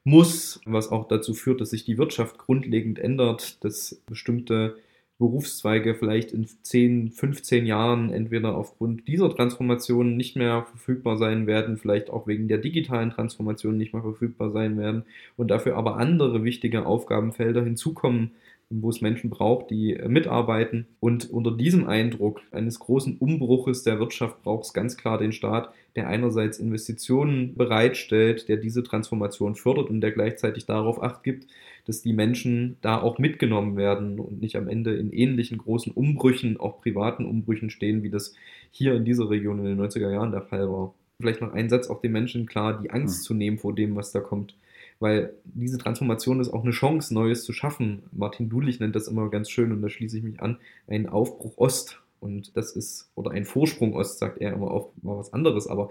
muss, 0.04 0.62
was 0.66 0.92
auch 0.92 1.08
dazu 1.08 1.34
führt, 1.34 1.62
dass 1.62 1.72
sich 1.72 1.86
die 1.86 1.98
Wirtschaft 1.98 2.38
grundlegend 2.38 3.00
ändert, 3.00 3.64
dass 3.64 4.02
bestimmte 4.06 4.78
Berufszweige 5.20 5.96
vielleicht 5.96 6.32
in 6.32 6.48
10, 6.48 7.12
15 7.12 7.66
Jahren 7.66 8.10
entweder 8.10 8.56
aufgrund 8.56 9.06
dieser 9.08 9.30
Transformation 9.30 10.16
nicht 10.16 10.38
mehr 10.38 10.64
verfügbar 10.64 11.18
sein 11.18 11.46
werden, 11.46 11.78
vielleicht 11.78 12.10
auch 12.10 12.26
wegen 12.26 12.48
der 12.48 12.58
digitalen 12.58 13.12
Transformation 13.12 13.78
nicht 13.78 13.94
mehr 13.94 14.02
verfügbar 14.02 14.50
sein 14.52 14.78
werden 14.78 15.04
und 15.36 15.52
dafür 15.52 15.76
aber 15.76 15.98
andere 15.98 16.46
wichtige 16.46 16.86
Aufgabenfelder 16.86 17.62
hinzukommen, 17.64 18.32
wo 18.70 18.90
es 18.90 19.02
Menschen 19.02 19.30
braucht, 19.30 19.72
die 19.72 19.96
äh, 19.96 20.08
mitarbeiten. 20.08 20.88
Und 21.00 21.30
unter 21.30 21.52
diesem 21.52 21.88
Eindruck 21.88 22.42
eines 22.52 22.80
großen 22.80 23.18
Umbruches 23.18 23.84
der 23.84 24.00
Wirtschaft 24.00 24.44
braucht 24.44 24.66
es 24.66 24.74
ganz 24.74 24.96
klar 24.96 25.18
den 25.18 25.32
Staat, 25.32 25.74
der 25.96 26.08
einerseits 26.08 26.60
Investitionen 26.60 27.56
bereitstellt, 27.56 28.48
der 28.48 28.58
diese 28.58 28.84
Transformation 28.84 29.56
fördert 29.56 29.90
und 29.90 30.02
der 30.02 30.12
gleichzeitig 30.12 30.66
darauf 30.66 31.02
acht 31.02 31.24
gibt, 31.24 31.48
dass 31.86 32.04
die 32.04 32.14
Menschen 32.14 32.78
da 32.82 33.02
auch 33.02 33.18
mitgenommen 33.18 33.76
werden 33.76 34.20
und 34.20 34.40
nicht 34.40 34.56
am 34.56 34.68
Ende 34.68 34.96
in 34.96 35.12
ähnlichen 35.12 35.58
großen 35.58 35.92
Umbrüchen, 35.92 36.60
auch 36.60 36.80
privaten 36.80 37.26
Umbrüchen 37.26 37.72
stehen, 37.72 38.04
wie 38.04 38.12
das 38.12 38.36
hier 38.70 38.94
in 38.94 39.06
dieser 39.06 39.32
Region 39.32 39.58
in 39.60 39.66
den 39.66 39.82
90er 39.82 40.12
Jahren 40.12 40.32
der 40.32 40.44
Fall 40.44 40.70
war. 40.70 40.94
Vielleicht 41.20 41.42
noch 41.42 41.54
ein 41.54 41.70
Satz, 41.70 41.90
auch 41.90 42.02
den 42.02 42.12
Menschen 42.12 42.46
klar 42.46 42.80
die 42.80 42.92
Angst 42.92 43.18
hm. 43.18 43.24
zu 43.24 43.34
nehmen 43.34 43.58
vor 43.58 43.74
dem, 43.74 43.96
was 43.96 44.12
da 44.12 44.20
kommt 44.20 44.56
weil 45.00 45.34
diese 45.46 45.78
Transformation 45.78 46.40
ist 46.40 46.50
auch 46.50 46.64
eine 46.64 46.72
Chance, 46.72 47.14
Neues 47.14 47.44
zu 47.44 47.54
schaffen. 47.54 48.04
Martin 48.12 48.50
Dulich 48.50 48.80
nennt 48.80 48.96
das 48.96 49.08
immer 49.08 49.30
ganz 49.30 49.50
schön 49.50 49.72
und 49.72 49.82
da 49.82 49.90
schließe 49.90 50.18
ich 50.18 50.24
mich 50.24 50.42
an, 50.42 50.58
ein 50.88 51.08
Aufbruch 51.08 51.58
Ost. 51.58 52.02
Und 52.20 52.58
das 52.58 52.74
ist, 52.74 53.10
oder 53.16 53.32
ein 53.32 53.46
Vorsprung 53.46 53.96
Ost, 53.96 54.20
sagt 54.20 54.42
er 54.42 54.52
immer 54.52 54.72
auf, 54.72 54.90
mal 55.02 55.18
was 55.18 55.32
anderes, 55.32 55.68
aber 55.68 55.90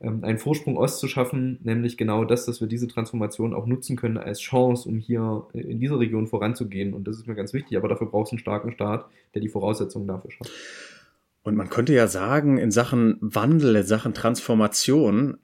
ähm, 0.00 0.22
einen 0.22 0.38
Vorsprung 0.38 0.76
Ost 0.76 1.00
zu 1.00 1.08
schaffen, 1.08 1.58
nämlich 1.64 1.96
genau 1.96 2.24
das, 2.24 2.46
dass 2.46 2.60
wir 2.60 2.68
diese 2.68 2.86
Transformation 2.86 3.54
auch 3.54 3.66
nutzen 3.66 3.96
können 3.96 4.16
als 4.16 4.38
Chance, 4.38 4.88
um 4.88 4.98
hier 4.98 5.48
in 5.52 5.80
dieser 5.80 5.98
Region 5.98 6.28
voranzugehen. 6.28 6.94
Und 6.94 7.08
das 7.08 7.16
ist 7.16 7.26
mir 7.26 7.34
ganz 7.34 7.52
wichtig, 7.52 7.76
aber 7.76 7.88
dafür 7.88 8.06
braucht 8.06 8.28
es 8.28 8.32
einen 8.32 8.38
starken 8.38 8.70
Staat, 8.70 9.06
der 9.34 9.42
die 9.42 9.48
Voraussetzungen 9.48 10.06
dafür 10.06 10.30
schafft. 10.30 10.52
Und 11.42 11.56
man 11.56 11.68
könnte 11.68 11.92
ja 11.92 12.06
sagen, 12.06 12.56
in 12.56 12.70
Sachen 12.70 13.18
Wandel, 13.20 13.76
in 13.76 13.82
Sachen 13.82 14.14
Transformation, 14.14 15.38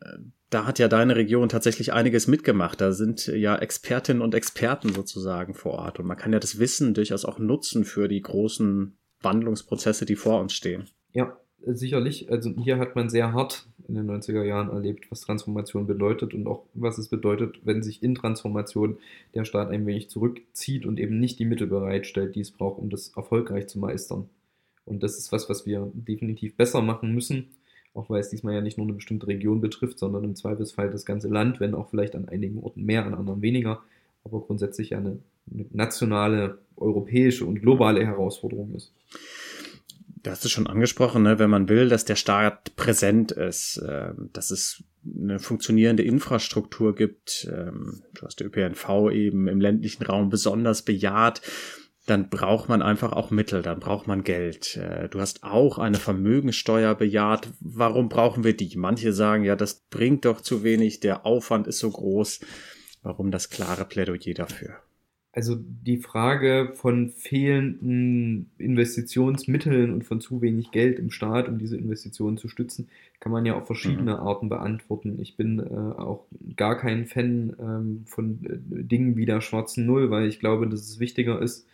da 0.51 0.67
hat 0.67 0.81
ja 0.81 0.89
deine 0.89 1.15
Region 1.15 1.49
tatsächlich 1.49 1.93
einiges 1.93 2.27
mitgemacht. 2.27 2.81
Da 2.81 2.93
sind 2.93 3.29
ja 3.29 3.57
Expertinnen 3.57 4.21
und 4.21 4.35
Experten 4.35 4.93
sozusagen 4.93 5.55
vor 5.55 5.73
Ort. 5.73 6.01
Und 6.01 6.07
man 6.07 6.17
kann 6.17 6.33
ja 6.33 6.41
das 6.41 6.59
Wissen 6.59 6.93
durchaus 6.93 7.25
auch 7.25 7.39
nutzen 7.39 7.85
für 7.85 8.09
die 8.09 8.21
großen 8.21 8.97
Wandlungsprozesse, 9.23 10.07
die 10.07 10.17
vor 10.17 10.41
uns 10.41 10.53
stehen. 10.53 10.89
Ja, 11.13 11.37
sicherlich. 11.65 12.31
Also 12.33 12.51
hier 12.63 12.79
hat 12.79 12.97
man 12.97 13.09
sehr 13.09 13.33
hart 13.33 13.69
in 13.87 13.95
den 13.95 14.11
90er 14.11 14.43
Jahren 14.43 14.71
erlebt, 14.71 15.11
was 15.11 15.21
Transformation 15.21 15.87
bedeutet 15.87 16.35
und 16.35 16.47
auch 16.47 16.67
was 16.75 16.99
es 16.99 17.09
bedeutet, 17.09 17.61
wenn 17.65 17.83
sich 17.83 18.03
in 18.03 18.15
Transformation 18.15 18.99
der 19.35 19.45
Staat 19.45 19.71
ein 19.71 19.87
wenig 19.87 20.11
zurückzieht 20.11 20.85
und 20.85 20.99
eben 20.99 21.19
nicht 21.21 21.39
die 21.39 21.45
Mittel 21.45 21.69
bereitstellt, 21.69 22.35
die 22.35 22.41
es 22.41 22.51
braucht, 22.51 22.81
um 22.81 22.91
das 22.91 23.13
erfolgreich 23.17 23.69
zu 23.69 23.79
meistern. 23.79 24.29
Und 24.85 25.03
das 25.03 25.19
ist 25.19 25.31
was, 25.31 25.49
was 25.49 25.67
wir 25.67 25.91
definitiv 25.95 26.57
besser 26.57 26.83
machen 26.83 27.15
müssen 27.15 27.49
auch 27.95 28.09
weil 28.09 28.21
es 28.21 28.31
diesmal 28.31 28.55
ja 28.55 28.61
nicht 28.61 28.79
nur 28.79 28.87
eine 28.87 28.95
bestimmte 28.95 29.27
Region 29.27 29.61
betrifft, 29.61 29.99
sondern 29.99 30.25
im 30.25 30.37
Zweifelsfall 30.37 30.91
das 30.91 31.05
ganze 31.05 31.29
Land, 31.29 31.61
wenn 31.61 31.75
auch 31.75 31.91
vielleicht 31.91 32.15
an 32.15 32.29
einigen 32.29 32.59
Orten 32.59 32.85
mehr, 32.85 33.05
an 33.05 33.15
anderen 33.15 33.43
weniger, 33.43 33.83
aber 34.25 34.41
grundsätzlich 34.41 34.91
ja 34.91 34.99
eine, 34.99 35.19
eine 35.53 35.67
nationale, 35.73 36.59
europäische 36.77 37.45
und 37.45 37.61
globale 37.61 38.05
Herausforderung 38.07 38.75
ist. 38.75 38.93
Du 40.23 40.31
hast 40.31 40.45
es 40.45 40.51
schon 40.51 40.67
angesprochen, 40.67 41.23
ne? 41.23 41.39
wenn 41.39 41.51
man 41.51 41.69
will, 41.69 41.89
dass 41.89 42.05
der 42.05 42.17
Staat 42.17 42.77
präsent 42.77 43.33
ist, 43.33 43.79
äh, 43.79 44.13
dass 44.33 44.51
es 44.51 44.85
eine 45.05 45.39
funktionierende 45.39 46.03
Infrastruktur 46.03 46.95
gibt. 46.95 47.49
Ähm, 47.51 48.03
du 48.15 48.23
hast 48.23 48.41
der 48.41 48.49
ÖPNV 48.49 49.11
eben 49.13 49.49
im 49.49 49.61
ländlichen 49.61 50.05
Raum 50.05 50.29
besonders 50.29 50.83
bejaht 50.83 51.41
dann 52.07 52.29
braucht 52.29 52.69
man 52.69 52.83
einfach 52.83 53.13
auch 53.13 53.31
Mittel, 53.31 53.63
dann 53.63 53.81
braucht 53.81 54.07
man 54.07 54.25
Geld. 54.25 54.77
Äh, 54.77 55.09
du 55.09 55.21
hast 55.21 55.43
auch 55.45 55.79
eine 55.79 55.99
Vermögenssteuer 55.99 56.95
bejaht. 56.95 57.49
Warum 57.61 58.09
brauchen 58.09 58.45
wir 58.45 58.57
die? 58.57 58.77
Manche 58.77 59.13
sagen, 59.13 59.45
ja, 59.45 59.57
das 59.57 59.83
bringt 59.91 60.25
doch 60.25 60.41
zu 60.41 60.65
wenig, 60.65 61.01
der 61.01 61.27
Aufwand 61.27 61.67
ist 61.67 61.79
so 61.79 61.91
groß. 61.91 62.41
Warum 63.03 63.31
das 63.31 63.51
klare 63.51 63.85
Plädoyer 63.85 64.35
dafür? 64.35 64.79
Also 65.33 65.57
die 65.57 65.99
Frage 65.99 66.73
von 66.75 67.11
fehlenden 67.11 68.51
Investitionsmitteln 68.59 69.93
und 69.93 70.05
von 70.05 70.21
zu 70.21 70.43
wenig 70.43 70.73
Geld 70.73 70.99
im 70.99 71.13
Staat, 71.13 71.49
um 71.49 71.59
diese 71.59 71.77
Investitionen 71.77 72.37
zu 72.37 72.49
stützen, 72.49 72.89
kann 73.21 73.31
man 73.31 73.47
ja 73.47 73.55
auf 73.55 73.67
verschiedene 73.67 74.15
mhm. 74.15 74.21
Arten 74.21 74.49
beantworten. 74.49 75.21
Ich 75.21 75.37
bin 75.37 75.61
äh, 75.61 75.63
auch 75.63 76.27
gar 76.57 76.77
kein 76.77 77.07
Fan 77.07 77.55
ähm, 77.61 78.03
von 78.07 78.41
äh, 78.45 78.83
Dingen 78.83 79.17
wie 79.17 79.25
der 79.25 79.41
schwarzen 79.41 79.87
Null, 79.87 80.11
weil 80.11 80.27
ich 80.27 80.41
glaube, 80.41 80.69
dass 80.69 80.81
es 80.81 80.99
wichtiger 80.99 81.41
ist, 81.41 81.69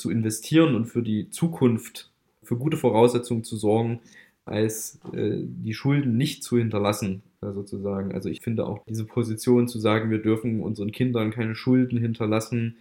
zu 0.00 0.10
investieren 0.10 0.74
und 0.74 0.86
für 0.86 1.02
die 1.02 1.30
Zukunft 1.30 2.10
für 2.42 2.56
gute 2.56 2.76
Voraussetzungen 2.76 3.44
zu 3.44 3.56
sorgen, 3.56 4.00
als 4.44 4.98
äh, 5.12 5.36
die 5.36 5.74
Schulden 5.74 6.16
nicht 6.16 6.42
zu 6.42 6.58
hinterlassen, 6.58 7.22
äh, 7.42 7.52
sozusagen. 7.52 8.12
Also 8.12 8.28
ich 8.28 8.40
finde 8.40 8.66
auch 8.66 8.84
diese 8.88 9.04
Position 9.04 9.68
zu 9.68 9.78
sagen, 9.78 10.10
wir 10.10 10.18
dürfen 10.20 10.60
unseren 10.60 10.90
Kindern 10.90 11.30
keine 11.30 11.54
Schulden 11.54 11.98
hinterlassen, 11.98 12.76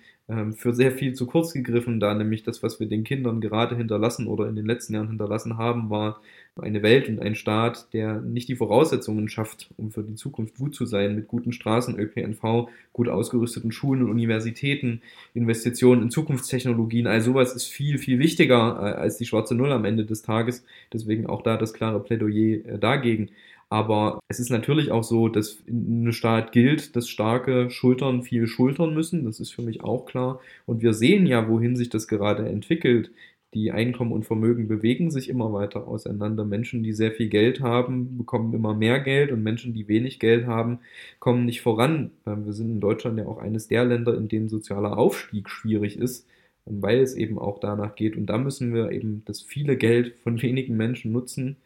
für 0.55 0.73
sehr 0.73 0.91
viel 0.91 1.13
zu 1.13 1.25
kurz 1.25 1.53
gegriffen, 1.53 1.99
da 1.99 2.13
nämlich 2.13 2.43
das, 2.43 2.61
was 2.61 2.79
wir 2.79 2.87
den 2.87 3.03
Kindern 3.03 3.41
gerade 3.41 3.75
hinterlassen 3.75 4.27
oder 4.27 4.47
in 4.47 4.55
den 4.55 4.65
letzten 4.65 4.93
Jahren 4.93 5.07
hinterlassen 5.07 5.57
haben, 5.57 5.89
war 5.89 6.21
eine 6.61 6.83
Welt 6.83 7.07
und 7.09 7.19
ein 7.19 7.35
Staat, 7.35 7.93
der 7.93 8.21
nicht 8.21 8.47
die 8.49 8.55
Voraussetzungen 8.55 9.29
schafft, 9.29 9.69
um 9.77 9.91
für 9.91 10.03
die 10.03 10.15
Zukunft 10.15 10.57
gut 10.57 10.75
zu 10.75 10.85
sein, 10.85 11.15
mit 11.15 11.27
guten 11.27 11.51
Straßen, 11.51 11.97
ÖPNV, 11.97 12.69
gut 12.93 13.09
ausgerüsteten 13.09 13.71
Schulen 13.71 14.03
und 14.03 14.11
Universitäten, 14.11 15.01
Investitionen 15.33 16.03
in 16.03 16.11
Zukunftstechnologien. 16.11 17.07
All 17.07 17.21
sowas 17.21 17.55
ist 17.55 17.65
viel, 17.65 17.97
viel 17.97 18.19
wichtiger 18.19 18.77
äh, 18.79 18.99
als 18.99 19.17
die 19.17 19.25
schwarze 19.25 19.55
Null 19.55 19.71
am 19.71 19.85
Ende 19.85 20.05
des 20.05 20.21
Tages. 20.21 20.63
Deswegen 20.93 21.27
auch 21.27 21.41
da 21.41 21.57
das 21.57 21.73
klare 21.73 22.01
Plädoyer 22.01 22.65
äh, 22.65 22.77
dagegen. 22.77 23.29
Aber 23.69 24.19
es 24.27 24.39
ist 24.39 24.49
natürlich 24.49 24.91
auch 24.91 25.03
so, 25.03 25.27
dass 25.29 25.59
in 25.67 26.01
einem 26.01 26.11
Staat 26.11 26.51
gilt, 26.51 26.95
dass 26.95 27.07
starke 27.07 27.69
Schultern 27.69 28.23
viel 28.23 28.47
schultern 28.47 28.95
müssen. 28.95 29.25
Das 29.25 29.39
ist 29.39 29.51
für 29.51 29.61
mich 29.61 29.83
auch 29.83 30.05
klar. 30.05 30.39
Und 30.65 30.81
wir 30.81 30.93
sehen 30.93 31.27
ja, 31.27 31.47
wohin 31.47 31.75
sich 31.75 31.89
das 31.89 32.07
gerade 32.07 32.47
entwickelt. 32.49 33.11
Die 33.53 33.71
Einkommen 33.71 34.11
und 34.11 34.25
Vermögen 34.25 34.67
bewegen 34.67 35.09
sich 35.11 35.29
immer 35.29 35.53
weiter 35.53 35.87
auseinander. 35.87 36.45
Menschen, 36.45 36.83
die 36.83 36.93
sehr 36.93 37.11
viel 37.11 37.29
Geld 37.29 37.61
haben, 37.61 38.17
bekommen 38.17 38.53
immer 38.53 38.75
mehr 38.75 38.99
Geld 38.99 39.31
und 39.31 39.43
Menschen, 39.43 39.73
die 39.73 39.87
wenig 39.87 40.19
Geld 40.19 40.45
haben, 40.45 40.79
kommen 41.19 41.45
nicht 41.45 41.61
voran. 41.61 42.11
Ähm, 42.27 42.45
wir 42.45 42.53
sind 42.53 42.69
in 42.69 42.79
Deutschland 42.79 43.17
ja 43.17 43.25
auch 43.25 43.39
eines 43.39 43.67
der 43.67 43.85
Länder, 43.85 44.15
in 44.15 44.27
denen 44.27 44.49
sozialer 44.49 44.97
Aufstieg 44.97 45.49
schwierig 45.49 45.97
ist, 45.97 46.27
ähm, 46.67 46.81
weil 46.81 46.99
es 46.99 47.15
eben 47.15 47.39
auch 47.39 47.59
danach 47.59 47.95
geht. 47.95 48.15
Und 48.15 48.27
da 48.27 48.37
müssen 48.37 48.73
wir 48.73 48.91
eben 48.91 49.23
das 49.25 49.41
viele 49.41 49.77
Geld 49.77 50.15
von 50.23 50.41
wenigen 50.41 50.77
Menschen 50.77 51.11
nutzen, 51.11 51.57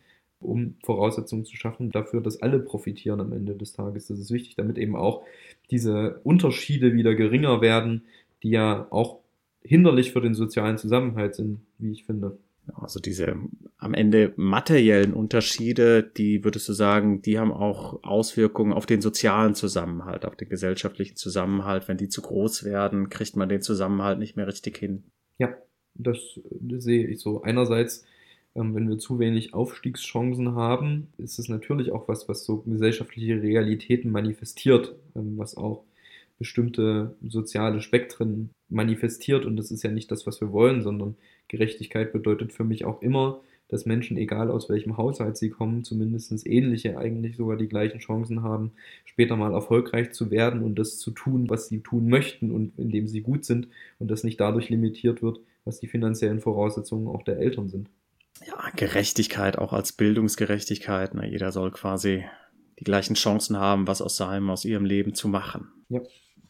um 0.44 0.76
Voraussetzungen 0.84 1.46
zu 1.46 1.56
schaffen 1.56 1.92
dafür, 1.92 2.22
dass 2.22 2.42
alle 2.42 2.60
profitieren 2.60 3.20
am 3.22 3.34
Ende 3.34 3.56
des 3.56 3.74
Tages. 3.74 4.08
Das 4.08 4.20
ist 4.20 4.32
wichtig, 4.32 4.56
damit 4.56 4.78
eben 4.78 4.96
auch 4.96 5.24
diese 5.72 6.20
Unterschiede 6.24 6.94
wieder 6.94 7.16
geringer 7.16 7.62
werden, 7.62 8.04
die 8.44 8.52
ja 8.52 8.88
auch 8.90 9.20
hinderlich 9.62 10.12
für 10.12 10.22
den 10.22 10.34
sozialen 10.34 10.78
Zusammenhalt 10.78 11.36
sind, 11.36 11.62
wie 11.80 11.92
ich 11.92 12.06
finde. 12.06 12.38
Also 12.76 13.00
diese 13.00 13.36
am 13.78 13.94
Ende 13.94 14.34
materiellen 14.38 15.14
Unterschiede, 15.14 16.02
die 16.02 16.46
würdest 16.46 16.70
du 16.70 16.74
sagen, 16.74 17.22
die 17.22 17.38
haben 17.38 17.52
auch 17.52 18.02
Auswirkungen 18.04 18.72
auf 18.72 18.86
den 18.86 19.02
sozialen 19.02 19.54
Zusammenhalt, 19.54 20.26
auf 20.26 20.38
den 20.38 20.48
gesellschaftlichen 20.48 21.18
Zusammenhalt. 21.18 21.88
Wenn 21.90 21.98
die 21.98 22.08
zu 22.08 22.22
groß 22.22 22.64
werden, 22.64 23.10
kriegt 23.10 23.36
man 23.36 23.50
den 23.50 23.62
Zusammenhalt 23.62 24.20
nicht 24.20 24.38
mehr 24.38 24.48
richtig 24.48 24.78
hin. 24.78 25.04
Ja, 25.40 25.54
das, 25.96 26.40
sehe 26.78 27.08
ich 27.08 27.20
so. 27.20 27.42
Einerseits 27.42 28.06
wenn 28.56 28.88
wir 28.88 29.00
zu 29.00 29.20
wenig 29.20 29.54
Aufstiegschancen 29.54 30.56
haben, 30.56 31.08
ist 31.18 31.40
es 31.40 31.50
natürlich 31.50 31.92
auch 31.92 32.08
was, 32.08 32.30
was 32.30 32.44
so 32.46 32.58
gesellschaftliche 32.58 33.42
Realitäten 33.42 34.12
manifestiert, 34.12 34.96
ähm, 35.16 35.38
was 35.38 35.58
auch 35.58 35.84
bestimmte 36.38 37.16
soziale 37.28 37.82
Spektren 37.82 38.52
manifestiert. 38.70 39.46
Und 39.46 39.58
das 39.58 39.72
ist 39.72 39.84
ja 39.84 39.92
nicht 39.92 40.12
das, 40.12 40.28
was 40.28 40.42
wir 40.42 40.52
wollen, 40.52 40.84
sondern 40.84 41.16
Gerechtigkeit 41.48 42.14
bedeutet 42.14 42.54
für 42.54 42.64
mich 42.64 42.86
auch 42.86 43.02
immer, 43.02 43.42
dass 43.70 43.86
Menschen, 43.86 44.18
egal 44.18 44.52
aus 44.52 44.70
welchem 44.70 44.98
Haushalt 44.98 45.38
sie 45.38 45.50
kommen, 45.50 45.84
zumindest 45.84 46.46
ähnliche, 46.46 46.98
eigentlich 46.98 47.38
sogar 47.38 47.58
die 47.58 47.68
gleichen 47.68 48.00
Chancen 48.00 48.44
haben, 48.44 48.74
später 49.06 49.36
mal 49.36 49.54
erfolgreich 49.54 50.12
zu 50.12 50.30
werden 50.30 50.64
und 50.64 50.76
das 50.78 51.00
zu 51.00 51.12
tun, 51.12 51.50
was 51.50 51.70
sie 51.70 51.80
tun 51.80 52.08
möchten 52.08 52.52
und 52.52 52.78
in 52.78 52.92
dem 52.92 53.08
sie 53.08 53.22
gut 53.22 53.46
sind 53.46 53.68
und 54.00 54.12
das 54.12 54.24
nicht 54.24 54.40
dadurch 54.40 54.70
limitiert 54.70 55.24
wird, 55.24 55.40
was 55.66 55.80
die 55.80 55.88
finanziellen 55.88 56.42
Voraussetzungen 56.42 57.08
auch 57.08 57.24
der 57.24 57.40
Eltern 57.40 57.70
sind 57.70 57.90
ja, 58.46 58.70
Gerechtigkeit 58.76 59.58
auch 59.58 59.74
als 59.74 59.94
Bildungsgerechtigkeit. 59.94 61.14
Ne? 61.14 61.30
Jeder 61.30 61.52
soll 61.52 61.72
quasi 61.72 62.26
die 62.80 62.84
gleichen 62.84 63.16
Chancen 63.16 63.58
haben, 63.58 63.88
was 63.88 64.02
aus 64.02 64.18
seinem, 64.18 64.50
aus 64.50 64.66
ihrem 64.66 64.86
Leben 64.86 65.14
zu 65.14 65.28
machen. 65.28 65.68
Ja, 65.90 66.02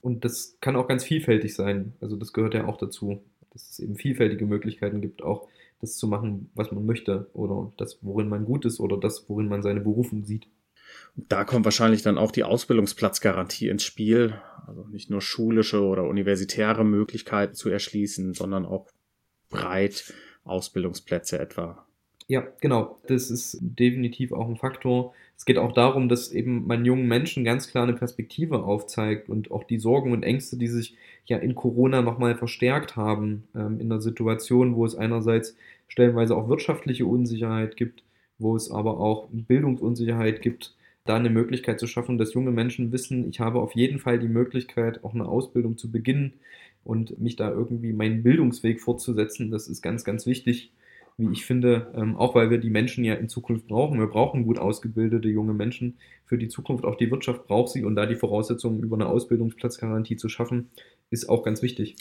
und 0.01 0.25
das 0.25 0.57
kann 0.61 0.75
auch 0.75 0.87
ganz 0.87 1.03
vielfältig 1.03 1.55
sein. 1.55 1.93
Also 2.01 2.15
das 2.15 2.33
gehört 2.33 2.53
ja 2.53 2.65
auch 2.65 2.77
dazu, 2.77 3.23
dass 3.51 3.69
es 3.69 3.79
eben 3.79 3.95
vielfältige 3.95 4.45
Möglichkeiten 4.45 5.01
gibt, 5.01 5.21
auch 5.21 5.47
das 5.81 5.97
zu 5.97 6.07
machen, 6.07 6.49
was 6.55 6.71
man 6.71 6.85
möchte 6.85 7.29
oder 7.33 7.71
das, 7.77 7.99
worin 8.01 8.29
man 8.29 8.45
gut 8.45 8.65
ist 8.65 8.79
oder 8.79 8.97
das, 8.97 9.25
worin 9.27 9.47
man 9.47 9.61
seine 9.61 9.81
Berufung 9.81 10.25
sieht. 10.25 10.47
Da 11.15 11.43
kommt 11.43 11.65
wahrscheinlich 11.65 12.01
dann 12.01 12.17
auch 12.17 12.31
die 12.31 12.43
Ausbildungsplatzgarantie 12.43 13.67
ins 13.67 13.83
Spiel. 13.83 14.41
Also 14.65 14.85
nicht 14.87 15.09
nur 15.09 15.21
schulische 15.21 15.81
oder 15.81 16.03
universitäre 16.03 16.83
Möglichkeiten 16.85 17.53
zu 17.53 17.69
erschließen, 17.69 18.33
sondern 18.33 18.65
auch 18.65 18.87
breit 19.49 20.13
Ausbildungsplätze 20.45 21.39
etwa. 21.39 21.85
Ja, 22.27 22.47
genau. 22.61 22.99
Das 23.07 23.29
ist 23.29 23.57
definitiv 23.61 24.31
auch 24.31 24.47
ein 24.47 24.55
Faktor. 24.55 25.13
Es 25.37 25.45
geht 25.45 25.57
auch 25.57 25.73
darum, 25.73 26.07
dass 26.07 26.31
eben 26.31 26.65
man 26.67 26.85
jungen 26.85 27.07
Menschen 27.07 27.43
ganz 27.43 27.67
klar 27.67 27.83
eine 27.83 27.93
Perspektive 27.93 28.63
aufzeigt 28.63 29.29
und 29.29 29.51
auch 29.51 29.63
die 29.65 29.79
Sorgen 29.79 30.11
und 30.13 30.23
Ängste, 30.23 30.57
die 30.57 30.67
sich 30.67 30.95
ja 31.25 31.37
in 31.37 31.55
Corona 31.55 32.01
nochmal 32.01 32.35
verstärkt 32.35 32.95
haben, 32.95 33.43
ähm, 33.55 33.79
in 33.79 33.91
einer 33.91 34.01
Situation, 34.01 34.75
wo 34.75 34.85
es 34.85 34.95
einerseits 34.95 35.55
stellenweise 35.87 36.35
auch 36.35 36.47
wirtschaftliche 36.49 37.05
Unsicherheit 37.05 37.75
gibt, 37.75 38.03
wo 38.39 38.55
es 38.55 38.71
aber 38.71 38.99
auch 38.99 39.27
Bildungsunsicherheit 39.31 40.41
gibt, 40.41 40.75
da 41.05 41.17
eine 41.17 41.29
Möglichkeit 41.29 41.79
zu 41.79 41.87
schaffen, 41.87 42.17
dass 42.17 42.33
junge 42.33 42.51
Menschen 42.51 42.91
wissen, 42.93 43.29
ich 43.29 43.39
habe 43.41 43.59
auf 43.59 43.75
jeden 43.75 43.99
Fall 43.99 44.19
die 44.19 44.29
Möglichkeit, 44.29 45.03
auch 45.03 45.13
eine 45.13 45.27
Ausbildung 45.27 45.77
zu 45.77 45.91
beginnen 45.91 46.33
und 46.83 47.19
mich 47.19 47.35
da 47.35 47.51
irgendwie 47.51 47.93
meinen 47.93 48.23
Bildungsweg 48.23 48.81
fortzusetzen. 48.81 49.51
Das 49.51 49.67
ist 49.67 49.81
ganz, 49.81 50.03
ganz 50.03 50.25
wichtig, 50.25 50.71
wie 51.17 51.31
ich 51.31 51.45
finde, 51.45 51.91
ähm, 51.95 52.15
auch 52.15 52.35
weil 52.35 52.49
wir 52.49 52.57
die 52.57 52.69
Menschen 52.69 53.03
ja 53.03 53.13
in 53.13 53.29
Zukunft 53.29 53.67
brauchen. 53.67 53.99
Wir 53.99 54.07
brauchen 54.07 54.43
gut 54.43 54.57
ausgebildete 54.57 55.29
junge 55.29 55.53
Menschen 55.53 55.97
für 56.25 56.37
die 56.37 56.47
Zukunft. 56.47 56.85
Auch 56.85 56.95
die 56.95 57.11
Wirtschaft 57.11 57.45
braucht 57.45 57.71
sie 57.71 57.83
und 57.83 57.95
da 57.95 58.05
die 58.05 58.15
Voraussetzungen 58.15 58.81
über 58.81 58.95
eine 58.95 59.07
Ausbildungsplatzgarantie 59.07 60.17
zu 60.17 60.29
schaffen, 60.29 60.69
ist 61.09 61.29
auch 61.29 61.43
ganz 61.43 61.61
wichtig 61.61 61.95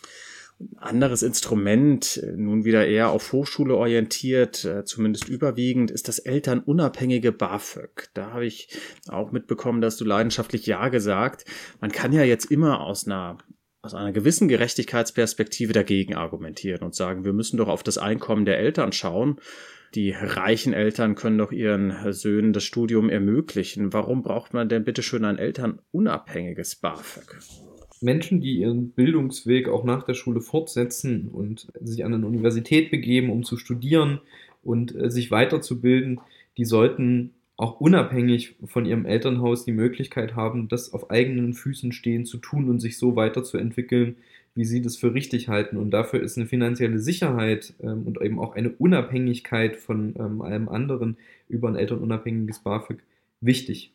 anderes 0.76 1.22
Instrument, 1.22 2.22
nun 2.37 2.64
wieder 2.64 2.87
eher 2.87 3.11
auf 3.11 3.33
Hochschule 3.33 3.74
orientiert, 3.74 4.64
äh, 4.64 4.85
zumindest 4.85 5.28
überwiegend, 5.28 5.91
ist 5.91 6.09
das 6.09 6.18
elternunabhängige 6.18 7.33
BAföG. 7.33 8.11
Da 8.14 8.33
habe 8.33 8.47
ich 8.47 8.68
auch 9.09 9.33
mitbekommen, 9.33 9.80
dass 9.80 9.97
du 9.97 10.05
leidenschaftlich 10.05 10.66
Ja 10.66 10.89
gesagt. 10.89 11.45
Man 11.80 11.91
kann 11.91 12.12
ja 12.12 12.22
jetzt 12.22 12.51
immer 12.51 12.80
aus 12.80 13.07
einer 13.07 13.39
aus 13.83 13.95
einer 13.95 14.12
gewissen 14.12 14.47
Gerechtigkeitsperspektive 14.47 15.72
dagegen 15.72 16.14
argumentieren 16.14 16.83
und 16.83 16.95
sagen, 16.95 17.24
wir 17.24 17.33
müssen 17.33 17.57
doch 17.57 17.68
auf 17.68 17.83
das 17.83 17.99
Einkommen 17.99 18.45
der 18.45 18.59
Eltern 18.59 18.93
schauen. 18.93 19.39
Die 19.95 20.12
reichen 20.12 20.72
Eltern 20.72 21.16
können 21.16 21.39
doch 21.39 21.53
ihren 21.53 22.12
Söhnen 22.12 22.53
das 22.53 22.64
Studium 22.64 23.11
ermöglichen. 23.11 23.93
Warum 23.93 24.22
braucht 24.22 24.55
man 24.55 24.68
denn 24.68 24.85
bitte 24.85 25.03
schön 25.03 25.24
ein 25.24 25.37
elternunabhängiges 25.37 26.76
BAföG? 26.76 27.39
Menschen, 28.01 28.41
die 28.41 28.59
ihren 28.59 28.93
Bildungsweg 28.93 29.68
auch 29.68 29.85
nach 29.85 30.05
der 30.05 30.14
Schule 30.14 30.41
fortsetzen 30.41 31.28
und 31.28 31.68
sich 31.80 32.05
an 32.05 32.14
eine 32.14 32.26
Universität 32.26 32.91
begeben, 32.91 33.30
um 33.30 33.45
zu 33.45 33.57
studieren 33.57 34.20
und 34.62 34.95
äh, 34.95 35.11
sich 35.11 35.30
weiterzubilden, 35.30 36.20
die 36.57 36.64
sollten 36.64 37.35
auch 37.57 37.80
unabhängig 37.80 38.57
von 38.64 38.86
ihrem 38.86 39.07
Elternhaus 39.07 39.64
die 39.64 39.72
Möglichkeit 39.72 40.34
haben, 40.34 40.68
das 40.68 40.92
auf 40.92 41.11
eigenen 41.11 41.55
Füßen 41.55 41.92
stehen 41.92 42.24
zu 42.24 42.38
tun 42.38 42.68
und 42.68 42.80
sich 42.80 42.98
so 42.98 43.14
weiterzuentwickeln, 43.14 44.16
wie 44.55 44.64
sie 44.64 44.82
das 44.82 44.96
für 44.96 45.14
richtig 45.14 45.48
halten. 45.48 45.76
Und 45.76 45.90
dafür 45.90 46.20
ist 46.22 46.36
eine 46.36 46.46
finanzielle 46.46 46.98
Sicherheit 46.98 47.74
ähm, 47.80 48.07
und 48.07 48.20
eben 48.20 48.38
auch 48.38 48.55
eine 48.55 48.70
Unabhängigkeit 48.70 49.76
von 49.76 50.14
ähm, 50.18 50.42
allem 50.42 50.68
anderen 50.68 51.16
über 51.48 51.68
ein 51.68 51.76
elternunabhängiges 51.76 52.61
BAföG 52.61 52.98
wichtig, 53.40 53.92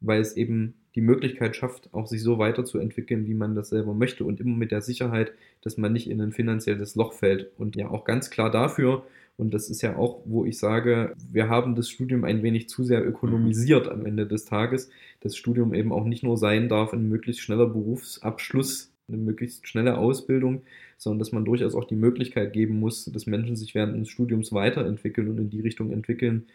weil 0.00 0.20
es 0.20 0.36
eben 0.36 0.74
die 0.94 1.00
Möglichkeit 1.00 1.54
schafft, 1.56 1.92
auch 1.92 2.06
sich 2.06 2.22
so 2.22 2.38
weiterzuentwickeln, 2.38 3.26
wie 3.26 3.34
man 3.34 3.54
das 3.54 3.68
selber 3.68 3.94
möchte 3.94 4.24
und 4.24 4.40
immer 4.40 4.56
mit 4.56 4.70
der 4.70 4.80
Sicherheit, 4.80 5.32
dass 5.62 5.76
man 5.76 5.92
nicht 5.92 6.10
in 6.10 6.20
ein 6.20 6.32
finanzielles 6.32 6.94
Loch 6.94 7.12
fällt. 7.12 7.50
Und 7.58 7.76
ja 7.76 7.88
auch 7.88 8.04
ganz 8.04 8.30
klar 8.30 8.50
dafür, 8.50 9.04
und 9.38 9.54
das 9.54 9.70
ist 9.70 9.82
ja 9.82 9.96
auch, 9.96 10.20
wo 10.24 10.44
ich 10.44 10.58
sage, 10.58 11.14
wir 11.30 11.48
haben 11.48 11.76
das 11.76 11.88
Studium 11.88 12.24
ein 12.24 12.42
wenig 12.42 12.68
zu 12.68 12.82
sehr 12.82 13.06
ökonomisiert 13.06 13.88
am 13.88 14.04
Ende 14.04 14.26
des 14.26 14.44
Tages. 14.44 14.90
Das 15.20 15.36
Studium 15.36 15.72
eben 15.74 15.92
auch 15.92 16.04
nicht 16.04 16.24
nur 16.24 16.36
sein 16.36 16.68
darf, 16.68 16.92
ein 16.92 17.08
möglichst 17.08 17.42
schneller 17.42 17.68
Berufsabschluss, 17.68 18.92
eine 19.06 19.16
möglichst 19.16 19.68
schnelle 19.68 19.96
Ausbildung, 19.96 20.62
sondern 20.96 21.20
dass 21.20 21.30
man 21.30 21.44
durchaus 21.44 21.76
auch 21.76 21.84
die 21.84 21.94
Möglichkeit 21.94 22.52
geben 22.52 22.80
muss, 22.80 23.04
dass 23.04 23.26
Menschen 23.26 23.54
sich 23.54 23.76
während 23.76 24.00
des 24.00 24.08
Studiums 24.08 24.52
weiterentwickeln 24.52 25.28
und 25.28 25.38
in 25.38 25.50
die 25.50 25.60
Richtung 25.60 25.92
entwickeln, 25.92 26.48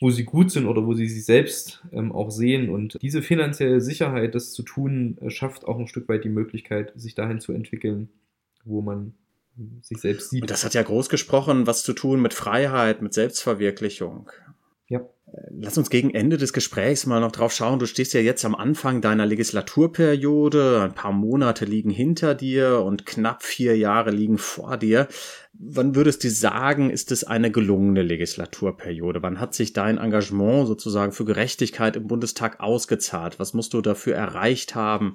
wo 0.00 0.10
sie 0.10 0.24
gut 0.24 0.50
sind 0.50 0.66
oder 0.66 0.84
wo 0.84 0.94
sie 0.94 1.06
sich 1.06 1.24
selbst 1.24 1.84
ähm, 1.92 2.10
auch 2.10 2.32
sehen. 2.32 2.68
Und 2.68 2.98
diese 3.00 3.22
finanzielle 3.22 3.80
Sicherheit, 3.80 4.34
das 4.34 4.52
zu 4.52 4.64
tun, 4.64 5.18
äh, 5.20 5.30
schafft 5.30 5.66
auch 5.66 5.78
ein 5.78 5.86
Stück 5.86 6.08
weit 6.08 6.24
die 6.24 6.30
Möglichkeit, 6.30 6.92
sich 6.96 7.14
dahin 7.14 7.38
zu 7.38 7.52
entwickeln, 7.52 8.08
wo 8.64 8.82
man 8.82 9.14
sich 9.82 10.00
selbst 10.00 10.30
sieht. 10.30 10.42
Und 10.42 10.50
das 10.50 10.64
hat 10.64 10.74
ja 10.74 10.82
groß 10.82 11.08
gesprochen, 11.08 11.66
was 11.66 11.82
zu 11.82 11.92
tun 11.92 12.20
mit 12.20 12.34
Freiheit, 12.34 13.02
mit 13.02 13.14
Selbstverwirklichung. 13.14 14.30
Ja. 14.88 15.00
Lass 15.50 15.76
uns 15.76 15.90
gegen 15.90 16.14
Ende 16.14 16.38
des 16.38 16.54
Gesprächs 16.54 17.04
mal 17.04 17.20
noch 17.20 17.32
drauf 17.32 17.52
schauen. 17.52 17.78
Du 17.78 17.84
stehst 17.84 18.14
ja 18.14 18.20
jetzt 18.20 18.44
am 18.46 18.54
Anfang 18.54 19.02
deiner 19.02 19.26
Legislaturperiode. 19.26 20.80
Ein 20.80 20.94
paar 20.94 21.12
Monate 21.12 21.66
liegen 21.66 21.90
hinter 21.90 22.34
dir 22.34 22.80
und 22.80 23.04
knapp 23.04 23.42
vier 23.42 23.76
Jahre 23.76 24.10
liegen 24.10 24.38
vor 24.38 24.78
dir. 24.78 25.06
Wann 25.52 25.94
würdest 25.94 26.24
du 26.24 26.30
sagen, 26.30 26.88
ist 26.88 27.12
es 27.12 27.24
eine 27.24 27.50
gelungene 27.50 28.02
Legislaturperiode? 28.02 29.22
Wann 29.22 29.38
hat 29.40 29.52
sich 29.54 29.74
dein 29.74 29.98
Engagement 29.98 30.66
sozusagen 30.66 31.12
für 31.12 31.26
Gerechtigkeit 31.26 31.96
im 31.96 32.06
Bundestag 32.06 32.60
ausgezahlt? 32.60 33.38
Was 33.38 33.52
musst 33.52 33.74
du 33.74 33.82
dafür 33.82 34.14
erreicht 34.14 34.74
haben, 34.74 35.12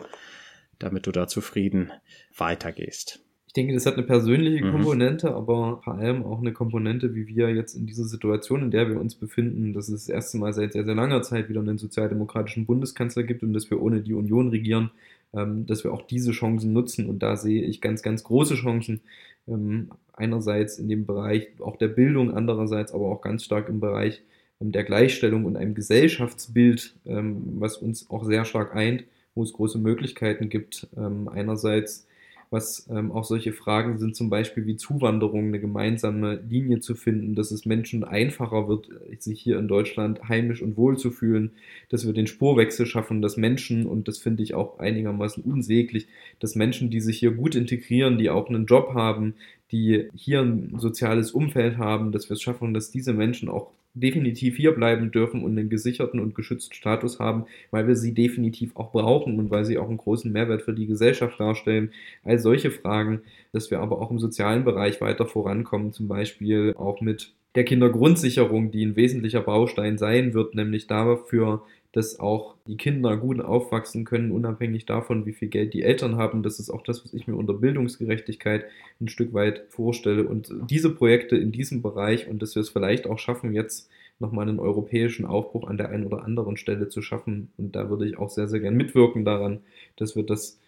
damit 0.78 1.08
du 1.08 1.12
da 1.12 1.28
zufrieden 1.28 1.92
weitergehst? 2.38 3.23
Ich 3.54 3.62
denke, 3.62 3.76
das 3.76 3.86
hat 3.86 3.94
eine 3.94 4.04
persönliche 4.08 4.66
mhm. 4.66 4.72
Komponente, 4.72 5.30
mhm. 5.30 5.36
aber 5.36 5.80
vor 5.84 5.94
allem 5.94 6.24
auch 6.24 6.40
eine 6.40 6.54
Komponente, 6.54 7.14
wie 7.14 7.28
wir 7.28 7.54
jetzt 7.54 7.76
in 7.76 7.86
dieser 7.86 8.06
Situation, 8.06 8.64
in 8.64 8.72
der 8.72 8.90
wir 8.90 9.00
uns 9.00 9.14
befinden, 9.14 9.74
dass 9.74 9.90
es 9.90 10.08
das 10.08 10.10
erste 10.10 10.40
Mal 10.40 10.54
seit 10.54 10.74
sehr, 10.74 10.86
sehr 10.86 10.96
langer 10.96 11.22
Zeit 11.22 11.50
wieder 11.50 11.60
einen 11.60 11.78
sozialdemokratischen 11.78 12.66
Bundeskanzler 12.66 13.22
gibt 13.22 13.44
und 13.44 13.54
dass 13.54 13.70
wir 13.70 13.80
ohne 13.80 14.02
die 14.02 14.16
Union 14.16 14.50
regieren, 14.50 14.90
ähm, 15.36 15.68
dass 15.68 15.84
wir 15.84 15.94
auch 15.94 16.02
diese 16.02 16.32
Chancen 16.32 16.74
nutzen. 16.74 17.08
Und 17.08 17.22
da 17.22 17.38
sehe 17.38 17.62
ich 17.62 17.80
ganz, 17.80 18.02
ganz 18.02 18.24
große 18.24 18.56
Chancen. 18.56 19.02
Ähm, 19.48 19.92
einerseits 20.14 20.80
in 20.80 20.90
dem 20.90 21.06
Bereich 21.06 21.50
auch 21.60 21.76
der 21.76 21.90
Bildung, 21.90 22.34
andererseits 22.34 22.92
aber 22.92 23.06
auch 23.06 23.22
ganz 23.22 23.44
stark 23.44 23.70
im 23.70 23.80
Bereich 23.80 24.24
ähm, 24.62 24.72
der 24.72 24.84
Gleichstellung 24.84 25.46
und 25.46 25.58
einem 25.58 25.76
Gesellschaftsbild, 25.76 26.96
was 27.06 27.78
uns 27.78 28.10
auch 28.10 28.24
sehr 28.24 28.46
stark 28.46 28.76
eint, 28.76 29.04
wo 29.36 29.44
es 29.44 29.54
große 29.54 29.78
Möglichkeiten 29.78 30.50
gibt. 30.50 30.88
einerseits 30.96 32.08
was 32.54 32.88
ähm, 32.90 33.12
auch 33.12 33.24
solche 33.24 33.52
Fragen 33.52 33.98
sind, 33.98 34.16
zum 34.16 34.30
Beispiel 34.30 34.66
wie 34.66 34.78
Zuwanderung, 34.78 35.48
eine 35.48 35.60
gemeinsame 35.60 36.42
Linie 36.48 36.80
zu 36.80 36.96
finden, 36.96 37.34
dass 37.36 37.52
es 37.52 37.66
Menschen 37.66 38.04
einfacher 38.04 38.68
wird, 38.68 38.88
sich 39.20 39.42
hier 39.42 39.58
in 39.58 39.68
Deutschland 39.68 40.30
heimisch 40.30 40.62
und 40.62 40.78
wohl 40.78 40.98
zu 40.98 41.12
fühlen, 41.12 41.52
dass 41.90 42.06
wir 42.06 42.14
den 42.14 42.28
Spurwechsel 42.28 42.86
schaffen, 42.86 43.22
dass 43.22 43.36
Menschen, 43.36 43.86
und 43.88 44.08
das 44.08 44.20
finde 44.20 44.44
ich 44.44 44.54
auch 44.54 44.80
einigermaßen 44.80 45.44
unsäglich, 45.44 46.08
dass 46.40 46.56
Menschen, 46.56 46.92
die 46.92 47.02
sich 47.02 47.18
hier 47.18 47.32
gut 47.32 47.56
integrieren, 47.56 48.18
die 48.18 48.30
auch 48.30 48.48
einen 48.48 48.68
Job 48.68 48.94
haben, 48.94 49.34
die 49.74 50.08
hier 50.16 50.42
ein 50.42 50.76
soziales 50.78 51.32
Umfeld 51.32 51.78
haben, 51.78 52.12
dass 52.12 52.30
wir 52.30 52.36
es 52.36 52.42
schaffen, 52.42 52.74
dass 52.74 52.92
diese 52.92 53.12
Menschen 53.12 53.50
auch 53.50 53.72
definitiv 53.96 54.56
hier 54.56 54.72
bleiben 54.72 55.12
dürfen 55.12 55.44
und 55.44 55.58
einen 55.58 55.70
gesicherten 55.70 56.20
und 56.20 56.36
geschützten 56.36 56.74
Status 56.74 57.20
haben, 57.20 57.46
weil 57.72 57.88
wir 57.88 57.96
sie 57.96 58.14
definitiv 58.14 58.76
auch 58.76 58.92
brauchen 58.92 59.38
und 59.40 59.52
weil 59.52 59.66
sie 59.66 59.78
auch 59.78 59.88
einen 59.88 59.98
großen 59.98 60.32
Mehrwert 60.32 60.62
für 60.62 60.74
die 60.74 60.88
Gesellschaft 60.88 61.40
darstellen. 61.40 61.92
All 62.24 62.40
solche 62.40 62.72
Fragen, 62.72 63.22
dass 63.52 63.72
wir 63.72 63.80
aber 63.80 64.00
auch 64.00 64.12
im 64.12 64.20
sozialen 64.20 64.64
Bereich 64.64 65.02
weiter 65.02 65.26
vorankommen, 65.26 65.92
zum 65.92 66.08
Beispiel 66.08 66.74
auch 66.78 67.02
mit 67.02 67.34
der 67.56 67.66
Kindergrundsicherung, 67.66 68.72
die 68.72 68.86
ein 68.86 68.96
wesentlicher 68.96 69.42
Baustein 69.42 69.98
sein 69.98 70.34
wird, 70.34 70.56
nämlich 70.56 70.88
dafür, 70.88 71.64
dass 71.94 72.20
auch 72.20 72.56
die 72.68 72.76
Kinder 72.76 73.16
gut 73.18 73.40
aufwachsen 73.40 74.04
können, 74.04 74.32
unabhängig 74.32 74.86
davon, 74.86 75.26
wie 75.28 75.32
viel 75.32 75.48
Geld 75.48 75.74
die 75.74 75.84
Eltern 75.84 76.18
haben. 76.18 76.42
Das 76.42 76.60
ist 76.60 76.72
auch 76.72 76.82
das, 76.82 77.06
was 77.06 77.14
ich 77.14 77.28
mir 77.28 77.36
unter 77.36 77.54
Bildungsgerechtigkeit 77.54 78.66
ein 79.00 79.08
Stück 79.08 79.34
weit 79.34 79.66
vorstelle. 79.70 80.28
Und 80.28 80.52
diese 80.70 80.94
Projekte 80.94 81.38
in 81.38 81.52
diesem 81.52 81.84
Bereich 81.84 82.28
und 82.28 82.42
dass 82.42 82.56
wir 82.56 82.62
es 82.62 82.70
vielleicht 82.70 83.08
auch 83.08 83.20
schaffen, 83.20 83.54
jetzt 83.54 83.90
nochmal 84.20 84.50
einen 84.50 84.60
europäischen 84.60 85.26
Aufbruch 85.26 85.68
an 85.68 85.78
der 85.78 85.90
einen 85.90 86.06
oder 86.06 86.24
anderen 86.24 86.58
Stelle 86.58 86.90
zu 86.90 87.04
schaffen. 87.04 87.52
Und 87.58 87.76
da 87.76 87.90
würde 87.92 88.08
ich 88.08 88.18
auch 88.18 88.30
sehr, 88.30 88.48
sehr 88.48 88.60
gern 88.60 88.76
mitwirken 88.76 89.24
daran, 89.24 89.62
dass 89.96 90.16
wir 90.16 90.24
das 90.24 90.60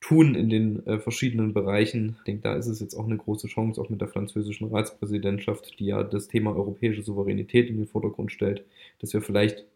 tun 0.00 0.36
in 0.36 0.48
den 0.48 0.86
äh, 0.86 0.98
verschiedenen 1.00 1.52
Bereichen. 1.52 2.16
Ich 2.18 2.24
denke, 2.24 2.42
da 2.42 2.54
ist 2.54 2.68
es 2.68 2.78
jetzt 2.78 2.94
auch 2.94 3.06
eine 3.06 3.16
große 3.16 3.48
Chance, 3.48 3.80
auch 3.80 3.88
mit 3.88 4.00
der 4.00 4.08
französischen 4.08 4.68
Ratspräsidentschaft, 4.68 5.78
die 5.80 5.86
ja 5.86 6.04
das 6.04 6.28
Thema 6.28 6.54
europäische 6.54 7.02
Souveränität 7.02 7.68
in 7.68 7.76
den 7.76 7.86
Vordergrund 7.86 8.30
stellt, 8.30 8.64
dass 9.00 9.12
wir 9.12 9.20
vielleicht 9.20 9.66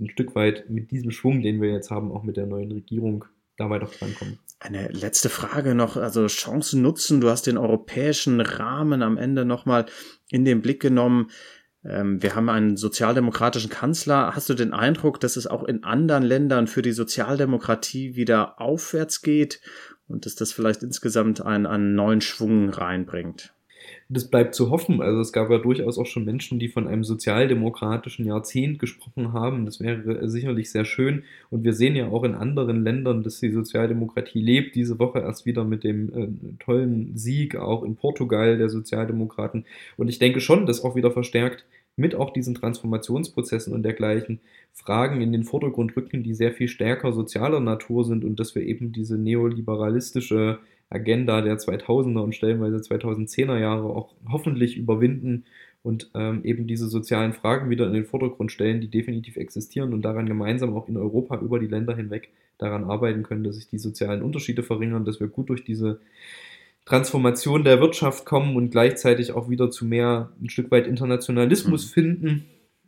ein 0.00 0.10
Stück 0.10 0.34
weit 0.34 0.70
mit 0.70 0.90
diesem 0.90 1.10
Schwung, 1.10 1.42
den 1.42 1.60
wir 1.60 1.70
jetzt 1.70 1.90
haben, 1.90 2.12
auch 2.12 2.22
mit 2.22 2.36
der 2.36 2.46
neuen 2.46 2.70
Regierung, 2.70 3.24
da 3.56 3.68
weiter 3.68 3.86
vorankommen. 3.86 4.38
Eine 4.60 4.88
letzte 4.88 5.28
Frage 5.28 5.74
noch, 5.74 5.96
also 5.96 6.26
Chancen 6.26 6.82
nutzen. 6.82 7.20
Du 7.20 7.28
hast 7.28 7.46
den 7.46 7.58
europäischen 7.58 8.40
Rahmen 8.40 9.02
am 9.02 9.16
Ende 9.16 9.44
nochmal 9.44 9.86
in 10.30 10.44
den 10.44 10.62
Blick 10.62 10.80
genommen. 10.80 11.30
Ähm, 11.84 12.22
wir 12.22 12.34
haben 12.34 12.48
einen 12.48 12.76
sozialdemokratischen 12.76 13.70
Kanzler. 13.70 14.34
Hast 14.34 14.48
du 14.48 14.54
den 14.54 14.72
Eindruck, 14.72 15.20
dass 15.20 15.36
es 15.36 15.46
auch 15.46 15.64
in 15.64 15.84
anderen 15.84 16.22
Ländern 16.22 16.66
für 16.66 16.82
die 16.82 16.92
Sozialdemokratie 16.92 18.16
wieder 18.16 18.60
aufwärts 18.60 19.22
geht 19.22 19.60
und 20.06 20.26
dass 20.26 20.34
das 20.34 20.52
vielleicht 20.52 20.82
insgesamt 20.82 21.40
einen, 21.40 21.66
einen 21.66 21.94
neuen 21.94 22.20
Schwung 22.20 22.70
reinbringt? 22.70 23.54
Das 24.10 24.30
bleibt 24.30 24.54
zu 24.54 24.70
hoffen. 24.70 25.02
Also 25.02 25.20
es 25.20 25.32
gab 25.32 25.50
ja 25.50 25.58
durchaus 25.58 25.98
auch 25.98 26.06
schon 26.06 26.24
Menschen, 26.24 26.58
die 26.58 26.68
von 26.68 26.88
einem 26.88 27.04
sozialdemokratischen 27.04 28.26
Jahrzehnt 28.26 28.78
gesprochen 28.78 29.34
haben. 29.34 29.66
Das 29.66 29.80
wäre 29.80 30.28
sicherlich 30.28 30.70
sehr 30.70 30.86
schön. 30.86 31.24
Und 31.50 31.62
wir 31.64 31.74
sehen 31.74 31.94
ja 31.94 32.08
auch 32.08 32.24
in 32.24 32.34
anderen 32.34 32.82
Ländern, 32.82 33.22
dass 33.22 33.40
die 33.40 33.50
Sozialdemokratie 33.50 34.40
lebt. 34.40 34.74
Diese 34.74 34.98
Woche 34.98 35.18
erst 35.18 35.44
wieder 35.44 35.64
mit 35.64 35.84
dem 35.84 36.08
äh, 36.08 36.28
tollen 36.58 37.18
Sieg 37.18 37.56
auch 37.56 37.82
in 37.84 37.96
Portugal 37.96 38.56
der 38.56 38.70
Sozialdemokraten. 38.70 39.66
Und 39.98 40.08
ich 40.08 40.18
denke 40.18 40.40
schon, 40.40 40.64
dass 40.64 40.82
auch 40.82 40.96
wieder 40.96 41.10
verstärkt 41.10 41.66
mit 41.96 42.14
auch 42.14 42.32
diesen 42.32 42.54
Transformationsprozessen 42.54 43.74
und 43.74 43.82
dergleichen 43.82 44.40
Fragen 44.72 45.20
in 45.20 45.32
den 45.32 45.44
Vordergrund 45.44 45.94
rücken, 45.96 46.22
die 46.22 46.32
sehr 46.32 46.52
viel 46.52 46.68
stärker 46.68 47.12
sozialer 47.12 47.60
Natur 47.60 48.04
sind 48.04 48.24
und 48.24 48.40
dass 48.40 48.54
wir 48.54 48.62
eben 48.62 48.92
diese 48.92 49.18
neoliberalistische 49.18 50.60
Agenda 50.90 51.42
der 51.42 51.58
2000er 51.58 52.20
und 52.20 52.34
stellenweise 52.34 52.76
2010er 52.76 53.58
Jahre 53.58 53.84
auch 53.84 54.14
hoffentlich 54.30 54.76
überwinden 54.76 55.44
und 55.82 56.10
ähm, 56.14 56.44
eben 56.44 56.66
diese 56.66 56.88
sozialen 56.88 57.32
Fragen 57.32 57.70
wieder 57.70 57.86
in 57.86 57.92
den 57.92 58.04
Vordergrund 58.04 58.52
stellen, 58.52 58.80
die 58.80 58.90
definitiv 58.90 59.36
existieren 59.36 59.92
und 59.92 60.02
daran 60.02 60.26
gemeinsam 60.26 60.76
auch 60.76 60.88
in 60.88 60.96
Europa 60.96 61.38
über 61.40 61.58
die 61.58 61.66
Länder 61.66 61.94
hinweg 61.94 62.30
daran 62.58 62.84
arbeiten 62.84 63.22
können, 63.22 63.44
dass 63.44 63.56
sich 63.56 63.68
die 63.68 63.78
sozialen 63.78 64.22
Unterschiede 64.22 64.62
verringern, 64.62 65.04
dass 65.04 65.20
wir 65.20 65.28
gut 65.28 65.48
durch 65.50 65.64
diese 65.64 66.00
Transformation 66.84 67.64
der 67.64 67.80
Wirtschaft 67.80 68.24
kommen 68.24 68.56
und 68.56 68.70
gleichzeitig 68.70 69.32
auch 69.32 69.50
wieder 69.50 69.70
zu 69.70 69.84
mehr 69.84 70.32
ein 70.42 70.48
Stück 70.48 70.70
weit 70.70 70.86
Internationalismus 70.86 71.86
mhm. 71.86 71.90
finden 71.90 72.44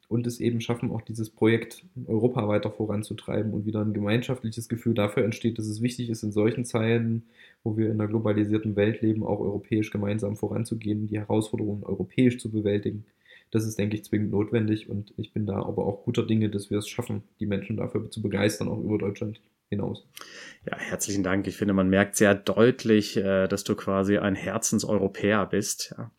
und 0.08 0.26
es 0.26 0.40
eben 0.40 0.60
schaffen, 0.60 0.90
auch 0.90 1.02
dieses 1.02 1.30
Projekt 1.30 1.84
in 1.94 2.06
Europa 2.06 2.48
weiter 2.48 2.70
voranzutreiben 2.70 3.52
und 3.52 3.64
wieder 3.66 3.80
ein 3.80 3.92
gemeinschaftliches 3.92 4.68
Gefühl 4.68 4.94
dafür 4.94 5.24
entsteht, 5.24 5.58
dass 5.58 5.66
es 5.66 5.82
wichtig 5.82 6.10
ist, 6.10 6.24
in 6.24 6.32
solchen 6.32 6.64
Zeiten, 6.64 7.24
wo 7.62 7.76
wir 7.76 7.86
in 7.86 8.00
einer 8.00 8.08
globalisierten 8.08 8.76
Welt 8.76 9.02
leben, 9.02 9.22
auch 9.24 9.40
europäisch 9.40 9.90
gemeinsam 9.90 10.36
voranzugehen, 10.36 11.06
die 11.06 11.18
Herausforderungen 11.18 11.84
europäisch 11.84 12.38
zu 12.38 12.50
bewältigen. 12.50 13.04
Das 13.50 13.66
ist, 13.66 13.78
denke 13.78 13.96
ich, 13.96 14.04
zwingend 14.04 14.30
notwendig 14.30 14.88
und 14.88 15.12
ich 15.16 15.32
bin 15.32 15.46
da 15.46 15.56
aber 15.56 15.84
auch 15.84 16.04
guter 16.04 16.24
Dinge, 16.24 16.50
dass 16.50 16.70
wir 16.70 16.78
es 16.78 16.88
schaffen, 16.88 17.22
die 17.40 17.46
Menschen 17.46 17.76
dafür 17.76 18.10
zu 18.10 18.22
begeistern, 18.22 18.68
auch 18.68 18.80
über 18.80 18.98
Deutschland 18.98 19.40
hinaus. 19.68 20.06
Ja, 20.70 20.76
herzlichen 20.78 21.22
Dank. 21.22 21.46
Ich 21.46 21.56
finde, 21.56 21.74
man 21.74 21.88
merkt 21.88 22.16
sehr 22.16 22.34
deutlich, 22.34 23.16
äh, 23.16 23.48
dass 23.48 23.64
du 23.64 23.74
quasi 23.74 24.18
ein 24.18 24.34
Herzenseuropäer 24.34 25.46
bist. 25.46 25.94
Ja. 25.96 26.10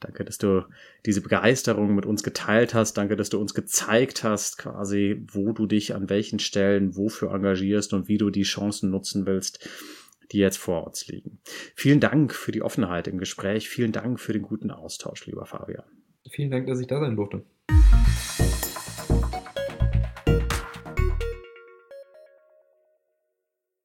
Danke, 0.00 0.24
dass 0.26 0.36
du 0.36 0.64
diese 1.06 1.22
Begeisterung 1.22 1.94
mit 1.94 2.04
uns 2.04 2.22
geteilt 2.22 2.74
hast. 2.74 2.94
Danke, 2.94 3.16
dass 3.16 3.30
du 3.30 3.40
uns 3.40 3.54
gezeigt 3.54 4.24
hast, 4.24 4.58
quasi, 4.58 5.24
wo 5.32 5.52
du 5.52 5.66
dich 5.66 5.94
an 5.94 6.10
welchen 6.10 6.38
Stellen 6.38 6.96
wofür 6.96 7.32
engagierst 7.32 7.94
und 7.94 8.06
wie 8.08 8.18
du 8.18 8.28
die 8.28 8.42
Chancen 8.42 8.90
nutzen 8.90 9.24
willst, 9.24 9.68
die 10.32 10.38
jetzt 10.38 10.58
vor 10.58 10.86
uns 10.86 11.06
liegen. 11.08 11.40
Vielen 11.74 12.00
Dank 12.00 12.34
für 12.34 12.52
die 12.52 12.62
Offenheit 12.62 13.08
im 13.08 13.18
Gespräch. 13.18 13.68
Vielen 13.68 13.92
Dank 13.92 14.20
für 14.20 14.32
den 14.32 14.42
guten 14.42 14.70
Austausch, 14.70 15.26
lieber 15.26 15.46
Fabian. 15.46 15.84
Vielen 16.30 16.50
Dank, 16.50 16.66
dass 16.66 16.80
ich 16.80 16.86
da 16.86 17.00
sein 17.00 17.16
durfte. 17.16 17.44